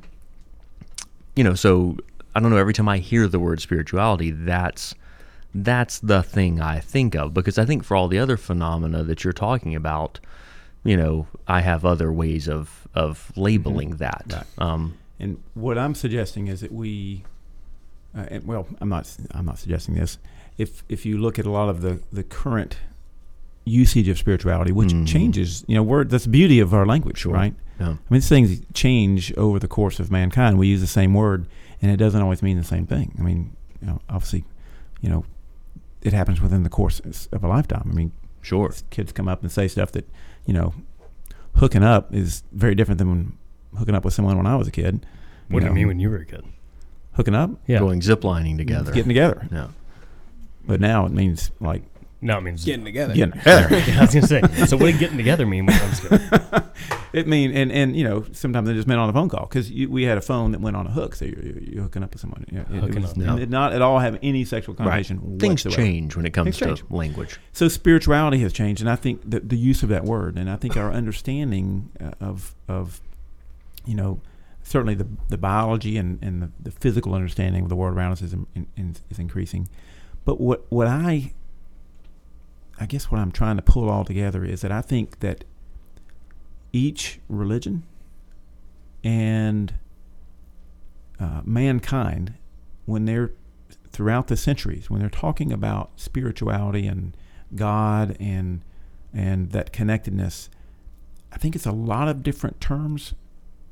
you 1.35 1.43
know, 1.43 1.53
so 1.53 1.97
I 2.35 2.39
don't 2.39 2.51
know, 2.51 2.57
every 2.57 2.73
time 2.73 2.89
I 2.89 2.97
hear 2.97 3.27
the 3.27 3.39
word 3.39 3.61
spirituality, 3.61 4.31
that's 4.31 4.93
that's 5.53 5.99
the 5.99 6.23
thing 6.23 6.61
I 6.61 6.79
think 6.79 7.15
of 7.15 7.33
because 7.33 7.57
I 7.57 7.65
think 7.65 7.83
for 7.83 7.95
all 7.97 8.07
the 8.07 8.19
other 8.19 8.37
phenomena 8.37 9.03
that 9.03 9.23
you're 9.23 9.33
talking 9.33 9.75
about, 9.75 10.19
you 10.83 10.95
know, 10.97 11.27
I 11.47 11.61
have 11.61 11.85
other 11.85 12.11
ways 12.11 12.47
of 12.47 12.87
of 12.95 13.31
labeling 13.35 13.97
that. 13.97 14.25
Right. 14.31 14.45
Um, 14.57 14.93
And 15.19 15.37
what 15.53 15.77
I'm 15.77 15.93
suggesting 15.95 16.47
is 16.47 16.61
that 16.61 16.71
we, 16.71 17.23
uh, 18.17 18.25
and, 18.29 18.43
well, 18.45 18.65
I'm 18.81 18.89
not, 18.89 19.07
I'm 19.31 19.45
not 19.45 19.59
suggesting 19.59 19.95
this. 19.95 20.17
If 20.57 20.83
if 20.89 21.05
you 21.05 21.17
look 21.17 21.37
at 21.39 21.45
a 21.45 21.51
lot 21.51 21.69
of 21.69 21.81
the 21.81 21.99
the 22.11 22.23
current 22.23 22.77
usage 23.65 24.07
of 24.07 24.17
spirituality, 24.17 24.71
which 24.71 24.89
Mhm. 24.93 25.05
changes, 25.07 25.63
you 25.67 25.75
know, 25.75 25.83
word 25.83 26.09
that's 26.09 26.23
the 26.23 26.29
beauty 26.31 26.59
of 26.59 26.73
our 26.73 26.85
language, 26.85 27.19
Sure. 27.19 27.33
right? 27.33 27.53
yeah. 27.79 27.85
I 27.87 27.89
mean, 27.91 27.99
these 28.09 28.27
things 28.29 28.61
change 28.73 29.31
over 29.37 29.59
the 29.59 29.67
course 29.67 29.99
of 29.99 30.09
mankind. 30.11 30.57
We 30.57 30.67
use 30.67 30.81
the 30.81 30.87
same 30.87 31.13
word, 31.13 31.45
and 31.81 31.91
it 31.91 31.97
doesn't 31.97 32.21
always 32.21 32.41
mean 32.41 32.57
the 32.57 32.63
same 32.63 32.85
thing. 32.87 33.13
I 33.19 33.21
mean, 33.21 33.51
you 33.79 33.87
know, 33.87 34.01
obviously, 34.09 34.43
you 35.01 35.09
know, 35.09 35.23
it 36.01 36.13
happens 36.13 36.41
within 36.41 36.63
the 36.63 36.69
course 36.69 36.99
of 37.31 37.43
a 37.43 37.47
lifetime. 37.47 37.87
I 37.91 37.93
mean, 37.95 38.11
Sure. 38.41 38.73
kids 38.89 39.11
come 39.11 39.27
up 39.27 39.41
and 39.43 39.51
say 39.51 39.67
stuff 39.67 39.91
that, 39.91 40.09
you 40.45 40.53
know, 40.53 40.73
hooking 41.57 41.83
up 41.83 42.13
is 42.13 42.43
very 42.51 42.73
different 42.75 42.97
than 42.97 43.09
when 43.09 43.37
hooking 43.77 43.93
up 43.95 44.03
with 44.03 44.13
someone 44.13 44.35
when 44.37 44.47
I 44.47 44.55
was 44.55 44.67
a 44.67 44.71
kid. 44.71 45.05
what 45.49 45.59
do 45.59 45.65
you 45.65 45.69
know, 45.69 45.75
mean 45.75 45.87
when 45.87 45.99
you 45.99 46.09
were 46.09 46.17
a 46.17 46.25
kid? 46.25 46.43
hooking 47.13 47.35
up? 47.35 47.51
Yeah. 47.67 47.79
Going 47.79 47.99
ziplining 47.99 48.57
together. 48.57 48.91
Getting 48.91 49.09
together. 49.09 49.47
yeah. 49.51 49.67
But 50.65 50.79
now 50.79 51.05
it 51.05 51.11
means 51.11 51.51
like 51.59 51.83
No, 52.23 52.37
it 52.37 52.41
means 52.41 52.63
Getting 52.63 52.85
together. 52.85 53.15
getting 53.15 53.33
together. 53.39 53.75
Yeah, 53.87 53.97
I 53.99 54.01
was 54.01 54.13
gonna 54.13 54.27
say. 54.27 54.41
So 54.67 54.77
what 54.77 54.91
did 54.91 54.99
getting 54.99 55.17
together 55.17 55.45
mean? 55.47 55.65
When 55.65 55.75
I 55.75 55.89
was 55.89 55.99
kidding? 55.99 56.29
it 57.13 57.27
mean 57.27 57.51
and 57.51 57.71
and 57.71 57.95
you 57.95 58.03
know 58.03 58.25
sometimes 58.31 58.69
it 58.69 58.75
just 58.75 58.87
meant 58.87 58.99
on 58.99 59.09
a 59.09 59.13
phone 59.13 59.27
call 59.27 59.47
because 59.47 59.71
we 59.71 60.03
had 60.03 60.17
a 60.17 60.21
phone 60.21 60.51
that 60.51 60.61
went 60.61 60.75
on 60.75 60.85
a 60.85 60.91
hook, 60.91 61.15
so 61.15 61.25
you're, 61.25 61.43
you're, 61.43 61.59
you're 61.63 61.83
hooking 61.83 62.03
up 62.03 62.11
with 62.13 62.21
someone. 62.21 62.45
Yeah, 62.51 62.59
it, 62.61 62.75
it 62.75 62.83
Hooking 62.83 63.01
was, 63.01 63.11
up. 63.11 63.17
Yeah. 63.17 63.35
it 63.35 63.39
did 63.39 63.49
not 63.49 63.73
at 63.73 63.81
all 63.81 63.97
have 63.99 64.19
any 64.21 64.45
sexual 64.45 64.75
connotation. 64.75 65.39
Things 65.39 65.63
change 65.63 66.15
when 66.15 66.25
it 66.27 66.31
comes 66.33 66.45
Things 66.45 66.57
to 66.59 66.65
change. 66.83 66.91
language. 66.91 67.39
So 67.53 67.67
spirituality 67.67 68.37
has 68.39 68.53
changed, 68.53 68.81
and 68.81 68.89
I 68.89 68.95
think 68.95 69.27
that 69.29 69.49
the 69.49 69.57
use 69.57 69.81
of 69.81 69.89
that 69.89 70.03
word, 70.05 70.37
and 70.37 70.47
I 70.49 70.57
think 70.57 70.77
our 70.77 70.91
understanding 70.91 71.89
uh, 71.99 72.11
of 72.19 72.53
of 72.67 73.01
you 73.85 73.95
know 73.95 74.21
certainly 74.63 74.93
the 74.93 75.07
the 75.29 75.37
biology 75.39 75.97
and, 75.97 76.19
and 76.21 76.43
the, 76.43 76.51
the 76.61 76.71
physical 76.71 77.15
understanding 77.15 77.63
of 77.63 77.69
the 77.69 77.75
world 77.75 77.95
around 77.97 78.11
us 78.11 78.21
is 78.21 78.33
in, 78.33 78.45
in, 78.77 78.95
is 79.09 79.17
increasing. 79.17 79.67
But 80.23 80.39
what 80.39 80.65
what 80.69 80.85
I 80.87 81.33
I 82.81 82.87
guess 82.87 83.11
what 83.11 83.21
I'm 83.21 83.31
trying 83.31 83.57
to 83.57 83.61
pull 83.61 83.91
all 83.91 84.03
together 84.03 84.43
is 84.43 84.61
that 84.61 84.71
I 84.71 84.81
think 84.81 85.19
that 85.19 85.43
each 86.73 87.19
religion 87.29 87.83
and 89.03 89.75
uh, 91.19 91.41
mankind, 91.45 92.33
when 92.85 93.05
they're 93.05 93.33
throughout 93.91 94.29
the 94.29 94.35
centuries, 94.35 94.89
when 94.89 94.99
they're 94.99 95.09
talking 95.09 95.51
about 95.51 95.91
spirituality 95.95 96.87
and 96.87 97.15
God 97.53 98.17
and 98.19 98.63
and 99.13 99.51
that 99.51 99.71
connectedness, 99.71 100.49
I 101.31 101.37
think 101.37 101.55
it's 101.55 101.67
a 101.67 101.71
lot 101.71 102.07
of 102.07 102.23
different 102.23 102.59
terms 102.59 103.13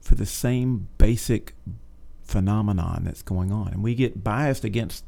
for 0.02 0.14
the 0.14 0.28
same 0.28 0.88
basic 1.00 1.56
phenomenon 2.22 3.06
that's 3.06 3.24
going 3.24 3.52
on, 3.52 3.70
and 3.70 3.82
we 3.82 3.96
get 3.96 4.24
biased 4.24 4.64
against 4.64 5.04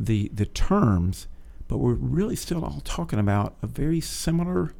the 0.00 0.32
the 0.34 0.46
terms, 0.46 1.28
but 1.70 1.78
we're 1.78 1.94
really 1.94 2.34
still 2.34 2.64
all 2.64 2.80
talking 2.84 3.20
about 3.20 3.54
a 3.62 3.66
very 3.68 4.00
similar 4.00 4.74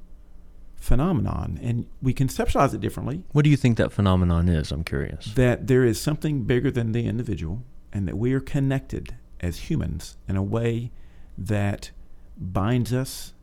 phenomenon, 0.74 1.56
and 1.62 1.86
we 2.02 2.12
conceptualize 2.12 2.74
it 2.74 2.80
differently 2.80 3.22
What 3.30 3.44
do 3.44 3.50
you 3.50 3.56
think 3.56 3.76
that 3.76 3.92
phenomenon 3.92 4.48
is? 4.48 4.72
I'm 4.72 4.82
curious. 4.82 5.26
that 5.34 5.68
there 5.68 5.84
is 5.84 6.00
something 6.00 6.42
bigger 6.42 6.70
than 6.70 6.90
the 6.92 7.06
individual 7.06 7.62
and 7.92 8.08
that 8.08 8.18
we 8.18 8.32
are 8.32 8.40
connected 8.40 9.14
as 9.40 9.70
humans 9.70 10.16
in 10.28 10.36
a 10.36 10.42
way 10.42 10.90
that 11.38 11.92
binds 12.36 12.92
us 12.92 13.34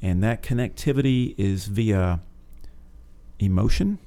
and 0.00 0.22
that 0.22 0.42
connectivity 0.42 1.34
is 1.36 1.66
via 1.66 2.20
emotion 3.38 3.98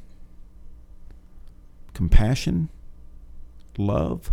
compassion 1.94 2.70
love 3.78 4.32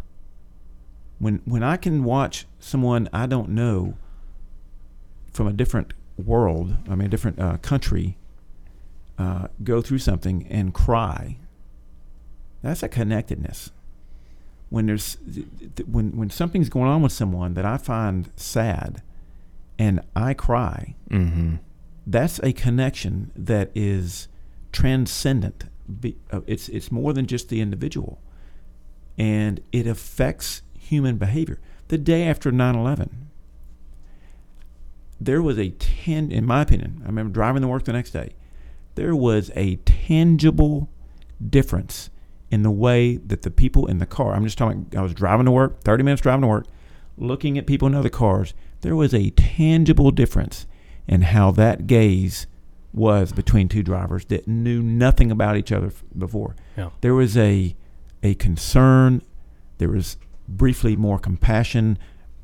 when 1.18 1.40
when 1.44 1.62
I 1.62 1.76
can 1.76 2.02
watch 2.04 2.46
someone 2.58 3.08
I 3.12 3.26
don't 3.26 3.50
know 3.50 3.96
from 5.38 5.46
a 5.46 5.52
different 5.62 5.94
world 6.34 6.66
I 6.90 6.94
mean 6.96 7.06
a 7.06 7.08
different 7.08 7.38
uh, 7.40 7.56
country 7.58 8.16
uh, 9.18 9.46
go 9.62 9.80
through 9.80 9.98
something 10.10 10.46
and 10.50 10.74
cry 10.74 11.36
that's 12.62 12.82
a 12.82 12.88
connectedness. 12.88 13.70
When 14.68 14.86
there's 14.86 15.16
th- 15.32 15.46
th- 15.76 15.88
when 15.88 16.06
when 16.16 16.28
something's 16.28 16.68
going 16.68 16.88
on 16.94 17.02
with 17.02 17.12
someone 17.12 17.54
that 17.54 17.64
I 17.64 17.76
find 17.78 18.30
sad, 18.36 19.00
and 19.78 20.00
I 20.16 20.34
cry, 20.34 20.96
Mm-hmm. 21.08 21.54
that's 22.06 22.40
a 22.42 22.52
connection 22.52 23.30
that 23.36 23.70
is 23.76 24.26
transcendent. 24.72 25.64
Uh, 26.32 26.40
it's 26.48 26.68
it's 26.68 26.90
more 26.90 27.12
than 27.12 27.26
just 27.26 27.48
the 27.48 27.60
individual, 27.60 28.18
and 29.16 29.60
it 29.70 29.86
affects 29.86 30.62
human 30.76 31.16
behavior. 31.16 31.60
The 31.88 31.98
day 31.98 32.24
after 32.24 32.50
9/11, 32.50 33.08
there 35.20 35.42
was 35.42 35.58
a 35.58 35.70
ten, 35.70 36.30
in 36.30 36.44
my 36.46 36.62
opinion, 36.62 37.00
I 37.02 37.06
remember 37.06 37.32
driving 37.32 37.62
to 37.62 37.68
work 37.68 37.84
the 37.84 37.92
next 37.92 38.10
day. 38.12 38.30
There 38.94 39.14
was 39.14 39.50
a 39.54 39.76
tangible 39.76 40.88
difference 41.50 42.10
in 42.50 42.62
the 42.62 42.70
way 42.70 43.16
that 43.16 43.42
the 43.42 43.50
people 43.50 43.86
in 43.86 43.98
the 43.98 44.06
car. 44.06 44.34
I'm 44.34 44.44
just 44.44 44.58
talking. 44.58 44.86
I 44.96 45.02
was 45.02 45.14
driving 45.14 45.46
to 45.46 45.52
work, 45.52 45.82
30 45.84 46.02
minutes 46.02 46.22
driving 46.22 46.42
to 46.42 46.48
work, 46.48 46.66
looking 47.16 47.58
at 47.58 47.66
people 47.66 47.86
in 47.88 47.94
other 47.94 48.08
cars. 48.08 48.54
There 48.80 48.96
was 48.96 49.12
a 49.14 49.30
tangible 49.30 50.10
difference 50.10 50.66
in 51.06 51.22
how 51.22 51.50
that 51.52 51.86
gaze 51.86 52.46
was 52.92 53.32
between 53.32 53.68
two 53.68 53.82
drivers 53.82 54.24
that 54.26 54.48
knew 54.48 54.82
nothing 54.82 55.30
about 55.30 55.56
each 55.56 55.72
other 55.72 55.88
f- 55.88 56.02
before. 56.16 56.56
Yeah. 56.76 56.90
There 57.00 57.14
was 57.14 57.36
a 57.36 57.76
a 58.22 58.34
concern. 58.34 59.22
There 59.78 59.90
was 59.90 60.16
briefly 60.48 60.96
more 60.96 61.18
compassion. 61.18 61.98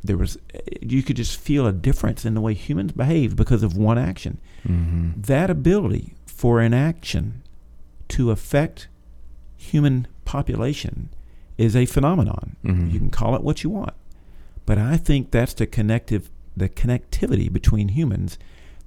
There 0.05 0.19
was 0.19 0.37
you 0.83 1.03
could 1.03 1.17
just 1.17 1.41
feel 1.41 1.67
a 1.67 1.73
difference 1.73 2.25
in 2.27 2.35
the 2.35 2.41
way 2.43 2.53
humans 2.53 2.93
behave 2.93 3.35
because 3.37 3.63
of 3.63 3.77
one 3.77 3.97
action. 3.99 4.39
Mm-hmm. 4.69 5.23
That 5.23 5.49
ability 5.51 6.15
for 6.27 6.61
an 6.61 6.75
action 6.75 7.43
to 8.09 8.31
affect 8.31 8.89
human 9.57 10.07
population 10.27 11.09
is 11.57 11.75
a 11.75 11.87
phenomenon. 11.87 12.57
Mhm. 12.65 12.93
You 12.93 12.99
can 12.99 13.11
call 13.11 13.35
it 13.35 13.43
what 13.43 13.63
you 13.65 13.71
want, 13.71 13.95
but 14.67 14.77
I 14.77 14.97
think 14.99 15.31
that's 15.31 15.55
the 15.55 15.67
connective 15.67 16.31
the 16.57 16.69
connectivity 16.69 17.53
between 17.53 17.89
humans 17.89 18.39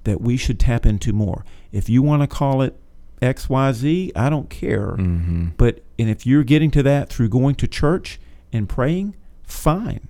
that 0.04 0.20
we 0.22 0.36
should 0.38 0.58
tap 0.58 0.86
into 0.86 1.12
more. 1.12 1.44
If 1.72 1.88
you 1.90 2.00
want 2.00 2.22
to 2.22 2.26
call 2.28 2.62
it 2.62 2.78
X 3.20 3.48
Y 3.48 3.72
Z, 3.72 4.12
I 4.14 4.30
don't 4.30 4.48
care. 4.48 4.92
Mm-hmm. 4.92 5.48
But 5.56 5.82
and 5.98 6.08
if 6.08 6.24
you're 6.26 6.44
getting 6.44 6.70
to 6.72 6.82
that 6.84 7.08
through 7.08 7.28
going 7.28 7.56
to 7.56 7.66
church 7.66 8.20
and 8.52 8.68
praying, 8.68 9.16
fine. 9.42 10.06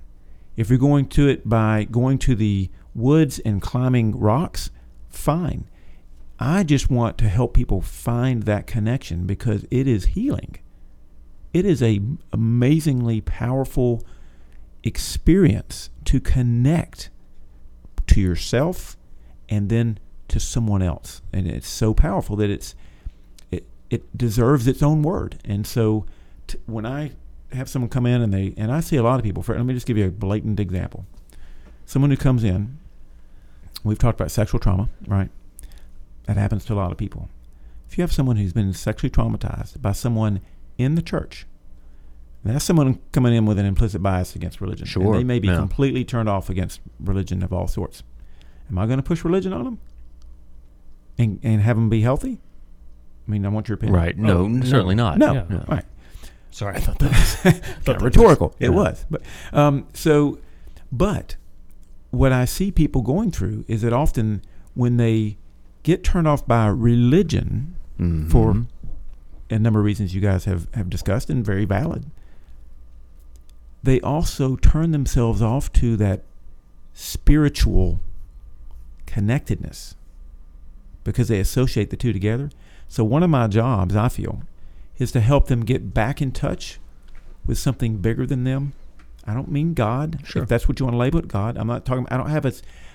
If 0.59 0.71
you're 0.71 0.79
going 0.81 1.07
to 1.11 1.29
it 1.29 1.49
by 1.49 1.85
going 1.85 2.19
to 2.19 2.35
the 2.35 2.69
woods 2.93 3.39
and 3.39 3.63
climbing 3.63 4.19
rocks, 4.19 4.73
fine. 5.09 5.71
I 6.41 6.65
just 6.65 6.91
want 6.91 7.17
to 7.19 7.29
help 7.29 7.55
people 7.55 7.81
find 7.81 8.43
that 8.43 8.67
connection 8.67 9.25
because 9.25 9.65
it 9.71 9.87
is 9.87 10.07
healing. 10.07 10.59
It 11.55 11.65
is 11.65 11.81
a 11.81 12.01
amazingly 12.33 13.21
powerful 13.21 14.05
experience 14.83 15.91
to 16.07 16.21
connect 16.21 17.11
to 18.09 18.21
yourself 18.21 18.97
and 19.49 19.69
then 19.69 20.01
to 20.27 20.41
someone 20.41 20.83
else. 20.83 21.23
And 21.33 21.47
it's 21.47 21.69
so 21.69 21.95
powerful 21.95 22.35
that 22.35 22.51
it's 22.51 22.75
it 23.53 23.65
it 23.91 24.19
deserves 24.19 24.67
its 24.67 24.83
own 24.83 25.03
word. 25.03 25.39
And 25.45 25.65
so 25.65 26.05
t- 26.49 26.59
when 26.67 26.85
I 26.85 27.13
have 27.53 27.69
someone 27.69 27.89
come 27.89 28.07
in 28.07 28.21
and 28.23 28.33
they 28.33 28.55
and 28.57 28.71
I 28.73 28.81
see 28.81 28.97
a 28.97 29.03
lot 29.03 29.19
of 29.19 29.25
people. 29.25 29.43
For, 29.43 29.57
let 29.57 29.65
me 29.65 29.75
just 29.75 29.87
give 29.87 29.97
you 29.97 30.07
a 30.07 30.11
blatant 30.11 30.61
example. 30.61 31.07
Someone 31.87 32.11
who 32.11 32.17
comes 32.17 32.45
in, 32.45 32.79
we've 33.83 33.99
talked 33.99 34.21
about 34.21 34.31
sexual 34.31 34.61
trauma, 34.61 34.89
right? 35.07 35.31
That 36.27 36.37
happens 36.37 36.65
to 36.67 36.75
a 36.75 36.77
lot 36.77 36.93
of 36.93 36.99
people. 36.99 37.29
If 37.89 37.97
you 37.97 38.03
have 38.03 38.13
someone 38.13 38.37
who's 38.37 38.53
been 38.53 38.75
sexually 38.75 39.11
traumatized 39.11 39.81
by 39.81 39.93
someone 39.93 40.41
in 40.77 40.95
the 40.95 41.01
church, 41.03 41.47
that's 42.45 42.65
someone 42.65 42.99
coming 43.13 43.35
in 43.35 43.47
with 43.47 43.59
an 43.59 43.65
implicit 43.65 44.03
bias 44.03 44.37
against 44.37 44.61
religion. 44.61 44.83
And 44.85 44.91
Sure, 44.91 45.17
they 45.17 45.25
may 45.25 45.39
be 45.39 45.49
yeah. 45.49 45.57
completely 45.57 46.05
turned 46.05 46.29
off 46.29 46.51
against 46.51 46.81
religion 47.01 47.43
of 47.43 47.53
all 47.53 47.67
sorts. 47.67 48.03
Am 48.71 48.77
I 48.79 48.85
going 48.87 48.99
to 48.99 49.03
push 49.03 49.25
religion 49.25 49.53
on 49.55 49.65
them 49.65 49.79
and 51.19 51.41
and 51.43 51.63
have 51.63 51.77
them 51.77 51.89
be 51.89 52.03
healthy? 52.03 52.41
I 53.27 53.31
mean, 53.31 53.45
I 53.45 53.49
want 53.49 53.69
your 53.69 53.75
opinion. 53.75 53.97
Right. 53.97 54.17
No, 54.17 54.39
Oh, 54.41 54.49
no. 54.49 54.65
certainly 54.67 54.95
not. 54.95 55.19
No, 55.19 55.33
Yeah. 55.33 55.45
No. 55.49 55.65
right. 55.69 55.85
Sorry, 56.51 56.77
I 56.77 56.81
thought 56.81 56.99
that 57.01 57.11
was 57.11 57.35
Kind 57.43 57.63
that 57.85 57.97
of 57.97 58.03
was- 58.03 58.17
rhetorical. 58.17 58.55
It 58.59 58.65
yeah. 58.71 58.77
was, 58.77 59.05
but 59.11 59.23
um, 59.53 59.87
so, 59.95 60.39
but 60.91 61.37
what 62.11 62.33
I 62.33 62.45
see 62.47 62.71
people 62.73 63.03
going 63.03 63.31
through 63.31 63.65
is 63.69 63.83
that 63.83 63.93
often 63.93 64.43
when 64.75 64.97
they 64.97 65.37
get 65.83 66.03
turned 66.05 66.27
off 66.29 66.47
by 66.47 66.67
religion 66.67 67.75
Mhm. 68.01 68.31
for 68.31 68.65
a 69.51 69.59
number 69.59 69.81
of 69.81 69.85
reasons 69.85 70.15
you 70.15 70.21
guys 70.21 70.45
have 70.45 70.69
have 70.75 70.89
discussed 70.89 71.29
and 71.31 71.45
very 71.45 71.65
valid, 71.65 72.07
they 73.83 74.01
also 74.01 74.57
turn 74.57 74.91
themselves 74.93 75.43
off 75.43 75.73
to 75.75 75.97
that 75.97 76.23
spiritual 76.95 78.01
connectedness 79.07 79.95
because 81.05 81.29
they 81.29 81.41
associate 81.41 81.91
the 81.91 81.97
two 81.97 82.13
together. 82.13 82.51
So 82.89 83.05
one 83.05 83.23
of 83.23 83.31
my 83.31 83.47
jobs, 83.49 83.95
I 83.97 84.09
feel, 84.09 84.43
is 84.99 85.13
to 85.13 85.21
help 85.21 85.47
them 85.47 85.65
get 85.65 85.95
back 85.95 86.21
in 86.21 86.33
touch 86.33 86.79
with 87.47 87.59
something 87.59 87.99
bigger 87.99 88.27
than 88.27 88.45
them. 88.45 88.73
I 89.25 89.35
don't 89.35 89.51
mean 89.51 89.75
God, 89.75 90.21
Sure. 90.25 90.43
if 90.43 90.49
that's 90.49 90.69
what 90.69 90.81
you 90.81 90.87
want 90.87 90.95
to 90.95 90.99
label 90.99 91.19
it, 91.19 91.29
God. 91.29 91.57
I'm 91.59 91.67
not 91.67 91.85
talking. 91.85 92.07
I 92.11 92.17
don't 92.17 92.31
have 92.31 92.45
a, 92.47 92.53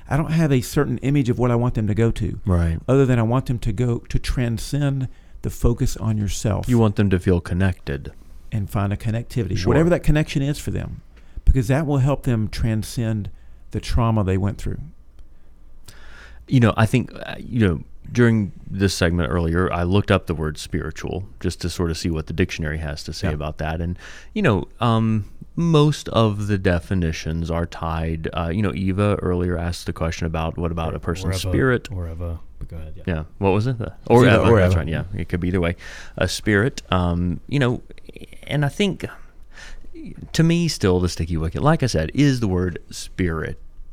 I 0.10 0.18
don't 0.18 0.32
have 0.32 0.52
a 0.52 0.62
certain 0.62 0.98
image 1.00 1.30
of 1.30 1.38
what 1.40 1.52
I 1.52 1.56
want 1.56 1.76
them 1.76 1.88
to 1.88 1.94
go 1.96 2.12
to, 2.12 2.40
Right. 2.46 2.80
other 2.88 3.06
than 3.06 3.20
I 3.20 3.24
want 3.24 3.46
them 3.46 3.60
to 3.60 3.72
go 3.72 4.00
to 4.00 4.20
transcend 4.20 5.08
the 5.44 5.50
focus 5.50 5.96
on 5.98 6.18
yourself 6.18 6.68
You 6.70 6.80
want 6.80 6.96
them 6.96 7.10
to 7.10 7.20
feel 7.20 7.40
connected. 7.42 8.12
and 8.52 8.70
find 8.70 8.94
a 8.94 8.98
connectivity, 8.98 9.58
Sure. 9.58 9.70
whatever 9.70 9.90
that 9.90 10.04
connection 10.04 10.42
is 10.44 10.60
for 10.60 10.70
them, 10.72 11.02
because 11.46 11.68
that 11.70 11.86
will 11.88 11.98
help 11.98 12.24
them 12.24 12.48
transcend 12.48 13.30
the 13.72 13.80
trauma 13.80 14.24
they 14.24 14.38
went 14.38 14.58
through. 14.60 14.80
You 16.48 16.60
know, 16.60 16.74
I 16.78 16.86
think, 16.86 17.12
uh, 17.14 17.36
you 17.40 17.60
know, 17.68 17.84
during 18.12 18.52
this 18.70 18.94
segment 18.94 19.32
earlier, 19.32 19.72
I 19.72 19.84
looked 19.84 20.12
up 20.12 20.28
the 20.28 20.36
word 20.36 20.58
spiritual 20.58 21.26
just 21.40 21.62
to 21.62 21.70
sort 21.70 21.90
of 21.92 21.98
see 21.98 22.10
what 22.10 22.28
the 22.28 22.34
dictionary 22.34 22.78
has 22.80 23.04
to 23.06 23.14
say 23.14 23.30
Yeah. 23.30 23.34
about 23.34 23.58
that. 23.58 23.82
And, 23.82 23.98
you 24.34 24.42
know, 24.42 24.68
um, 24.80 25.26
most 25.56 26.10
of 26.10 26.48
the 26.48 26.58
definitions 26.58 27.50
are 27.52 27.66
tied. 27.66 28.28
Uh, 28.34 28.50
you 28.54 28.62
know, 28.62 28.74
Eva 28.74 29.18
earlier 29.22 29.58
asked 29.58 29.86
the 29.86 29.94
question 29.94 30.26
about 30.28 30.58
what 30.58 30.72
about 30.72 30.96
a 30.96 31.00
person's 31.00 31.36
Or 31.36 31.40
spirit. 31.40 31.92
Or 31.92 32.08
Eva. 32.10 32.40
But 32.60 32.68
go 32.70 32.78
ahead. 32.78 32.94
Yeah. 32.98 33.04
Yeah. 33.08 33.24
What 33.40 33.52
was 33.52 33.68
it? 33.68 33.78
The- 33.78 33.94
Or 34.08 34.26
either 34.28 34.42
Eva. 34.42 34.52
or 34.52 34.60
That's 34.60 34.76
right. 34.76 34.88
Yeah. 34.88 35.04
It 35.16 35.30
could 35.30 35.40
be 35.40 35.50
either 35.50 35.62
way. 35.62 35.76
A 36.18 36.28
spirit. 36.28 36.82
Um, 36.90 37.40
you 37.48 37.60
know, 37.60 37.82
and 38.48 38.66
I 38.66 38.70
think 38.70 39.06
to 40.34 40.44
me, 40.44 40.68
still 40.68 41.00
the 41.00 41.10
sticky 41.10 41.38
wicket, 41.38 41.62
like 41.62 41.82
I 41.84 41.86
said, 41.88 42.12
is 42.14 42.40
the 42.40 42.48
word 42.48 42.80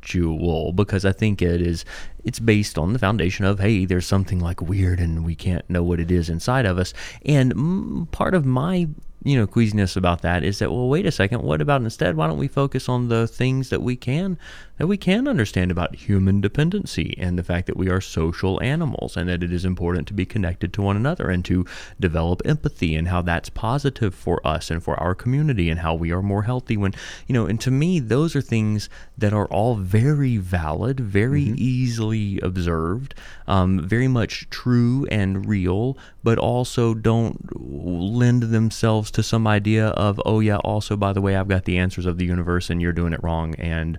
spiritual 0.02 0.72
because 0.72 1.04
I 1.04 1.12
think 1.12 1.42
it 1.42 1.60
is. 1.60 1.84
It's 2.24 2.38
based 2.38 2.76
on 2.76 2.92
the 2.92 2.98
foundation 2.98 3.44
of 3.44 3.60
hey, 3.60 3.84
there's 3.86 4.06
something 4.06 4.40
like 4.40 4.60
weird 4.60 5.00
and 5.00 5.24
we 5.24 5.34
can't 5.34 5.68
know 5.70 5.82
what 5.82 6.00
it 6.00 6.10
is 6.10 6.28
inside 6.28 6.66
of 6.66 6.78
us. 6.78 6.92
And 7.24 8.10
part 8.12 8.34
of 8.34 8.44
my 8.44 8.88
you 9.22 9.36
know 9.36 9.46
queasiness 9.46 9.96
about 9.96 10.22
that 10.22 10.42
is 10.44 10.58
that 10.58 10.70
well, 10.70 10.88
wait 10.88 11.06
a 11.06 11.12
second, 11.12 11.42
what 11.42 11.60
about 11.60 11.82
instead? 11.82 12.16
Why 12.16 12.26
don't 12.26 12.38
we 12.38 12.48
focus 12.48 12.88
on 12.88 13.08
the 13.08 13.26
things 13.26 13.70
that 13.70 13.82
we 13.82 13.96
can 13.96 14.38
that 14.80 14.86
we 14.86 14.96
can 14.96 15.28
understand 15.28 15.70
about 15.70 15.94
human 15.94 16.40
dependency 16.40 17.14
and 17.18 17.38
the 17.38 17.42
fact 17.42 17.66
that 17.66 17.76
we 17.76 17.90
are 17.90 18.00
social 18.00 18.58
animals 18.62 19.14
and 19.14 19.28
that 19.28 19.42
it 19.42 19.52
is 19.52 19.62
important 19.62 20.08
to 20.08 20.14
be 20.14 20.24
connected 20.24 20.72
to 20.72 20.80
one 20.80 20.96
another 20.96 21.28
and 21.28 21.44
to 21.44 21.66
develop 22.00 22.40
empathy 22.46 22.96
and 22.96 23.08
how 23.08 23.20
that's 23.20 23.50
positive 23.50 24.14
for 24.14 24.40
us 24.42 24.70
and 24.70 24.82
for 24.82 24.98
our 24.98 25.14
community 25.14 25.68
and 25.68 25.80
how 25.80 25.92
we 25.92 26.10
are 26.10 26.22
more 26.22 26.44
healthy 26.44 26.78
when 26.78 26.94
you 27.26 27.34
know 27.34 27.44
and 27.44 27.60
to 27.60 27.70
me 27.70 28.00
those 28.00 28.34
are 28.34 28.40
things 28.40 28.88
that 29.18 29.34
are 29.34 29.46
all 29.48 29.74
very 29.74 30.38
valid 30.38 30.98
very 30.98 31.42
easily 31.42 32.40
observed 32.40 33.14
um, 33.46 33.86
very 33.86 34.08
much 34.08 34.48
true 34.48 35.06
and 35.10 35.46
real 35.46 35.98
but 36.24 36.38
also 36.38 36.94
don't 36.94 37.50
lend 37.54 38.44
themselves 38.44 39.10
to 39.10 39.22
some 39.22 39.46
idea 39.46 39.88
of 39.88 40.18
oh 40.24 40.40
yeah 40.40 40.56
also 40.56 40.96
by 40.96 41.12
the 41.12 41.20
way 41.20 41.36
i've 41.36 41.48
got 41.48 41.66
the 41.66 41.76
answers 41.76 42.06
of 42.06 42.16
the 42.16 42.24
universe 42.24 42.70
and 42.70 42.80
you're 42.80 42.94
doing 42.94 43.12
it 43.12 43.22
wrong 43.22 43.54
and 43.56 43.98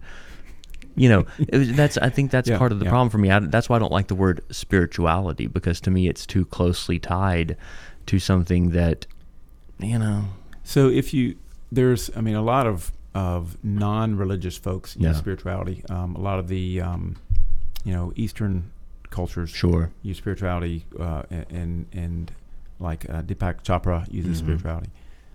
you 0.96 1.08
know 1.10 1.26
it 1.38 1.76
that's 1.76 1.98
i 2.00 2.10
think 2.10 2.32
that's 2.32 2.50
Yeah, 2.52 2.58
part 2.58 2.72
of 2.72 2.80
the 2.80 2.86
yeah. 2.86 2.92
problem 2.92 3.10
for 3.10 3.18
me 3.18 3.32
I, 3.32 3.39
that's 3.39 3.70
why 3.70 3.78
i 3.78 3.80
don't 3.80 3.92
like 3.92 4.08
the 4.08 4.16
word 4.16 4.42
spirituality 4.52 5.48
because 5.48 5.80
to 5.82 5.92
me 5.92 6.08
it's 6.08 6.26
too 6.26 6.46
closely 6.46 7.00
tied 7.00 7.56
to 8.08 8.20
something 8.20 8.72
that 8.72 9.06
you 9.80 9.98
know 10.00 10.26
So 10.64 10.89
if 10.89 11.14
you 11.14 11.36
there's 11.72 12.10
I 12.16 12.22
mean 12.22 12.36
a 12.36 12.42
lot 12.44 12.68
of 12.68 12.92
of 13.14 13.58
non-religious 13.64 14.58
folks 14.58 14.96
use 14.96 15.04
Yeah. 15.04 15.14
spirituality. 15.14 15.84
Um, 15.89 16.16
a 16.16 16.20
lot 16.20 16.39
of 16.39 16.48
the 16.48 16.80
um, 16.82 17.16
you 17.84 17.94
know 17.94 18.14
Eastern 18.16 18.72
cultures 19.10 19.50
sure 19.50 19.92
use 20.04 20.18
spirituality, 20.18 20.86
uh, 21.00 21.24
and 21.50 21.88
and 21.94 22.32
like 22.80 23.10
uh, 23.10 23.22
Deepak 23.22 23.64
Chopra 23.64 24.06
uses 24.12 24.38
Mhm. 24.38 24.44
spirituality. 24.46 24.89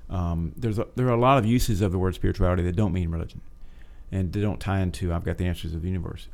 Um, 0.08 0.52
there's 0.56 0.78
a, 0.78 0.86
there 0.96 1.06
are 1.08 1.16
a 1.20 1.20
lot 1.20 1.36
of 1.38 1.44
uses 1.44 1.80
of 1.82 1.92
the 1.92 1.98
word 1.98 2.14
spirituality 2.14 2.62
that 2.62 2.76
don't 2.76 2.92
mean 2.92 3.10
religion, 3.10 3.40
and 4.12 4.32
they 4.32 4.40
don't 4.40 4.60
tie 4.60 4.80
into 4.80 5.12
I've 5.12 5.24
got 5.24 5.38
the 5.38 5.46
answers 5.46 5.74
of 5.74 5.82
the 5.82 5.88
universe. 5.88 6.28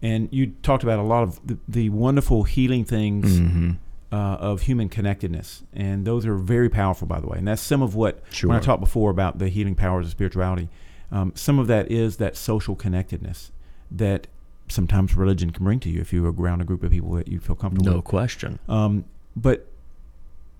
And 0.00 0.28
you 0.30 0.52
talked 0.62 0.82
about 0.82 0.98
a 0.98 1.02
lot 1.02 1.24
of 1.24 1.44
the, 1.46 1.58
the 1.66 1.88
wonderful 1.90 2.44
healing 2.44 2.84
things 2.84 3.40
mm-hmm. 3.40 3.72
uh, 4.12 4.36
of 4.36 4.62
human 4.62 4.88
connectedness, 4.88 5.64
and 5.72 6.04
those 6.04 6.24
are 6.24 6.36
very 6.36 6.68
powerful, 6.68 7.08
by 7.08 7.20
the 7.20 7.26
way. 7.26 7.38
And 7.38 7.48
that's 7.48 7.62
some 7.62 7.82
of 7.82 7.94
what 7.94 8.22
sure 8.30 8.48
when 8.48 8.56
I 8.56 8.60
talked 8.60 8.80
before 8.80 9.10
about 9.10 9.38
the 9.38 9.48
healing 9.48 9.74
powers 9.74 10.06
of 10.06 10.12
spirituality, 10.12 10.68
um, 11.10 11.32
some 11.34 11.58
of 11.58 11.66
that 11.66 11.90
is 11.90 12.18
that 12.18 12.36
social 12.36 12.76
connectedness 12.76 13.50
that 13.90 14.28
sometimes 14.68 15.16
religion 15.16 15.50
can 15.50 15.64
bring 15.64 15.80
to 15.80 15.88
you 15.88 16.00
if 16.00 16.12
you're 16.12 16.30
around 16.30 16.60
a 16.60 16.64
group 16.64 16.82
of 16.82 16.90
people 16.90 17.12
that 17.12 17.26
you 17.26 17.40
feel 17.40 17.56
comfortable 17.56 17.90
no 17.90 17.96
with. 17.96 18.04
question 18.04 18.58
Um, 18.68 19.04
but 19.34 19.66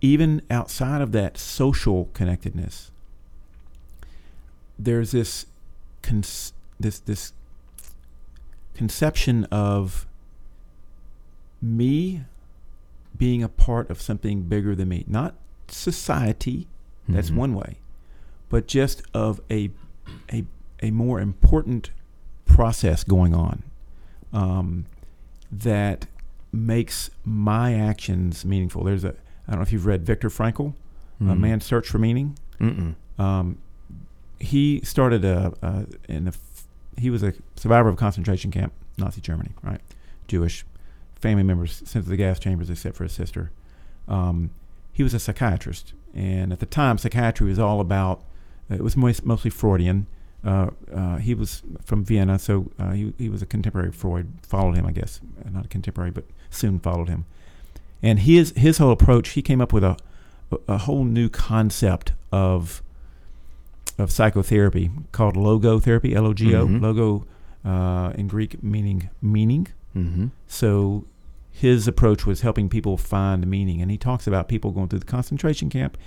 even 0.00 0.42
outside 0.50 1.00
of 1.00 1.12
that 1.12 1.36
social 1.36 2.08
connectedness, 2.14 2.90
there's 4.78 5.10
this 5.10 5.46
cons- 6.02 6.52
this 6.80 6.98
this 7.00 7.32
conception 8.74 9.44
of 9.46 10.06
me 11.60 12.22
being 13.16 13.42
a 13.42 13.48
part 13.48 13.90
of 13.90 14.00
something 14.00 14.42
bigger 14.42 14.74
than 14.74 14.88
me, 14.88 15.04
not 15.08 15.34
society. 15.68 16.66
That's 17.08 17.30
Mhm. 17.30 17.36
one 17.36 17.54
way, 17.54 17.78
but 18.48 18.68
just 18.68 19.02
of 19.14 19.40
a 19.50 19.70
a 20.32 20.44
a 20.82 20.90
more 20.90 21.20
important 21.20 21.90
process 22.44 23.02
going 23.02 23.34
on 23.34 23.62
um, 24.32 24.84
that 25.50 26.06
makes 26.52 27.10
my 27.24 27.74
actions 27.74 28.44
meaningful. 28.44 28.84
There's 28.84 29.04
a 29.04 29.14
I 29.46 29.52
don't 29.52 29.56
know 29.56 29.62
if 29.62 29.72
you've 29.72 29.86
read 29.86 30.04
Viktor 30.04 30.28
Frankl, 30.28 30.74
A 31.20 31.24
Mhm. 31.24 31.38
Man's 31.40 31.64
Search 31.64 31.88
for 31.88 31.98
Meaning. 31.98 32.36
Um, 33.18 33.58
he 34.38 34.80
started 34.84 35.24
a, 35.24 35.52
a 35.62 35.86
in 36.08 36.26
the 36.26 36.32
he 36.98 37.10
was 37.10 37.22
a 37.22 37.32
survivor 37.56 37.88
of 37.88 37.94
a 37.94 37.98
concentration 37.98 38.50
camp, 38.50 38.72
Nazi 38.96 39.20
Germany, 39.20 39.50
right? 39.62 39.80
Jewish 40.26 40.64
family 41.16 41.42
members 41.42 41.82
sent 41.84 42.04
to 42.04 42.10
the 42.10 42.16
gas 42.16 42.38
chambers 42.38 42.70
except 42.70 42.96
for 42.96 43.04
his 43.04 43.12
sister. 43.12 43.50
Um, 44.06 44.50
he 44.92 45.02
was 45.02 45.14
a 45.14 45.18
psychiatrist, 45.18 45.92
and 46.14 46.52
at 46.52 46.60
the 46.60 46.66
time, 46.66 46.98
psychiatry 46.98 47.48
was 47.48 47.58
all 47.58 47.80
about. 47.80 48.22
It 48.70 48.82
was 48.82 48.96
mostly 48.96 49.50
Freudian. 49.50 50.06
Uh, 50.44 50.70
uh, 50.94 51.16
he 51.16 51.34
was 51.34 51.62
from 51.84 52.04
Vienna, 52.04 52.38
so 52.38 52.70
uh, 52.78 52.92
he 52.92 53.12
he 53.18 53.28
was 53.28 53.42
a 53.42 53.46
contemporary 53.46 53.88
of 53.88 53.94
Freud. 53.94 54.28
Followed 54.42 54.76
him, 54.76 54.86
I 54.86 54.92
guess, 54.92 55.20
Uh, 55.44 55.50
not 55.50 55.64
a 55.66 55.68
contemporary, 55.68 56.10
but 56.10 56.24
soon 56.50 56.78
followed 56.78 57.08
him. 57.08 57.24
And 58.02 58.20
his 58.20 58.52
his 58.56 58.78
whole 58.78 58.92
approach, 58.92 59.30
he 59.30 59.42
came 59.42 59.60
up 59.60 59.72
with 59.72 59.84
a- 59.84 59.96
a 60.66 60.78
whole 60.78 61.04
new 61.04 61.28
concept 61.28 62.12
of 62.32 62.82
of 63.98 64.10
psychotherapy 64.10 64.90
called 65.12 65.34
logotherapy, 65.36 66.14
L 66.14 66.26
O 66.26 66.32
G 66.34 66.54
O, 66.54 66.66
Mhm. 66.66 66.80
logo 66.80 67.26
uh, 67.64 68.12
in 68.14 68.28
Greek 68.28 68.62
meaning 68.62 69.10
meaning. 69.20 69.66
Mm-hmm. 69.96 70.26
So 70.46 71.04
his 71.50 71.88
approach 71.88 72.24
was 72.24 72.42
helping 72.42 72.68
people 72.68 72.96
find 72.96 73.46
meaning, 73.46 73.82
and 73.82 73.90
he 73.90 73.98
talks 73.98 74.26
about 74.26 74.48
people 74.48 74.70
going 74.70 74.88
through 74.88 75.00
the 75.00 75.06
concentration 75.06 75.68
camp 75.68 75.98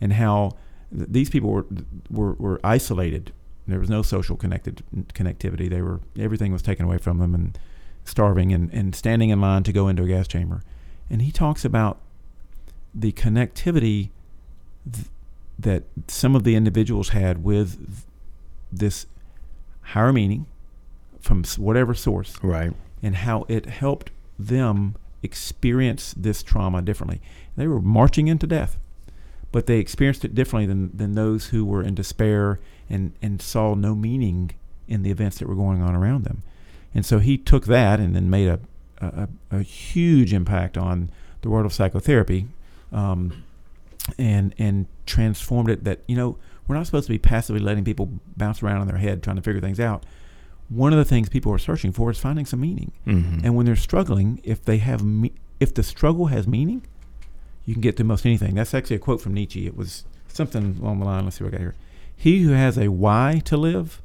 and 0.00 0.12
how 0.12 0.52
th- 0.96 1.08
these 1.10 1.28
people 1.30 1.50
were, 1.50 1.66
were 2.10 2.34
were 2.34 2.60
isolated. 2.62 3.32
There 3.66 3.80
was 3.80 3.90
no 3.90 4.02
social 4.02 4.36
connected 4.36 4.82
connectivity. 5.14 5.68
They 5.68 5.82
were 5.82 6.00
everything 6.18 6.52
was 6.52 6.62
taken 6.62 6.84
away 6.84 6.98
from 6.98 7.18
them 7.18 7.34
and 7.34 7.58
starving 8.04 8.52
and, 8.52 8.72
and 8.72 8.94
standing 8.94 9.30
in 9.30 9.40
line 9.40 9.62
to 9.64 9.72
go 9.72 9.88
into 9.88 10.02
a 10.04 10.06
gas 10.08 10.26
chamber. 10.28 10.62
And 11.10 11.22
he 11.22 11.30
talks 11.32 11.64
about 11.64 11.98
the 12.94 13.12
connectivity 13.12 14.10
th- 14.90 15.06
that 15.62 15.84
some 16.08 16.34
of 16.34 16.44
the 16.44 16.54
individuals 16.54 17.10
had 17.10 17.44
with 17.44 18.04
this 18.72 19.06
higher 19.82 20.12
meaning 20.12 20.46
from 21.20 21.44
whatever 21.58 21.94
source 21.94 22.38
Right. 22.42 22.72
and 23.02 23.16
how 23.16 23.44
it 23.48 23.66
helped 23.66 24.10
them 24.38 24.94
experience 25.22 26.14
this 26.16 26.42
trauma 26.42 26.80
differently. 26.80 27.20
They 27.56 27.66
were 27.66 27.80
marching 27.80 28.28
into 28.28 28.46
death, 28.46 28.78
but 29.52 29.66
they 29.66 29.78
experienced 29.78 30.24
it 30.24 30.34
differently 30.34 30.66
than, 30.66 30.96
than 30.96 31.14
those 31.14 31.48
who 31.48 31.64
were 31.64 31.82
in 31.82 31.94
despair 31.94 32.58
and, 32.88 33.12
and 33.20 33.42
saw 33.42 33.74
no 33.74 33.94
meaning 33.94 34.52
in 34.88 35.02
the 35.02 35.10
events 35.10 35.38
that 35.38 35.48
were 35.48 35.54
going 35.54 35.82
on 35.82 35.94
around 35.94 36.24
them. 36.24 36.42
And 36.94 37.04
so 37.04 37.18
he 37.18 37.36
took 37.36 37.66
that 37.66 38.00
and 38.00 38.16
then 38.16 38.30
made 38.30 38.48
a, 38.48 38.60
a, 39.00 39.28
a 39.50 39.62
huge 39.62 40.32
impact 40.32 40.78
on 40.78 41.10
the 41.42 41.50
world 41.50 41.66
of 41.66 41.72
psychotherapy 41.72 42.46
um, 42.92 43.44
and, 44.18 44.54
and 44.58 44.86
transformed 45.10 45.68
it 45.68 45.84
that, 45.84 46.00
you 46.06 46.16
know, 46.16 46.38
we're 46.66 46.76
not 46.76 46.86
supposed 46.86 47.06
to 47.06 47.12
be 47.12 47.18
passively 47.18 47.60
letting 47.60 47.84
people 47.84 48.08
bounce 48.36 48.62
around 48.62 48.82
in 48.82 48.88
their 48.88 48.98
head 48.98 49.22
trying 49.22 49.36
to 49.36 49.42
figure 49.42 49.60
things 49.60 49.80
out 49.80 50.04
one 50.70 50.92
of 50.92 50.98
the 50.98 51.04
things 51.04 51.28
people 51.28 51.52
are 51.52 51.58
searching 51.58 51.92
for 51.92 52.10
is 52.10 52.18
finding 52.18 52.46
some 52.46 52.60
meaning. 52.60 52.92
Mm-hmm. 53.06 53.44
And 53.44 53.56
when 53.56 53.66
they're 53.66 53.76
struggling, 53.76 54.40
if 54.44 54.64
they 54.64 54.78
have, 54.78 55.04
me- 55.04 55.34
if 55.58 55.74
the 55.74 55.82
struggle 55.82 56.26
has 56.26 56.46
meaning, 56.46 56.86
you 57.66 57.74
can 57.74 57.80
get 57.80 57.96
through 57.96 58.06
most 58.06 58.24
anything. 58.24 58.54
That's 58.54 58.72
actually 58.72 58.96
a 58.96 59.00
quote 59.00 59.20
from 59.20 59.34
Nietzsche. 59.34 59.66
It 59.66 59.76
was 59.76 60.04
something 60.28 60.78
along 60.80 61.00
the 61.00 61.04
line. 61.04 61.24
Let's 61.24 61.38
see 61.38 61.44
what 61.44 61.52
I 61.54 61.58
got 61.58 61.60
here. 61.60 61.74
He 62.16 62.42
who 62.42 62.52
has 62.52 62.78
a 62.78 62.88
why 62.88 63.42
to 63.46 63.56
live 63.56 64.00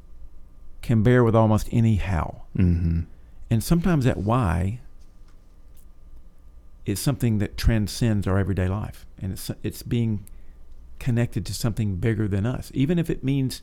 can 0.82 1.02
bear 1.02 1.22
with 1.22 1.36
almost 1.36 1.68
any 1.70 1.96
how. 1.96 2.42
mm-hmm. 2.56 3.00
And 3.48 3.62
sometimes 3.62 4.04
that 4.04 4.16
why 4.16 4.80
is 6.84 6.98
something 6.98 7.38
that 7.38 7.56
transcends 7.56 8.26
our 8.26 8.38
everyday 8.38 8.66
life, 8.66 9.06
and 9.22 9.32
it's 9.32 9.52
it's 9.62 9.84
being 9.84 10.24
connected 10.98 11.44
to 11.46 11.54
something 11.54 11.96
bigger 11.96 12.28
than 12.28 12.46
us, 12.46 12.70
even 12.74 12.98
if 12.98 13.10
it 13.10 13.22
means 13.22 13.62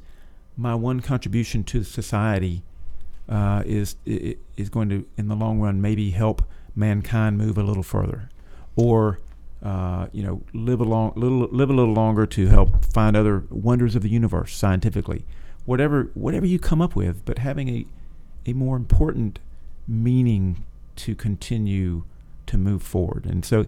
my 0.56 0.76
one 0.76 1.00
contribution 1.00 1.64
to 1.64 1.84
society 1.84 2.64
uh, 3.30 3.64
is 3.66 3.96
is 4.06 4.70
going 4.70 4.90
to, 4.90 5.06
in 5.18 5.28
the 5.28 5.36
long 5.36 5.60
run, 5.60 5.82
maybe 5.82 6.12
help 6.12 6.44
mankind 6.76 7.38
move 7.38 7.58
a 7.58 7.64
little 7.64 7.84
further, 7.84 8.30
or 8.76 9.20
uh, 9.64 10.08
you 10.12 10.22
know, 10.22 10.42
live 10.54 10.82
a 10.82 10.84
long, 10.84 11.14
little, 11.16 11.48
live 11.52 11.70
a 11.70 11.74
little 11.74 11.94
longer 11.94 12.26
to 12.26 12.48
help 12.48 12.84
find 12.86 13.16
other 13.16 13.46
wonders 13.50 13.96
of 13.96 14.02
the 14.02 14.10
universe 14.10 14.54
scientifically. 14.56 15.26
Whatever, 15.66 16.12
whatever 16.14 16.46
you 16.46 16.60
come 16.60 16.82
up 16.82 16.96
with, 16.96 17.24
but 17.24 17.38
having 17.38 17.70
a 17.70 17.86
a 18.46 18.54
more 18.54 18.76
important 18.76 19.40
meaning 19.88 20.66
to 20.96 21.16
continue 21.16 22.04
to 22.46 22.58
move 22.58 22.84
forward. 22.84 23.26
And 23.26 23.46
so, 23.46 23.66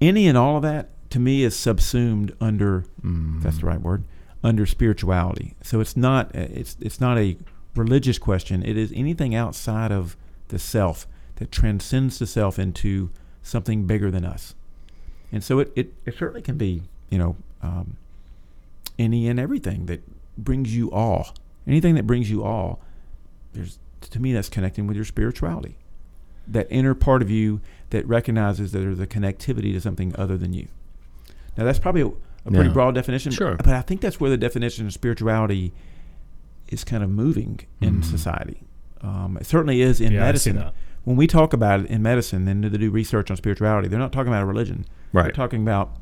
any 0.00 0.26
and 0.26 0.36
all 0.36 0.56
of 0.56 0.62
that 0.62 0.90
to 1.16 1.20
me 1.20 1.44
is 1.44 1.56
subsumed 1.56 2.36
under 2.42 2.84
Mm-hmm. 3.02 3.40
that's 3.40 3.60
the 3.60 3.66
right 3.66 3.80
word 3.80 4.04
under 4.44 4.66
spirituality. 4.66 5.54
So 5.62 5.80
it's 5.80 5.96
not 5.96 6.26
uh, 6.36 6.40
it's 6.52 6.76
it's 6.78 7.00
not 7.00 7.16
a 7.16 7.38
religious 7.74 8.18
question. 8.18 8.62
It 8.62 8.76
is 8.76 8.92
anything 8.94 9.34
outside 9.34 9.92
of 9.92 10.14
the 10.48 10.58
self 10.58 11.06
that 11.36 11.50
transcends 11.50 12.18
the 12.18 12.26
self 12.26 12.58
into 12.58 13.08
something 13.42 13.86
bigger 13.86 14.10
than 14.10 14.26
us. 14.26 14.54
And 15.32 15.42
so 15.42 15.58
it 15.60 15.72
it, 15.74 15.94
it 16.04 16.18
certainly 16.18 16.42
can 16.42 16.58
be 16.58 16.82
you 17.08 17.16
know 17.16 17.36
um, 17.62 17.96
any 18.98 19.26
and 19.26 19.40
everything 19.40 19.86
that 19.86 20.02
brings 20.36 20.76
you 20.76 20.90
awe. 20.90 21.32
Anything 21.66 21.94
that 21.94 22.06
brings 22.06 22.30
you 22.30 22.42
awe. 22.42 22.76
There's 23.54 23.78
to 24.02 24.20
me 24.20 24.34
that's 24.34 24.50
connecting 24.50 24.86
with 24.86 24.96
your 24.96 25.06
spirituality. 25.06 25.78
That 26.46 26.66
inner 26.68 26.94
part 26.94 27.22
of 27.22 27.30
you 27.30 27.62
that 27.88 28.06
recognizes 28.06 28.72
that 28.72 28.80
there's 28.80 29.00
a 29.00 29.06
connectivity 29.06 29.72
to 29.72 29.80
something 29.80 30.14
other 30.16 30.36
than 30.36 30.52
you. 30.52 30.68
Now 31.56 31.64
that's 31.64 31.78
probably 31.78 32.02
a, 32.02 32.06
a 32.06 32.50
pretty 32.50 32.68
Yeah. 32.68 32.72
broad 32.74 32.94
definition, 32.94 33.30
but- 33.30 33.36
Sure. 33.36 33.56
but, 33.56 33.68
I 33.68 33.80
think 33.82 34.00
that's 34.00 34.20
where 34.20 34.30
the 34.30 34.36
definition 34.36 34.86
of 34.86 34.92
spirituality 34.92 35.72
is 36.68 36.84
kind 36.84 37.02
of 37.02 37.10
moving 37.10 37.60
in 37.80 38.00
Mhm. 38.00 38.04
society. 38.04 38.62
Um, 39.00 39.36
it 39.40 39.46
certainly 39.46 39.80
is 39.82 40.00
in 40.00 40.12
yeah, 40.12 40.20
medicine. 40.20 40.64
When 41.04 41.16
we 41.16 41.26
talk 41.28 41.52
about 41.52 41.80
it 41.80 41.86
in 41.86 42.02
medicine 42.02 42.48
and 42.48 42.64
they 42.64 42.78
do 42.78 42.90
research 42.90 43.30
on 43.30 43.36
spirituality, 43.36 43.86
they're 43.88 43.98
not 44.00 44.10
talking 44.12 44.28
about 44.28 44.42
a 44.42 44.46
religion. 44.46 44.84
They're 45.12 45.30
talking 45.30 45.62
about 45.62 45.96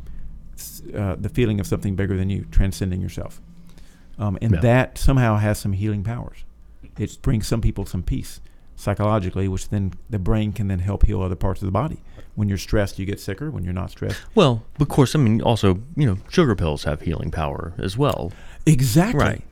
uh, 0.95 1.17
the 1.19 1.29
feeling 1.29 1.59
of 1.59 1.67
something 1.67 1.97
bigger 1.97 2.17
than 2.17 2.31
you, 2.31 2.47
transcending 2.53 3.01
yourself. 3.01 3.41
Um, 4.19 4.39
and 4.41 4.55
Yeah. 4.55 4.61
that 4.61 4.99
somehow 4.99 5.37
has 5.37 5.59
some 5.59 5.73
healing 5.73 6.05
powers. 6.05 6.45
It 6.97 7.19
brings 7.23 7.47
some 7.49 7.61
people 7.61 7.85
some 7.87 8.03
peace 8.05 8.41
psychologically, 8.77 9.49
which 9.49 9.69
then 9.69 9.93
the 10.11 10.19
brain 10.19 10.53
can 10.53 10.69
then 10.69 10.81
help 10.81 11.07
heal 11.07 11.23
other 11.23 11.37
parts 11.37 11.63
of 11.63 11.67
the 11.67 11.73
body. 11.73 11.99
When 12.35 12.49
you're 12.49 12.59
stressed, 12.59 12.99
you 12.99 13.07
get 13.07 13.21
sicker. 13.21 13.51
When 13.51 13.63
you're 13.65 13.73
not 13.73 13.91
stressed, 13.91 14.21
Well, 14.35 14.65
of 14.81 14.89
course, 14.89 15.15
I 15.15 15.19
mean, 15.19 15.41
also, 15.41 15.81
you 15.97 16.07
know, 16.07 16.19
sugar 16.29 16.57
pills 16.57 16.85
have 16.85 17.03
healing 17.03 17.31
power 17.31 17.73
as 17.79 17.97
well. 17.97 18.33
exactly. 18.67 19.21
Right. 19.21 19.43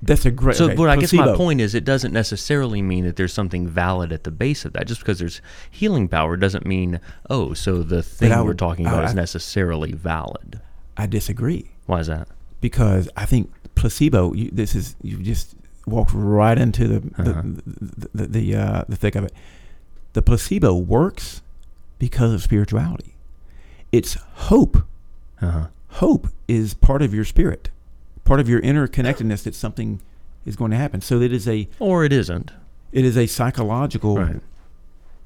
That's 0.00 0.24
a 0.24 0.30
great. 0.30 0.54
So, 0.56 0.66
okay, 0.66 0.76
but 0.76 0.88
I 0.88 0.94
guess 0.96 1.12
my 1.12 1.34
point 1.34 1.60
is, 1.60 1.74
it 1.74 1.84
doesn't 1.84 2.12
necessarily 2.12 2.80
mean 2.82 3.04
that 3.04 3.16
there's 3.16 3.32
something 3.32 3.66
valid 3.66 4.12
at 4.12 4.22
the 4.22 4.30
base 4.30 4.64
of 4.64 4.72
that. 4.74 4.86
Just 4.86 5.00
because 5.00 5.18
there's 5.18 5.40
healing 5.72 6.06
power 6.06 6.36
doesn't 6.36 6.64
mean, 6.64 7.00
oh, 7.28 7.52
so 7.52 7.82
the 7.82 8.00
thing 8.04 8.30
I 8.30 8.40
we're 8.40 8.48
would- 8.48 8.58
talking 8.60 8.86
I- 8.86 8.92
about 8.92 9.04
is 9.06 9.14
necessarily 9.14 9.90
valid. 9.92 10.60
I 10.96 11.06
disagree 11.06 11.70
Why 11.86 11.98
is 12.00 12.06
that? 12.06 12.28
because 12.60 13.08
I 13.16 13.24
think 13.24 13.52
placebo. 13.74 14.34
You, 14.34 14.50
this 14.52 14.76
is 14.76 14.94
you 15.02 15.16
just 15.18 15.56
walked 15.88 16.12
right 16.14 16.58
into 16.58 16.86
the 16.88 17.00
the 17.00 17.30
Uh-huh. 17.30 17.42
the, 17.44 18.08
the, 18.14 18.26
the, 18.26 18.56
uh, 18.56 18.84
the 18.88 18.96
thick 18.96 19.14
of 19.14 19.24
it. 19.24 19.32
The 20.12 20.22
placebo 20.22 20.74
works 20.74 21.42
because 21.98 22.32
of 22.32 22.42
spirituality. 22.42 23.14
It's 23.92 24.14
hope. 24.14 24.84
Uh-huh. 25.40 25.66
Hope 25.92 26.28
is 26.46 26.74
part 26.74 27.02
of 27.02 27.12
your 27.14 27.24
spirit, 27.24 27.70
part 28.24 28.40
of 28.40 28.48
your 28.48 28.60
inner 28.60 28.86
connectedness 28.86 29.42
that 29.44 29.54
something 29.54 30.00
is 30.44 30.56
going 30.56 30.70
to 30.70 30.76
happen. 30.76 31.00
So 31.00 31.20
it 31.20 31.32
is 31.32 31.48
a 31.48 31.68
Or 31.78 32.04
it 32.04 32.12
isn't. 32.12 32.50
it 32.92 33.04
is 33.04 33.16
a 33.16 33.26
psychological 33.26 34.16
Right. 34.16 34.40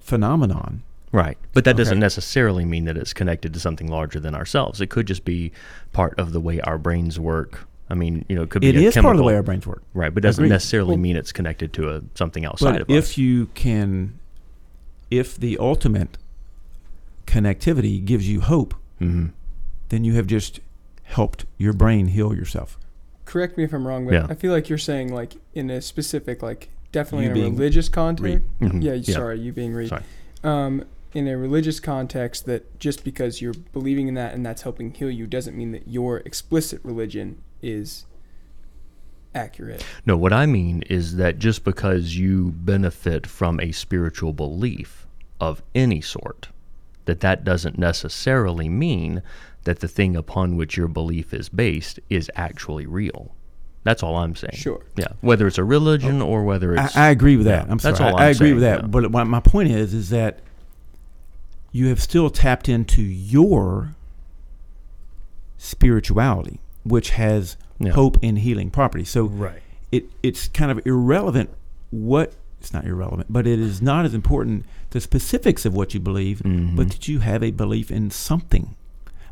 phenomenon. 0.00 0.82
Right. 1.12 1.36
But 1.52 1.64
that 1.64 1.76
doesn't 1.76 1.98
necessarily 2.00 2.64
mean 2.64 2.86
that 2.86 2.96
it's 2.96 3.12
connected 3.12 3.52
to 3.52 3.60
something 3.60 3.86
larger 3.86 4.18
than 4.18 4.34
ourselves. 4.34 4.80
It 4.80 4.88
could 4.88 5.06
just 5.06 5.24
be 5.26 5.52
part 5.92 6.18
of 6.18 6.32
the 6.32 6.40
way 6.40 6.58
our 6.62 6.78
brains 6.78 7.20
work. 7.20 7.66
I 7.92 7.94
mean, 7.94 8.24
you 8.26 8.34
know, 8.34 8.42
it 8.42 8.48
could 8.48 8.62
be 8.62 8.70
It 8.70 8.76
a 8.76 8.84
is 8.86 8.94
part 8.96 9.14
of 9.14 9.18
the 9.18 9.22
way 9.22 9.34
our 9.34 9.42
brains 9.42 9.66
work. 9.66 9.82
Right, 9.92 10.12
but 10.12 10.24
it 10.24 10.26
doesn't 10.26 10.42
Agreed. 10.44 10.54
necessarily 10.54 10.88
Well- 10.92 10.96
mean 10.96 11.14
it's 11.16 11.30
connected 11.30 11.74
to 11.74 11.90
a 11.90 12.02
something 12.14 12.46
outside 12.46 12.72
But 12.72 12.80
of 12.82 12.90
if 12.90 13.04
us. 13.04 13.10
If 13.10 13.18
you 13.18 13.46
can, 13.54 14.18
if 15.10 15.36
the 15.36 15.58
ultimate 15.58 16.16
connectivity 17.26 18.02
gives 18.04 18.28
you 18.28 18.40
hope, 18.40 18.74
hmm 18.98 19.26
then 19.90 20.04
you 20.04 20.14
have 20.14 20.26
just 20.26 20.60
helped 21.02 21.44
your 21.58 21.74
brain 21.74 22.06
heal 22.06 22.34
yourself. 22.34 22.78
Correct 23.26 23.58
me 23.58 23.64
if 23.64 23.74
I'm 23.74 23.86
wrong, 23.86 24.06
but 24.06 24.14
Yeah. 24.14 24.26
I 24.30 24.34
feel 24.34 24.50
like 24.52 24.70
you're 24.70 24.78
saying 24.78 25.12
like 25.12 25.34
in 25.54 25.68
a 25.68 25.82
specific 25.82 26.42
like 26.42 26.70
definitely 26.92 27.26
You 27.26 27.32
in 27.32 27.52
a 27.52 27.56
religious 27.56 27.90
context. 27.90 28.46
Mhm. 28.62 28.82
Yeah, 28.82 28.94
Yeah. 28.94 29.14
sorry, 29.14 29.38
you 29.40 29.52
being 29.52 29.74
Reed. 29.74 29.90
Sorry. 29.90 30.02
Um, 30.42 30.84
in 31.12 31.28
a 31.28 31.36
religious 31.36 31.78
context, 31.78 32.46
that 32.46 32.78
just 32.80 33.04
because 33.04 33.42
you're 33.42 33.52
believing 33.74 34.08
in 34.08 34.14
that 34.14 34.32
and 34.32 34.46
that's 34.46 34.62
helping 34.62 34.94
heal 34.94 35.10
you 35.10 35.26
doesn't 35.26 35.54
mean 35.54 35.72
that 35.72 35.86
your 35.86 36.18
explicit 36.24 36.80
religion 36.82 37.36
is 37.62 38.06
accurate. 39.34 39.84
No, 40.04 40.16
what 40.16 40.32
I 40.32 40.46
mean 40.46 40.82
is 40.90 41.16
that 41.16 41.38
just 41.38 41.64
because 41.64 42.16
you 42.16 42.52
benefit 42.56 43.26
from 43.26 43.60
a 43.60 43.72
spiritual 43.72 44.32
belief 44.32 45.06
of 45.40 45.62
any 45.74 46.00
sort, 46.00 46.48
that 47.04 47.20
that 47.20 47.44
doesn't 47.44 47.78
necessarily 47.78 48.68
mean 48.68 49.22
that 49.64 49.80
the 49.80 49.88
thing 49.88 50.16
upon 50.16 50.56
which 50.56 50.76
your 50.76 50.88
belief 50.88 51.32
is 51.32 51.48
based 51.48 51.98
is 52.10 52.30
actually 52.36 52.86
real. 52.86 53.34
That's 53.84 54.02
all 54.02 54.16
I'm 54.16 54.36
saying. 54.36 54.54
Sure. 54.54 54.84
Yeah, 54.96 55.08
whether 55.22 55.46
it's 55.46 55.58
a 55.58 55.64
religion 55.64 56.22
or 56.22 56.44
whether 56.44 56.74
it's 56.74 56.96
I 56.96 57.10
agree 57.10 57.36
with 57.36 57.46
that. 57.46 57.66
yeah, 57.66 57.72
I'm 57.72 57.78
sorry. 57.80 57.92
that's 57.92 58.00
all 58.00 58.16
I, 58.16 58.24
I 58.24 58.26
I'm 58.26 58.30
agree 58.30 58.46
saying, 58.48 58.54
with 58.54 58.62
that. 58.62 58.80
yeah. 58.82 58.86
But 58.86 59.10
what 59.10 59.26
my 59.26 59.40
point 59.40 59.70
is, 59.70 59.92
is 59.92 60.10
that 60.10 60.38
you 61.72 61.88
have 61.88 62.00
still 62.00 62.30
tapped 62.30 62.68
into 62.68 63.02
your 63.02 63.96
spirituality, 65.58 66.60
which 66.84 67.10
has 67.10 67.56
Yeah. 67.78 67.92
hope 67.92 68.16
and 68.22 68.38
healing 68.38 68.70
properties. 68.70 69.10
So 69.10 69.24
Right. 69.24 69.60
it 69.90 70.04
it's 70.22 70.48
kind 70.48 70.70
of 70.70 70.80
irrelevant 70.86 71.50
what 71.90 72.32
it's 72.60 72.72
not 72.72 72.84
irrelevant, 72.86 73.26
but 73.30 73.46
it 73.46 73.58
is 73.58 73.82
not 73.82 74.04
as 74.04 74.14
important 74.14 74.64
the 74.90 75.00
specifics 75.00 75.64
of 75.66 75.74
what 75.74 75.94
you 75.94 76.00
believe, 76.00 76.40
Mhm. 76.44 76.76
but 76.76 76.90
that 76.90 77.08
you 77.08 77.18
have 77.20 77.42
a 77.42 77.50
belief 77.50 77.90
in 77.90 78.10
something. 78.10 78.74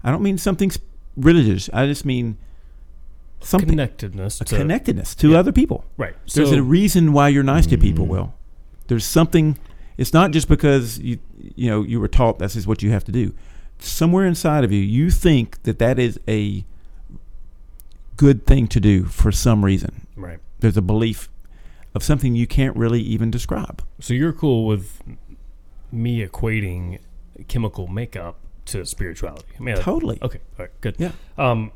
I 0.03 0.11
don't 0.11 0.23
mean 0.23 0.37
something 0.39 0.73
religious. 1.17 1.71
I 1.73 1.87
just 1.87 2.05
mean 2.05 2.37
something 3.41 3.71
Connectedness 3.71 4.41
a 4.41 4.45
to 4.45 4.57
connectedness 4.57 5.15
to 5.17 5.31
yeah. 5.31 5.39
other 5.39 5.53
people. 5.53 5.85
right. 5.97 6.15
There's 6.35 6.51
so, 6.51 6.57
a 6.59 6.63
reason 6.63 7.13
why 7.13 7.29
you're 7.29 7.43
nice 7.43 7.67
to 7.69 7.79
people. 7.79 8.05
Mhm. 8.07 8.09
Will 8.09 8.35
there's 8.89 9.05
something? 9.05 9.57
It's 9.97 10.13
not 10.13 10.31
just 10.33 10.49
because 10.49 10.99
you 10.99 11.19
you 11.55 11.71
know 11.71 11.83
you 11.83 12.01
were 12.01 12.09
taught 12.09 12.39
this 12.39 12.57
is 12.57 12.67
what 12.67 12.83
you 12.83 12.91
have 12.91 13.05
to 13.05 13.13
do. 13.13 13.33
Somewhere 13.79 14.27
inside 14.27 14.65
of 14.65 14.73
you, 14.73 14.81
you 14.83 15.11
think 15.11 15.63
that 15.63 15.79
that 15.79 15.99
is 15.99 16.19
a 16.29 16.65
good 18.21 18.47
thing 18.47 18.67
to 18.67 18.79
do 18.79 19.05
for 19.05 19.33
some 19.33 19.65
reason. 19.65 20.07
right. 20.15 20.39
There's 20.59 20.77
a 20.77 20.83
belief 20.83 21.31
of 21.95 22.03
something 22.05 22.35
you 22.35 22.47
can't 22.47 22.77
really 22.77 23.01
even 23.01 23.31
describe. 23.31 23.83
So 23.99 24.13
you're 24.13 24.35
cool 24.35 24.67
with 24.67 25.03
me 25.91 26.25
equating 26.27 26.99
chemical 27.49 27.87
makeup 27.87 28.37
to 28.67 28.85
spirituality? 28.85 29.49
I 29.59 29.63
mean, 29.63 29.77
Totally. 29.77 30.19
Okay. 30.21 30.39
All 30.59 30.67
right. 30.67 30.81
Good. 30.83 30.97
Yeah. 30.99 31.13
Um, 31.39 31.73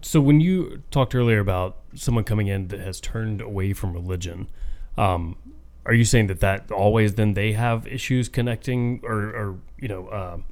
so 0.00 0.18
when 0.18 0.40
you 0.40 0.82
talked 0.90 1.14
earlier 1.14 1.40
about 1.40 1.76
someone 1.94 2.24
coming 2.24 2.46
in 2.46 2.68
that 2.68 2.80
has 2.80 2.98
turned 2.98 3.42
away 3.42 3.74
from 3.74 3.92
religion, 3.92 4.48
um, 4.96 5.36
are 5.84 5.92
you 5.92 6.06
saying 6.06 6.28
that 6.28 6.40
that 6.40 6.72
always 6.72 7.16
then 7.16 7.34
they 7.34 7.52
have 7.52 7.86
issues 7.86 8.30
connecting, 8.30 9.00
or, 9.02 9.18
or 9.18 9.58
you 9.78 9.88
know, 9.88 10.10
um 10.10 10.44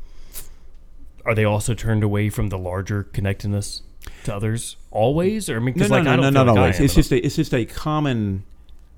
are 1.24 1.34
they 1.34 1.44
also 1.44 1.72
turned 1.72 2.04
away 2.04 2.28
from 2.28 2.48
the 2.48 2.58
larger 2.58 3.02
connectedness 3.02 3.82
to 4.24 4.34
others 4.34 4.76
always? 4.90 5.48
Or 5.48 5.56
I 5.56 5.58
mean, 5.60 5.66
No, 5.66 5.72
because 5.74 5.90
no, 5.90 5.96
like 5.96 6.04
no, 6.04 6.10
I 6.12 6.16
no, 6.16 6.22
don't 6.22 6.34
not 6.34 6.46
feel 6.46 6.54
like 6.54 6.58
I 6.58 6.60
always. 6.62 6.80
It's 6.80 6.94
just 6.94 7.12
a, 7.12 7.24
it's 7.24 7.36
just 7.36 7.54
a 7.54 7.64
common, 7.64 8.44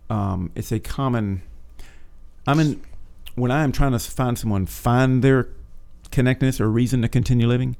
um, 0.08 0.50
it's 0.54 0.72
a 0.72 0.80
common. 0.80 1.42
I 2.46 2.54
mean, 2.54 2.82
when 3.34 3.50
I 3.50 3.62
am 3.64 3.72
trying 3.72 3.92
to 3.92 3.98
find 3.98 4.38
someone 4.38 4.66
find 4.66 5.22
their 5.22 5.48
connectedness 6.10 6.60
or 6.60 6.70
reason 6.70 7.02
to 7.02 7.08
continue 7.08 7.46
living, 7.46 7.76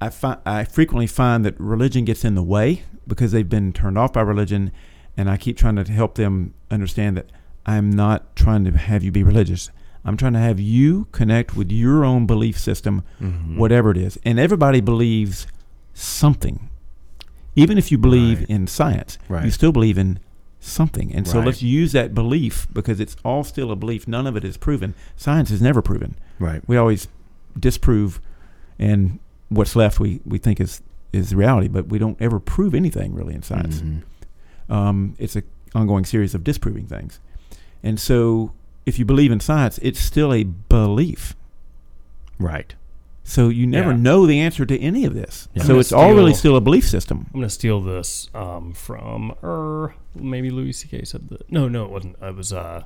I 0.00 0.08
find 0.10 0.38
I 0.46 0.64
frequently 0.64 1.06
find 1.06 1.44
that 1.44 1.58
religion 1.58 2.04
gets 2.04 2.24
in 2.24 2.34
the 2.34 2.42
way 2.42 2.82
because 3.06 3.32
they've 3.32 3.48
been 3.48 3.72
turned 3.72 3.98
off 3.98 4.12
by 4.12 4.20
religion, 4.22 4.70
and 5.16 5.28
I 5.28 5.36
keep 5.36 5.56
trying 5.56 5.76
to 5.76 5.84
help 5.92 6.14
them 6.14 6.54
understand 6.70 7.16
that 7.16 7.26
I'm 7.66 7.90
not 7.90 8.36
trying 8.36 8.64
to 8.64 8.70
have 8.72 9.02
you 9.02 9.10
be 9.12 9.22
religious. 9.22 9.70
I'm 10.04 10.16
trying 10.16 10.32
to 10.32 10.38
have 10.38 10.58
you 10.58 11.08
connect 11.12 11.54
with 11.54 11.70
your 11.70 12.04
own 12.06 12.26
belief 12.26 12.58
system 12.58 13.02
Mhm. 13.20 13.56
whatever 13.58 13.90
it 13.90 13.98
is. 13.98 14.18
And 14.24 14.38
everybody 14.38 14.80
believes 14.80 15.46
something. 15.94 16.68
Even 17.56 17.76
if 17.78 17.90
you 17.90 17.98
believe 17.98 18.40
Right. 18.40 18.50
in 18.50 18.66
science, 18.66 19.18
you 19.44 19.50
still 19.50 19.72
believe 19.72 19.98
in 19.98 20.18
something. 20.60 21.12
And 21.12 21.26
so 21.26 21.38
Right. 21.38 21.46
let's 21.46 21.62
use 21.62 21.92
that 21.92 22.14
belief 22.14 22.68
because 22.72 23.00
it's 23.00 23.16
all 23.24 23.44
still 23.44 23.70
a 23.70 23.76
belief. 23.76 24.06
None 24.06 24.26
of 24.26 24.36
it 24.36 24.44
is 24.44 24.56
proven. 24.56 24.94
Science 25.16 25.50
is 25.50 25.60
never 25.60 25.82
proven. 25.82 26.14
right. 26.38 26.62
We 26.66 26.76
always 26.76 27.06
disprove, 27.58 28.20
and 28.78 29.18
what's 29.48 29.74
left 29.76 30.00
we, 30.00 30.20
we 30.24 30.38
think 30.38 30.60
is 30.60 30.80
is 31.12 31.34
reality, 31.34 31.66
but 31.66 31.88
we 31.88 31.98
don't 31.98 32.16
ever 32.20 32.38
prove 32.38 32.72
anything 32.72 33.12
really 33.14 33.34
in 33.34 33.42
science. 33.42 33.82
Mhm. 33.82 34.02
Um, 34.72 35.14
it's 35.18 35.34
an 35.34 35.42
ongoing 35.74 36.04
series 36.04 36.36
of 36.36 36.44
disproving 36.44 36.86
things. 36.86 37.18
And 37.82 37.98
so 37.98 38.52
if 38.86 38.96
you 38.98 39.04
believe 39.04 39.32
in 39.32 39.40
science, 39.40 39.78
it's 39.82 39.98
still 39.98 40.32
a 40.32 40.44
belief. 40.44 41.34
Right. 42.38 42.74
So 43.22 43.48
you 43.48 43.66
never 43.66 43.90
Yeah. 43.90 43.96
know 43.96 44.26
the 44.26 44.40
answer 44.40 44.66
to 44.66 44.78
any 44.80 45.04
of 45.04 45.14
this. 45.14 45.48
Yeah. 45.54 45.62
So 45.62 45.64
I'm 45.64 45.68
gonna 45.68 45.80
it's 45.80 45.92
all 45.92 46.14
really 46.14 46.34
still 46.34 46.56
a 46.56 46.60
belief 46.60 46.88
system. 46.88 47.26
I'm 47.32 47.40
gonna 47.40 47.50
steal 47.50 47.80
this 47.80 48.28
um, 48.34 48.72
from 48.72 49.34
er, 49.44 49.94
maybe 50.14 50.50
Louis 50.50 50.72
C.K. 50.72 51.04
said 51.04 51.28
that. 51.28 51.50
No, 51.50 51.68
no, 51.68 51.84
it 51.84 51.90
wasn't. 51.90 52.16
It 52.20 52.34
was. 52.34 52.52
Uh, 52.52 52.84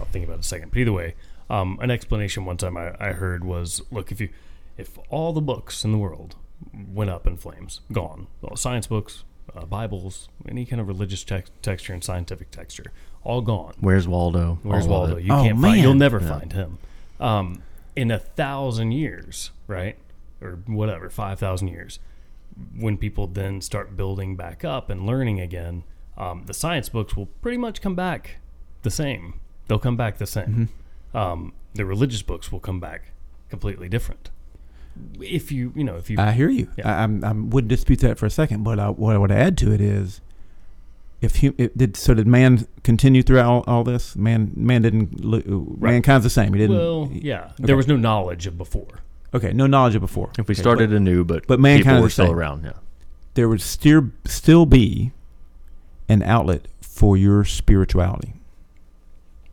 I'll 0.00 0.06
think 0.06 0.24
about 0.24 0.34
it 0.38 0.40
a 0.40 0.48
second. 0.48 0.70
But 0.70 0.78
either 0.78 0.92
way, 0.92 1.14
um, 1.50 1.78
an 1.82 1.90
explanation 1.90 2.44
one 2.44 2.56
time 2.56 2.76
I, 2.76 2.94
I 3.00 3.12
heard 3.12 3.44
was, 3.44 3.82
look, 3.90 4.12
if 4.12 4.20
you, 4.20 4.28
if 4.76 4.98
all 5.10 5.32
the 5.32 5.40
books 5.40 5.84
in 5.84 5.92
the 5.92 5.98
world 5.98 6.36
went 6.92 7.10
up 7.10 7.26
in 7.26 7.36
flames, 7.38 7.80
gone, 7.92 8.26
well, 8.42 8.56
science 8.56 8.86
books, 8.86 9.24
uh, 9.54 9.64
Bibles, 9.64 10.28
any 10.48 10.64
kind 10.66 10.80
of 10.80 10.88
religious 10.88 11.24
tex- 11.24 11.50
texture 11.62 11.92
and 11.94 12.04
scientific 12.04 12.50
texture, 12.50 12.84
all 13.24 13.40
gone. 13.40 13.72
Where's 13.80 14.06
Waldo? 14.06 14.58
Where's 14.62 14.84
All 14.86 14.90
Waldo? 14.92 15.16
You 15.16 15.32
Oh, 15.32 15.42
can't 15.42 15.60
find. 15.60 15.80
You'll 15.80 15.94
never 15.94 16.20
Yeah. 16.20 16.28
find 16.38 16.52
him. 16.52 16.78
Um, 17.20 17.62
in 17.96 18.10
a 18.10 18.18
thousand 18.18 18.92
years, 18.92 19.50
right, 19.66 19.96
or 20.40 20.60
whatever, 20.66 21.10
five 21.10 21.38
thousand 21.38 21.68
years, 21.68 21.98
when 22.78 22.96
people 22.96 23.26
then 23.26 23.60
start 23.60 23.96
building 23.96 24.36
back 24.36 24.64
up 24.64 24.88
and 24.90 25.06
learning 25.06 25.40
again, 25.40 25.82
um, 26.16 26.44
the 26.46 26.54
science 26.54 26.88
books 26.88 27.16
will 27.16 27.26
pretty 27.42 27.58
much 27.58 27.80
come 27.80 27.94
back 27.94 28.36
the 28.82 28.90
same. 28.90 29.40
They'll 29.66 29.78
come 29.78 29.96
back 29.96 30.18
the 30.18 30.26
same. 30.26 30.68
Um, 31.12 31.52
the 31.74 31.84
religious 31.84 32.22
books 32.22 32.52
will 32.52 32.60
come 32.60 32.78
back 32.78 33.12
completely 33.48 33.88
different. 33.88 34.30
If 35.20 35.50
you, 35.50 35.72
you 35.74 35.84
know, 35.84 35.96
if 35.96 36.08
you, 36.08 36.18
I 36.18 36.32
hear 36.32 36.48
you. 36.48 36.70
Yeah. 36.78 36.88
I, 36.88 37.02
I'm, 37.02 37.24
I 37.24 37.32
wouldn't 37.32 37.68
dispute 37.68 38.00
that 38.00 38.18
for 38.18 38.26
a 38.26 38.30
second. 38.30 38.62
But 38.62 38.78
I, 38.78 38.90
what 38.90 39.14
I 39.14 39.18
would 39.18 39.32
add 39.32 39.58
to 39.58 39.72
it 39.72 39.80
is, 39.80 40.20
if 41.20 41.36
hu- 41.36 41.54
it 41.58 41.76
did 41.78 41.96
so, 41.96 42.14
did 42.14 42.26
man 42.26 42.66
continue 42.84 43.22
throughout 43.22 43.46
all, 43.48 43.64
all 43.66 43.84
this? 43.84 44.16
Man, 44.16 44.52
man 44.54 44.82
didn't. 44.82 45.24
lo- 45.24 45.76
Mankind's 45.78 46.24
the 46.24 46.30
same. 46.30 46.52
He 46.52 46.58
didn't. 46.60 46.76
well, 46.76 47.08
yeah, 47.12 47.44
okay. 47.44 47.52
there 47.58 47.76
was 47.76 47.88
no 47.88 47.96
knowledge 47.96 48.46
of 48.46 48.58
before. 48.58 49.00
okay, 49.34 49.52
no 49.52 49.66
knowledge 49.66 49.94
of 49.94 50.00
before. 50.02 50.30
If 50.38 50.48
we 50.48 50.52
Okay, 50.54 50.60
started 50.60 50.90
but 50.90 50.96
anew, 50.96 51.24
but 51.24 51.46
but 51.46 51.58
mankind 51.60 51.84
people 51.84 51.96
is 51.98 52.02
were 52.02 52.10
still 52.10 52.26
same. 52.26 52.34
around. 52.36 52.64
Yeah. 52.64 52.72
there 53.34 53.48
would 53.48 53.60
still 53.60 54.10
still 54.24 54.66
be 54.66 55.12
an 56.08 56.22
outlet 56.22 56.68
for 56.80 57.16
your 57.16 57.44
spirituality. 57.44 58.34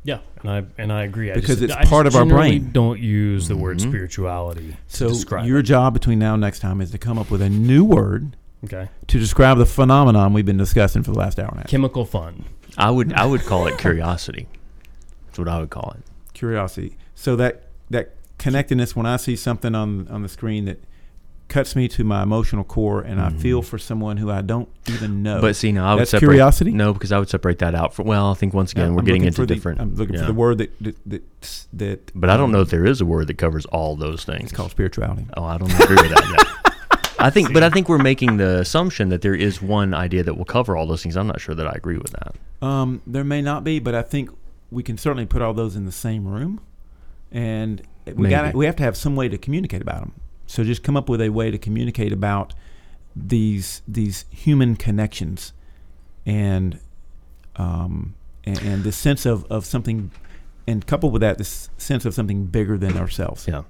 Yeah, 0.05 0.19
and 0.41 0.49
I 0.51 0.63
and 0.77 0.91
I 0.91 1.03
agree. 1.03 1.31
I 1.31 1.35
Because 1.35 1.59
just, 1.59 1.63
it's 1.63 1.73
I 1.73 1.85
part 1.85 2.07
of 2.07 2.15
our 2.15 2.23
generally 2.25 2.59
brain. 2.59 2.71
Don't 2.73 2.99
use 2.99 3.47
the 3.47 3.55
word 3.55 3.77
Mhm. 3.79 3.87
spirituality 3.89 4.75
So 4.87 5.07
to 5.07 5.13
describe. 5.13 5.45
your 5.47 5.59
it. 5.59 5.63
job 5.63 5.93
between 5.93 6.19
now 6.19 6.33
and 6.33 6.41
next 6.41 6.59
time 6.59 6.81
is 6.81 6.91
to 6.91 6.97
come 6.97 7.17
up 7.17 7.31
with 7.31 7.41
a 7.41 7.49
new 7.49 7.85
word 7.85 8.35
Okay, 8.63 8.87
to 9.07 9.19
describe 9.19 9.57
the 9.57 9.65
phenomenon 9.65 10.33
we've 10.33 10.45
been 10.45 10.57
discussing 10.57 11.03
for 11.03 11.11
the 11.11 11.19
last 11.19 11.39
hour 11.39 11.47
and 11.49 11.57
a 11.57 11.61
half. 11.61 11.67
chemical 11.69 12.05
fun. 12.05 12.45
I 12.77 12.89
would 12.91 13.13
I 13.13 13.25
would 13.25 13.41
call 13.41 13.67
it 13.67 13.77
curiosity. 13.77 14.47
That's 15.27 15.39
what 15.39 15.47
I 15.47 15.59
would 15.59 15.69
call 15.69 15.95
it. 15.97 16.03
curiosity. 16.33 16.95
So 17.15 17.35
that 17.35 17.63
that 17.89 18.15
connectedness 18.37 18.95
when 18.95 19.05
I 19.05 19.17
see 19.17 19.35
something 19.35 19.75
on 19.75 20.07
on 20.07 20.21
the 20.21 20.29
screen 20.29 20.65
that 20.65 20.79
cuts 21.49 21.75
me 21.75 21.87
to 21.87 22.03
my 22.03 22.23
emotional 22.23 22.63
core 22.63 23.01
and 23.01 23.21
I 23.21 23.29
feel 23.29 23.61
for 23.61 23.77
someone 23.77 24.17
who 24.17 24.31
I 24.31 24.41
don't 24.41 24.67
even 24.87 25.21
know. 25.21 25.33
Mm-hmm. 25.35 25.41
But 25.41 25.55
see, 25.55 25.71
now 25.71 25.85
I 25.85 25.93
would 25.93 26.01
That's 26.01 26.11
separate 26.11 26.29
curiosity? 26.29 26.71
No, 26.71 26.93
because 26.93 27.11
I 27.11 27.19
would 27.19 27.29
separate 27.29 27.59
that 27.59 27.75
out. 27.75 27.93
For 27.93 28.01
well, 28.03 28.31
I 28.31 28.33
think 28.33 28.53
once 28.55 28.71
again 28.71 28.87
I'm 28.87 28.95
we're 28.95 29.03
getting 29.03 29.23
into 29.25 29.35
for 29.41 29.45
the- 29.45 29.53
different. 29.53 29.79
I'm 29.81 29.93
looking 29.95 30.17
for 30.17 30.25
the 30.25 30.33
word 30.33 30.57
that 30.59 30.71
that 30.81 30.95
that, 31.05 31.65
that 31.73 32.11
But 32.15 32.29
I 32.31 32.37
don't 32.37 32.51
know 32.51 32.61
if 32.61 32.69
there 32.69 32.85
is 32.85 33.01
a 33.01 33.05
word 33.05 33.27
that 33.27 33.37
covers 33.37 33.65
all 33.67 33.95
those 33.95 34.23
things. 34.23 34.45
it's 34.45 34.51
called 34.53 34.71
spirituality. 34.71 35.27
Oh, 35.37 35.43
I 35.43 35.57
don't 35.57 35.71
agree 35.79 35.97
with 35.97 36.09
that 36.15 36.35
yet. 36.37 36.62
I 37.23 37.29
think, 37.29 37.53
but 37.53 37.63
I 37.63 37.69
think 37.69 37.87
we're 37.87 37.99
making 37.99 38.35
the 38.35 38.59
assumption 38.59 39.07
that 39.07 39.21
there 39.21 39.33
is 39.33 39.61
one 39.61 39.93
idea 39.93 40.23
that 40.23 40.37
will 40.37 40.43
cover 40.43 40.75
all 40.75 40.85
those 40.85 41.01
things. 41.01 41.15
I'm 41.15 41.25
not 41.25 41.39
sure 41.39 41.55
that 41.55 41.65
I 41.65 41.71
agree 41.71 41.97
with 41.97 42.11
that. 42.11 42.35
Um, 42.61 43.01
there 43.07 43.23
may 43.23 43.41
not 43.41 43.63
be, 43.63 43.79
but 43.79 43.95
I 43.95 44.01
think 44.01 44.29
we 44.71 44.83
can 44.83 44.97
certainly 44.97 45.25
put 45.25 45.41
all 45.41 45.53
those 45.53 45.77
in 45.77 45.85
the 45.85 45.91
same 45.93 46.27
room, 46.27 46.59
and 47.31 47.81
we 48.13 48.27
got 48.27 48.53
we 48.53 48.65
have 48.65 48.75
to 48.75 48.83
have 48.83 48.97
some 48.97 49.15
way 49.15 49.29
to 49.29 49.37
communicate 49.37 49.81
about 49.81 50.01
them. 50.01 50.11
So 50.47 50.65
just 50.65 50.83
come 50.83 50.97
up 50.97 51.07
with 51.07 51.21
a 51.21 51.29
way 51.29 51.49
to 51.49 51.57
communicate 51.57 52.11
about 52.11 52.53
these 53.15 53.81
these 53.87 54.25
human 54.29 54.75
connections, 54.75 55.53
and 56.25 56.77
um, 57.55 58.15
and, 58.43 58.61
and 58.63 58.83
this 58.83 58.97
sense 58.97 59.25
of, 59.25 59.45
of 59.49 59.65
something, 59.65 60.11
and 60.67 60.85
coupled 60.85 61.13
with 61.13 61.21
that, 61.21 61.37
this 61.37 61.69
sense 61.77 62.03
of 62.03 62.13
something 62.13 62.47
bigger 62.47 62.77
than 62.77 62.97
ourselves. 62.97 63.47
Yeah. 63.47 63.63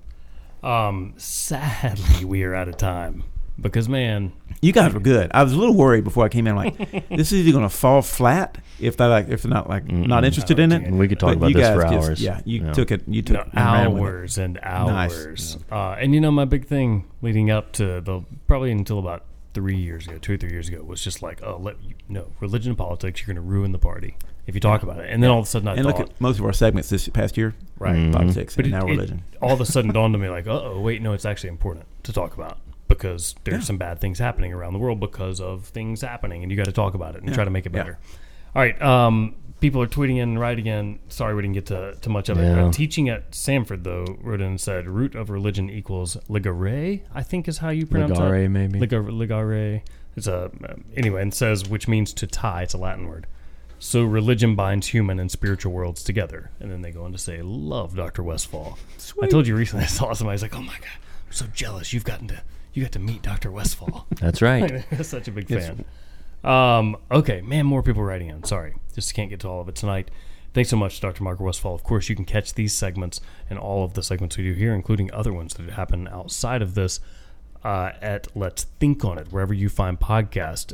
Um, 0.63 1.13
sadly, 1.17 2.25
we 2.25 2.41
are 2.43 2.55
out 2.55 2.67
of 2.67 2.77
time. 2.77 3.25
Because 3.59 3.87
man, 3.87 4.33
You 4.61 4.71
guys 4.73 4.93
were 4.93 4.99
good. 4.99 5.29
I 5.33 5.43
was 5.43 5.53
a 5.53 5.57
little 5.57 5.75
worried 5.75 6.03
before 6.03 6.25
I 6.25 6.29
came 6.29 6.47
in. 6.47 6.55
Like, 6.55 6.75
this 7.09 7.31
is 7.31 7.33
either 7.33 7.51
going 7.51 7.63
to 7.69 7.75
fall 7.75 8.01
flat 8.01 8.57
if 8.79 8.97
they 8.97 9.05
like 9.05 9.29
if 9.29 9.43
they're 9.43 9.51
not 9.51 9.69
like 9.69 9.85
not 9.91 10.23
Mm-mm. 10.23 10.27
interested 10.27 10.59
in 10.59 10.71
it. 10.71 10.83
And 10.83 10.97
we 10.97 11.07
could 11.07 11.19
talk 11.19 11.29
But 11.29 11.37
about 11.37 11.47
you 11.49 11.53
this 11.55 11.67
guys 11.67 11.75
for 11.75 11.81
just- 11.83 12.07
hours. 12.09 12.21
Yeah, 12.21 12.41
you 12.45 12.63
Yeah. 12.65 12.73
took 12.73 12.91
it. 12.91 13.03
You 13.07 13.21
took 13.21 13.35
no, 13.37 13.41
and 13.43 13.55
ran 13.55 13.93
with 13.93 14.01
it. 14.01 14.05
hours 14.05 14.37
and 14.37 14.53
Nice. 14.63 15.25
hours. 15.25 15.57
Uh, 15.71 15.95
and 15.99 16.13
you 16.13 16.21
know, 16.21 16.31
my 16.31 16.45
big 16.45 16.65
thing 16.65 17.05
leading 17.21 17.51
up 17.51 17.71
to 17.73 18.01
the 18.01 18.21
probably 18.47 18.71
until 18.71 18.99
about 18.99 19.23
three 19.53 19.77
years 19.77 20.07
ago, 20.07 20.17
two 20.17 20.33
or 20.33 20.37
three 20.37 20.49
years 20.51 20.67
ago, 20.67 20.81
was 20.83 21.03
just 21.03 21.21
like, 21.21 21.39
oh, 21.43 21.57
let 21.61 21.75
you 21.83 21.93
no 22.09 22.31
religion 22.39 22.71
and 22.71 22.77
politics. 22.77 23.21
You're 23.21 23.33
going 23.35 23.45
to 23.45 23.49
ruin 23.53 23.71
the 23.71 23.77
party 23.77 24.17
if 24.47 24.55
you 24.55 24.59
talk 24.59 24.81
about 24.81 24.97
it. 24.99 25.09
And 25.11 25.21
then 25.21 25.29
all 25.29 25.39
of 25.39 25.45
a 25.45 25.47
sudden, 25.47 25.67
I 25.67 25.73
And 25.75 25.83
thought, 25.83 25.99
look 25.99 26.09
at 26.09 26.19
most 26.19 26.39
of 26.39 26.45
our 26.45 26.53
segments 26.53 26.89
this 26.89 27.07
past 27.09 27.37
year, 27.37 27.53
right, 27.77 28.11
politics 28.11 28.55
But 28.55 28.65
and 28.65 28.73
it- 28.73 28.77
now 28.77 28.87
it 28.87 28.89
religion. 28.91 29.23
all 29.43 29.53
of 29.53 29.61
a 29.61 29.65
sudden 29.65 29.91
dawned 29.93 30.15
on 30.15 30.21
me 30.21 30.27
like, 30.29 30.47
uh 30.47 30.59
oh, 30.63 30.81
wait, 30.81 31.01
no, 31.03 31.13
it's 31.13 31.23
actually 31.25 31.49
important 31.49 31.85
to 32.01 32.11
talk 32.11 32.33
about 32.33 32.57
because 32.88 33.36
there's 33.43 33.61
Yeah. 33.61 33.65
some 33.65 33.77
bad 33.77 33.99
things 33.99 34.19
happening 34.19 34.53
around 34.53 34.73
the 34.73 34.79
world 34.79 34.99
because 34.99 35.39
of 35.41 35.65
things 35.65 36.01
happening, 36.01 36.43
and 36.43 36.51
you 36.51 36.57
got 36.57 36.65
to 36.65 36.71
talk 36.71 36.93
about 36.93 37.15
it 37.15 37.21
and 37.21 37.29
Yeah. 37.29 37.36
try 37.36 37.43
to 37.45 37.49
make 37.51 37.65
it 37.65 37.71
better. 37.71 37.97
All 38.55 38.61
right, 38.61 38.79
um, 38.81 39.36
people 39.61 39.81
are 39.81 39.88
tweeting 39.88 40.17
in 40.17 40.29
and 40.29 40.39
writing 40.39 40.67
in. 40.67 40.99
Sorry, 41.09 41.34
we 41.34 41.41
didn't 41.41 41.55
get 41.55 41.65
to, 41.67 41.95
to 42.01 42.09
much 42.09 42.29
of 42.29 42.38
it. 42.39 42.43
Yeah. 42.43 42.65
Uh, 42.65 42.71
teaching 42.71 43.09
at 43.09 43.31
Samford 43.31 43.84
though 43.84 44.05
wrote 44.21 44.41
in 44.41 44.47
and 44.47 44.61
said, 44.61 44.88
"Root 44.88 45.15
of 45.15 45.29
religion 45.29 45.69
equals 45.69 46.17
ligare." 46.29 47.01
I 47.15 47.23
think 47.23 47.47
is 47.47 47.59
how 47.59 47.69
you 47.69 47.86
pronounce 47.86 48.19
Ligare, 48.19 48.45
it. 48.45 48.49
Ligare, 48.49 48.51
maybe. 48.51 48.79
Ligar, 48.79 49.03
ligare. 49.09 49.81
It's 50.15 50.27
a 50.27 50.51
anyway, 50.95 51.21
and 51.23 51.34
says 51.34 51.67
which 51.67 51.88
means 51.88 52.13
to 52.13 52.27
tie. 52.27 52.61
It's 52.63 52.73
a 52.73 52.77
Latin 52.77 53.07
word. 53.07 53.25
So 53.79 54.03
religion 54.03 54.55
binds 54.55 54.88
human 54.88 55.19
and 55.19 55.29
spiritual 55.31 55.73
worlds 55.73 56.03
together, 56.03 56.51
and 56.59 56.71
then 56.71 56.81
they 56.81 56.91
go 56.91 57.03
on 57.05 57.11
to 57.13 57.17
say, 57.17 57.41
"Love 57.41 57.95
Dr. 57.95 58.21
Westfall." 58.21 58.77
I 59.21 59.27
told 59.27 59.47
you 59.47 59.55
recently 59.55 59.84
I 59.86 59.88
saw 59.88 60.13
somebody. 60.13 60.34
I 60.34 60.36
was 60.36 60.41
like, 60.43 60.55
"Oh 60.55 60.61
my 60.61 60.75
god, 60.77 60.99
I'm 61.27 61.31
so 61.34 61.47
jealous! 61.53 61.91
You've 61.93 62.05
gotten 62.05 62.27
to 62.27 62.43
you 62.74 62.84
got 62.84 62.91
to 62.93 62.99
meet 62.99 63.21
Dr. 63.21 63.51
Westfall." 63.51 64.07
That's 64.19 64.41
right. 64.41 64.84
I'm 64.91 65.03
such 65.03 65.28
a 65.28 65.32
big 65.32 65.49
Yes. 65.49 65.67
fan. 65.67 65.86
Um, 66.43 66.97
okay, 67.11 67.41
man, 67.41 67.65
more 67.65 67.82
people 67.84 68.03
writing 68.03 68.28
in. 68.30 68.43
Sorry, 68.43 68.74
just 68.93 69.13
can't 69.13 69.30
get 69.30 69.39
to 69.41 69.47
all 69.47 69.61
of 69.61 69.69
it 69.69 69.76
tonight. 69.76 70.11
Thanks 70.53 70.69
so 70.69 70.76
much, 70.78 70.99
Dr. 71.01 71.24
Mark 71.24 71.39
Westfall. 71.39 71.74
Of 71.74 71.84
course, 71.84 72.09
you 72.09 72.15
can 72.15 72.26
catch 72.26 72.53
these 72.53 72.74
segments 72.74 73.19
and 73.49 73.57
all 73.57 73.84
of 73.84 73.93
the 73.93 74.03
segments 74.03 74.38
we 74.38 74.43
do 74.43 74.53
here, 74.53 74.74
including 74.76 75.11
other 75.11 75.34
ones 75.34 75.53
that 75.55 75.69
happen 75.71 76.07
outside 76.07 76.61
of 76.61 76.76
this, 76.76 76.99
uh, 77.63 77.91
at 78.01 78.28
Let's 78.36 78.65
Think 78.80 79.03
on 79.03 79.17
It, 79.17 79.30
wherever 79.32 79.53
you 79.53 79.67
find 79.69 79.99
podcasts. 79.99 80.74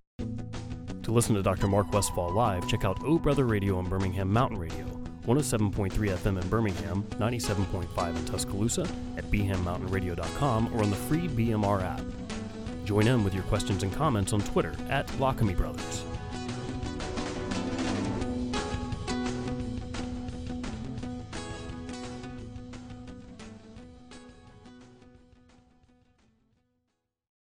To 1.04 1.12
listen 1.14 1.34
to 1.36 1.42
Dr. 1.42 1.68
Mark 1.68 1.94
Westfall 1.94 2.32
live, 2.34 2.68
check 2.68 2.84
out 2.84 3.02
O 3.06 3.18
Brother 3.18 3.46
Radio 3.46 3.80
in 3.80 3.88
Birmingham 3.88 4.34
Mountain 4.34 4.58
Radio, 4.58 4.86
107.3 5.30 5.92
FM 5.92 6.42
in 6.42 6.50
Birmingham, 6.50 7.04
97.5 7.20 8.16
in 8.16 8.26
Tuscaloosa, 8.26 8.82
at 9.16 9.24
bhammountainradio.com, 9.26 10.74
or 10.74 10.82
on 10.82 10.90
the 10.90 10.96
free 10.96 11.28
BMR 11.28 11.84
app. 11.84 12.02
Join 12.84 13.06
in 13.06 13.24
with 13.24 13.36
your 13.36 13.44
questions 13.44 13.84
and 13.84 13.94
comments 13.94 14.34
on 14.34 14.42
Twitter 14.42 14.74
at 14.90 15.06
Lockamy 15.20 15.56
Brothers. 15.56 16.04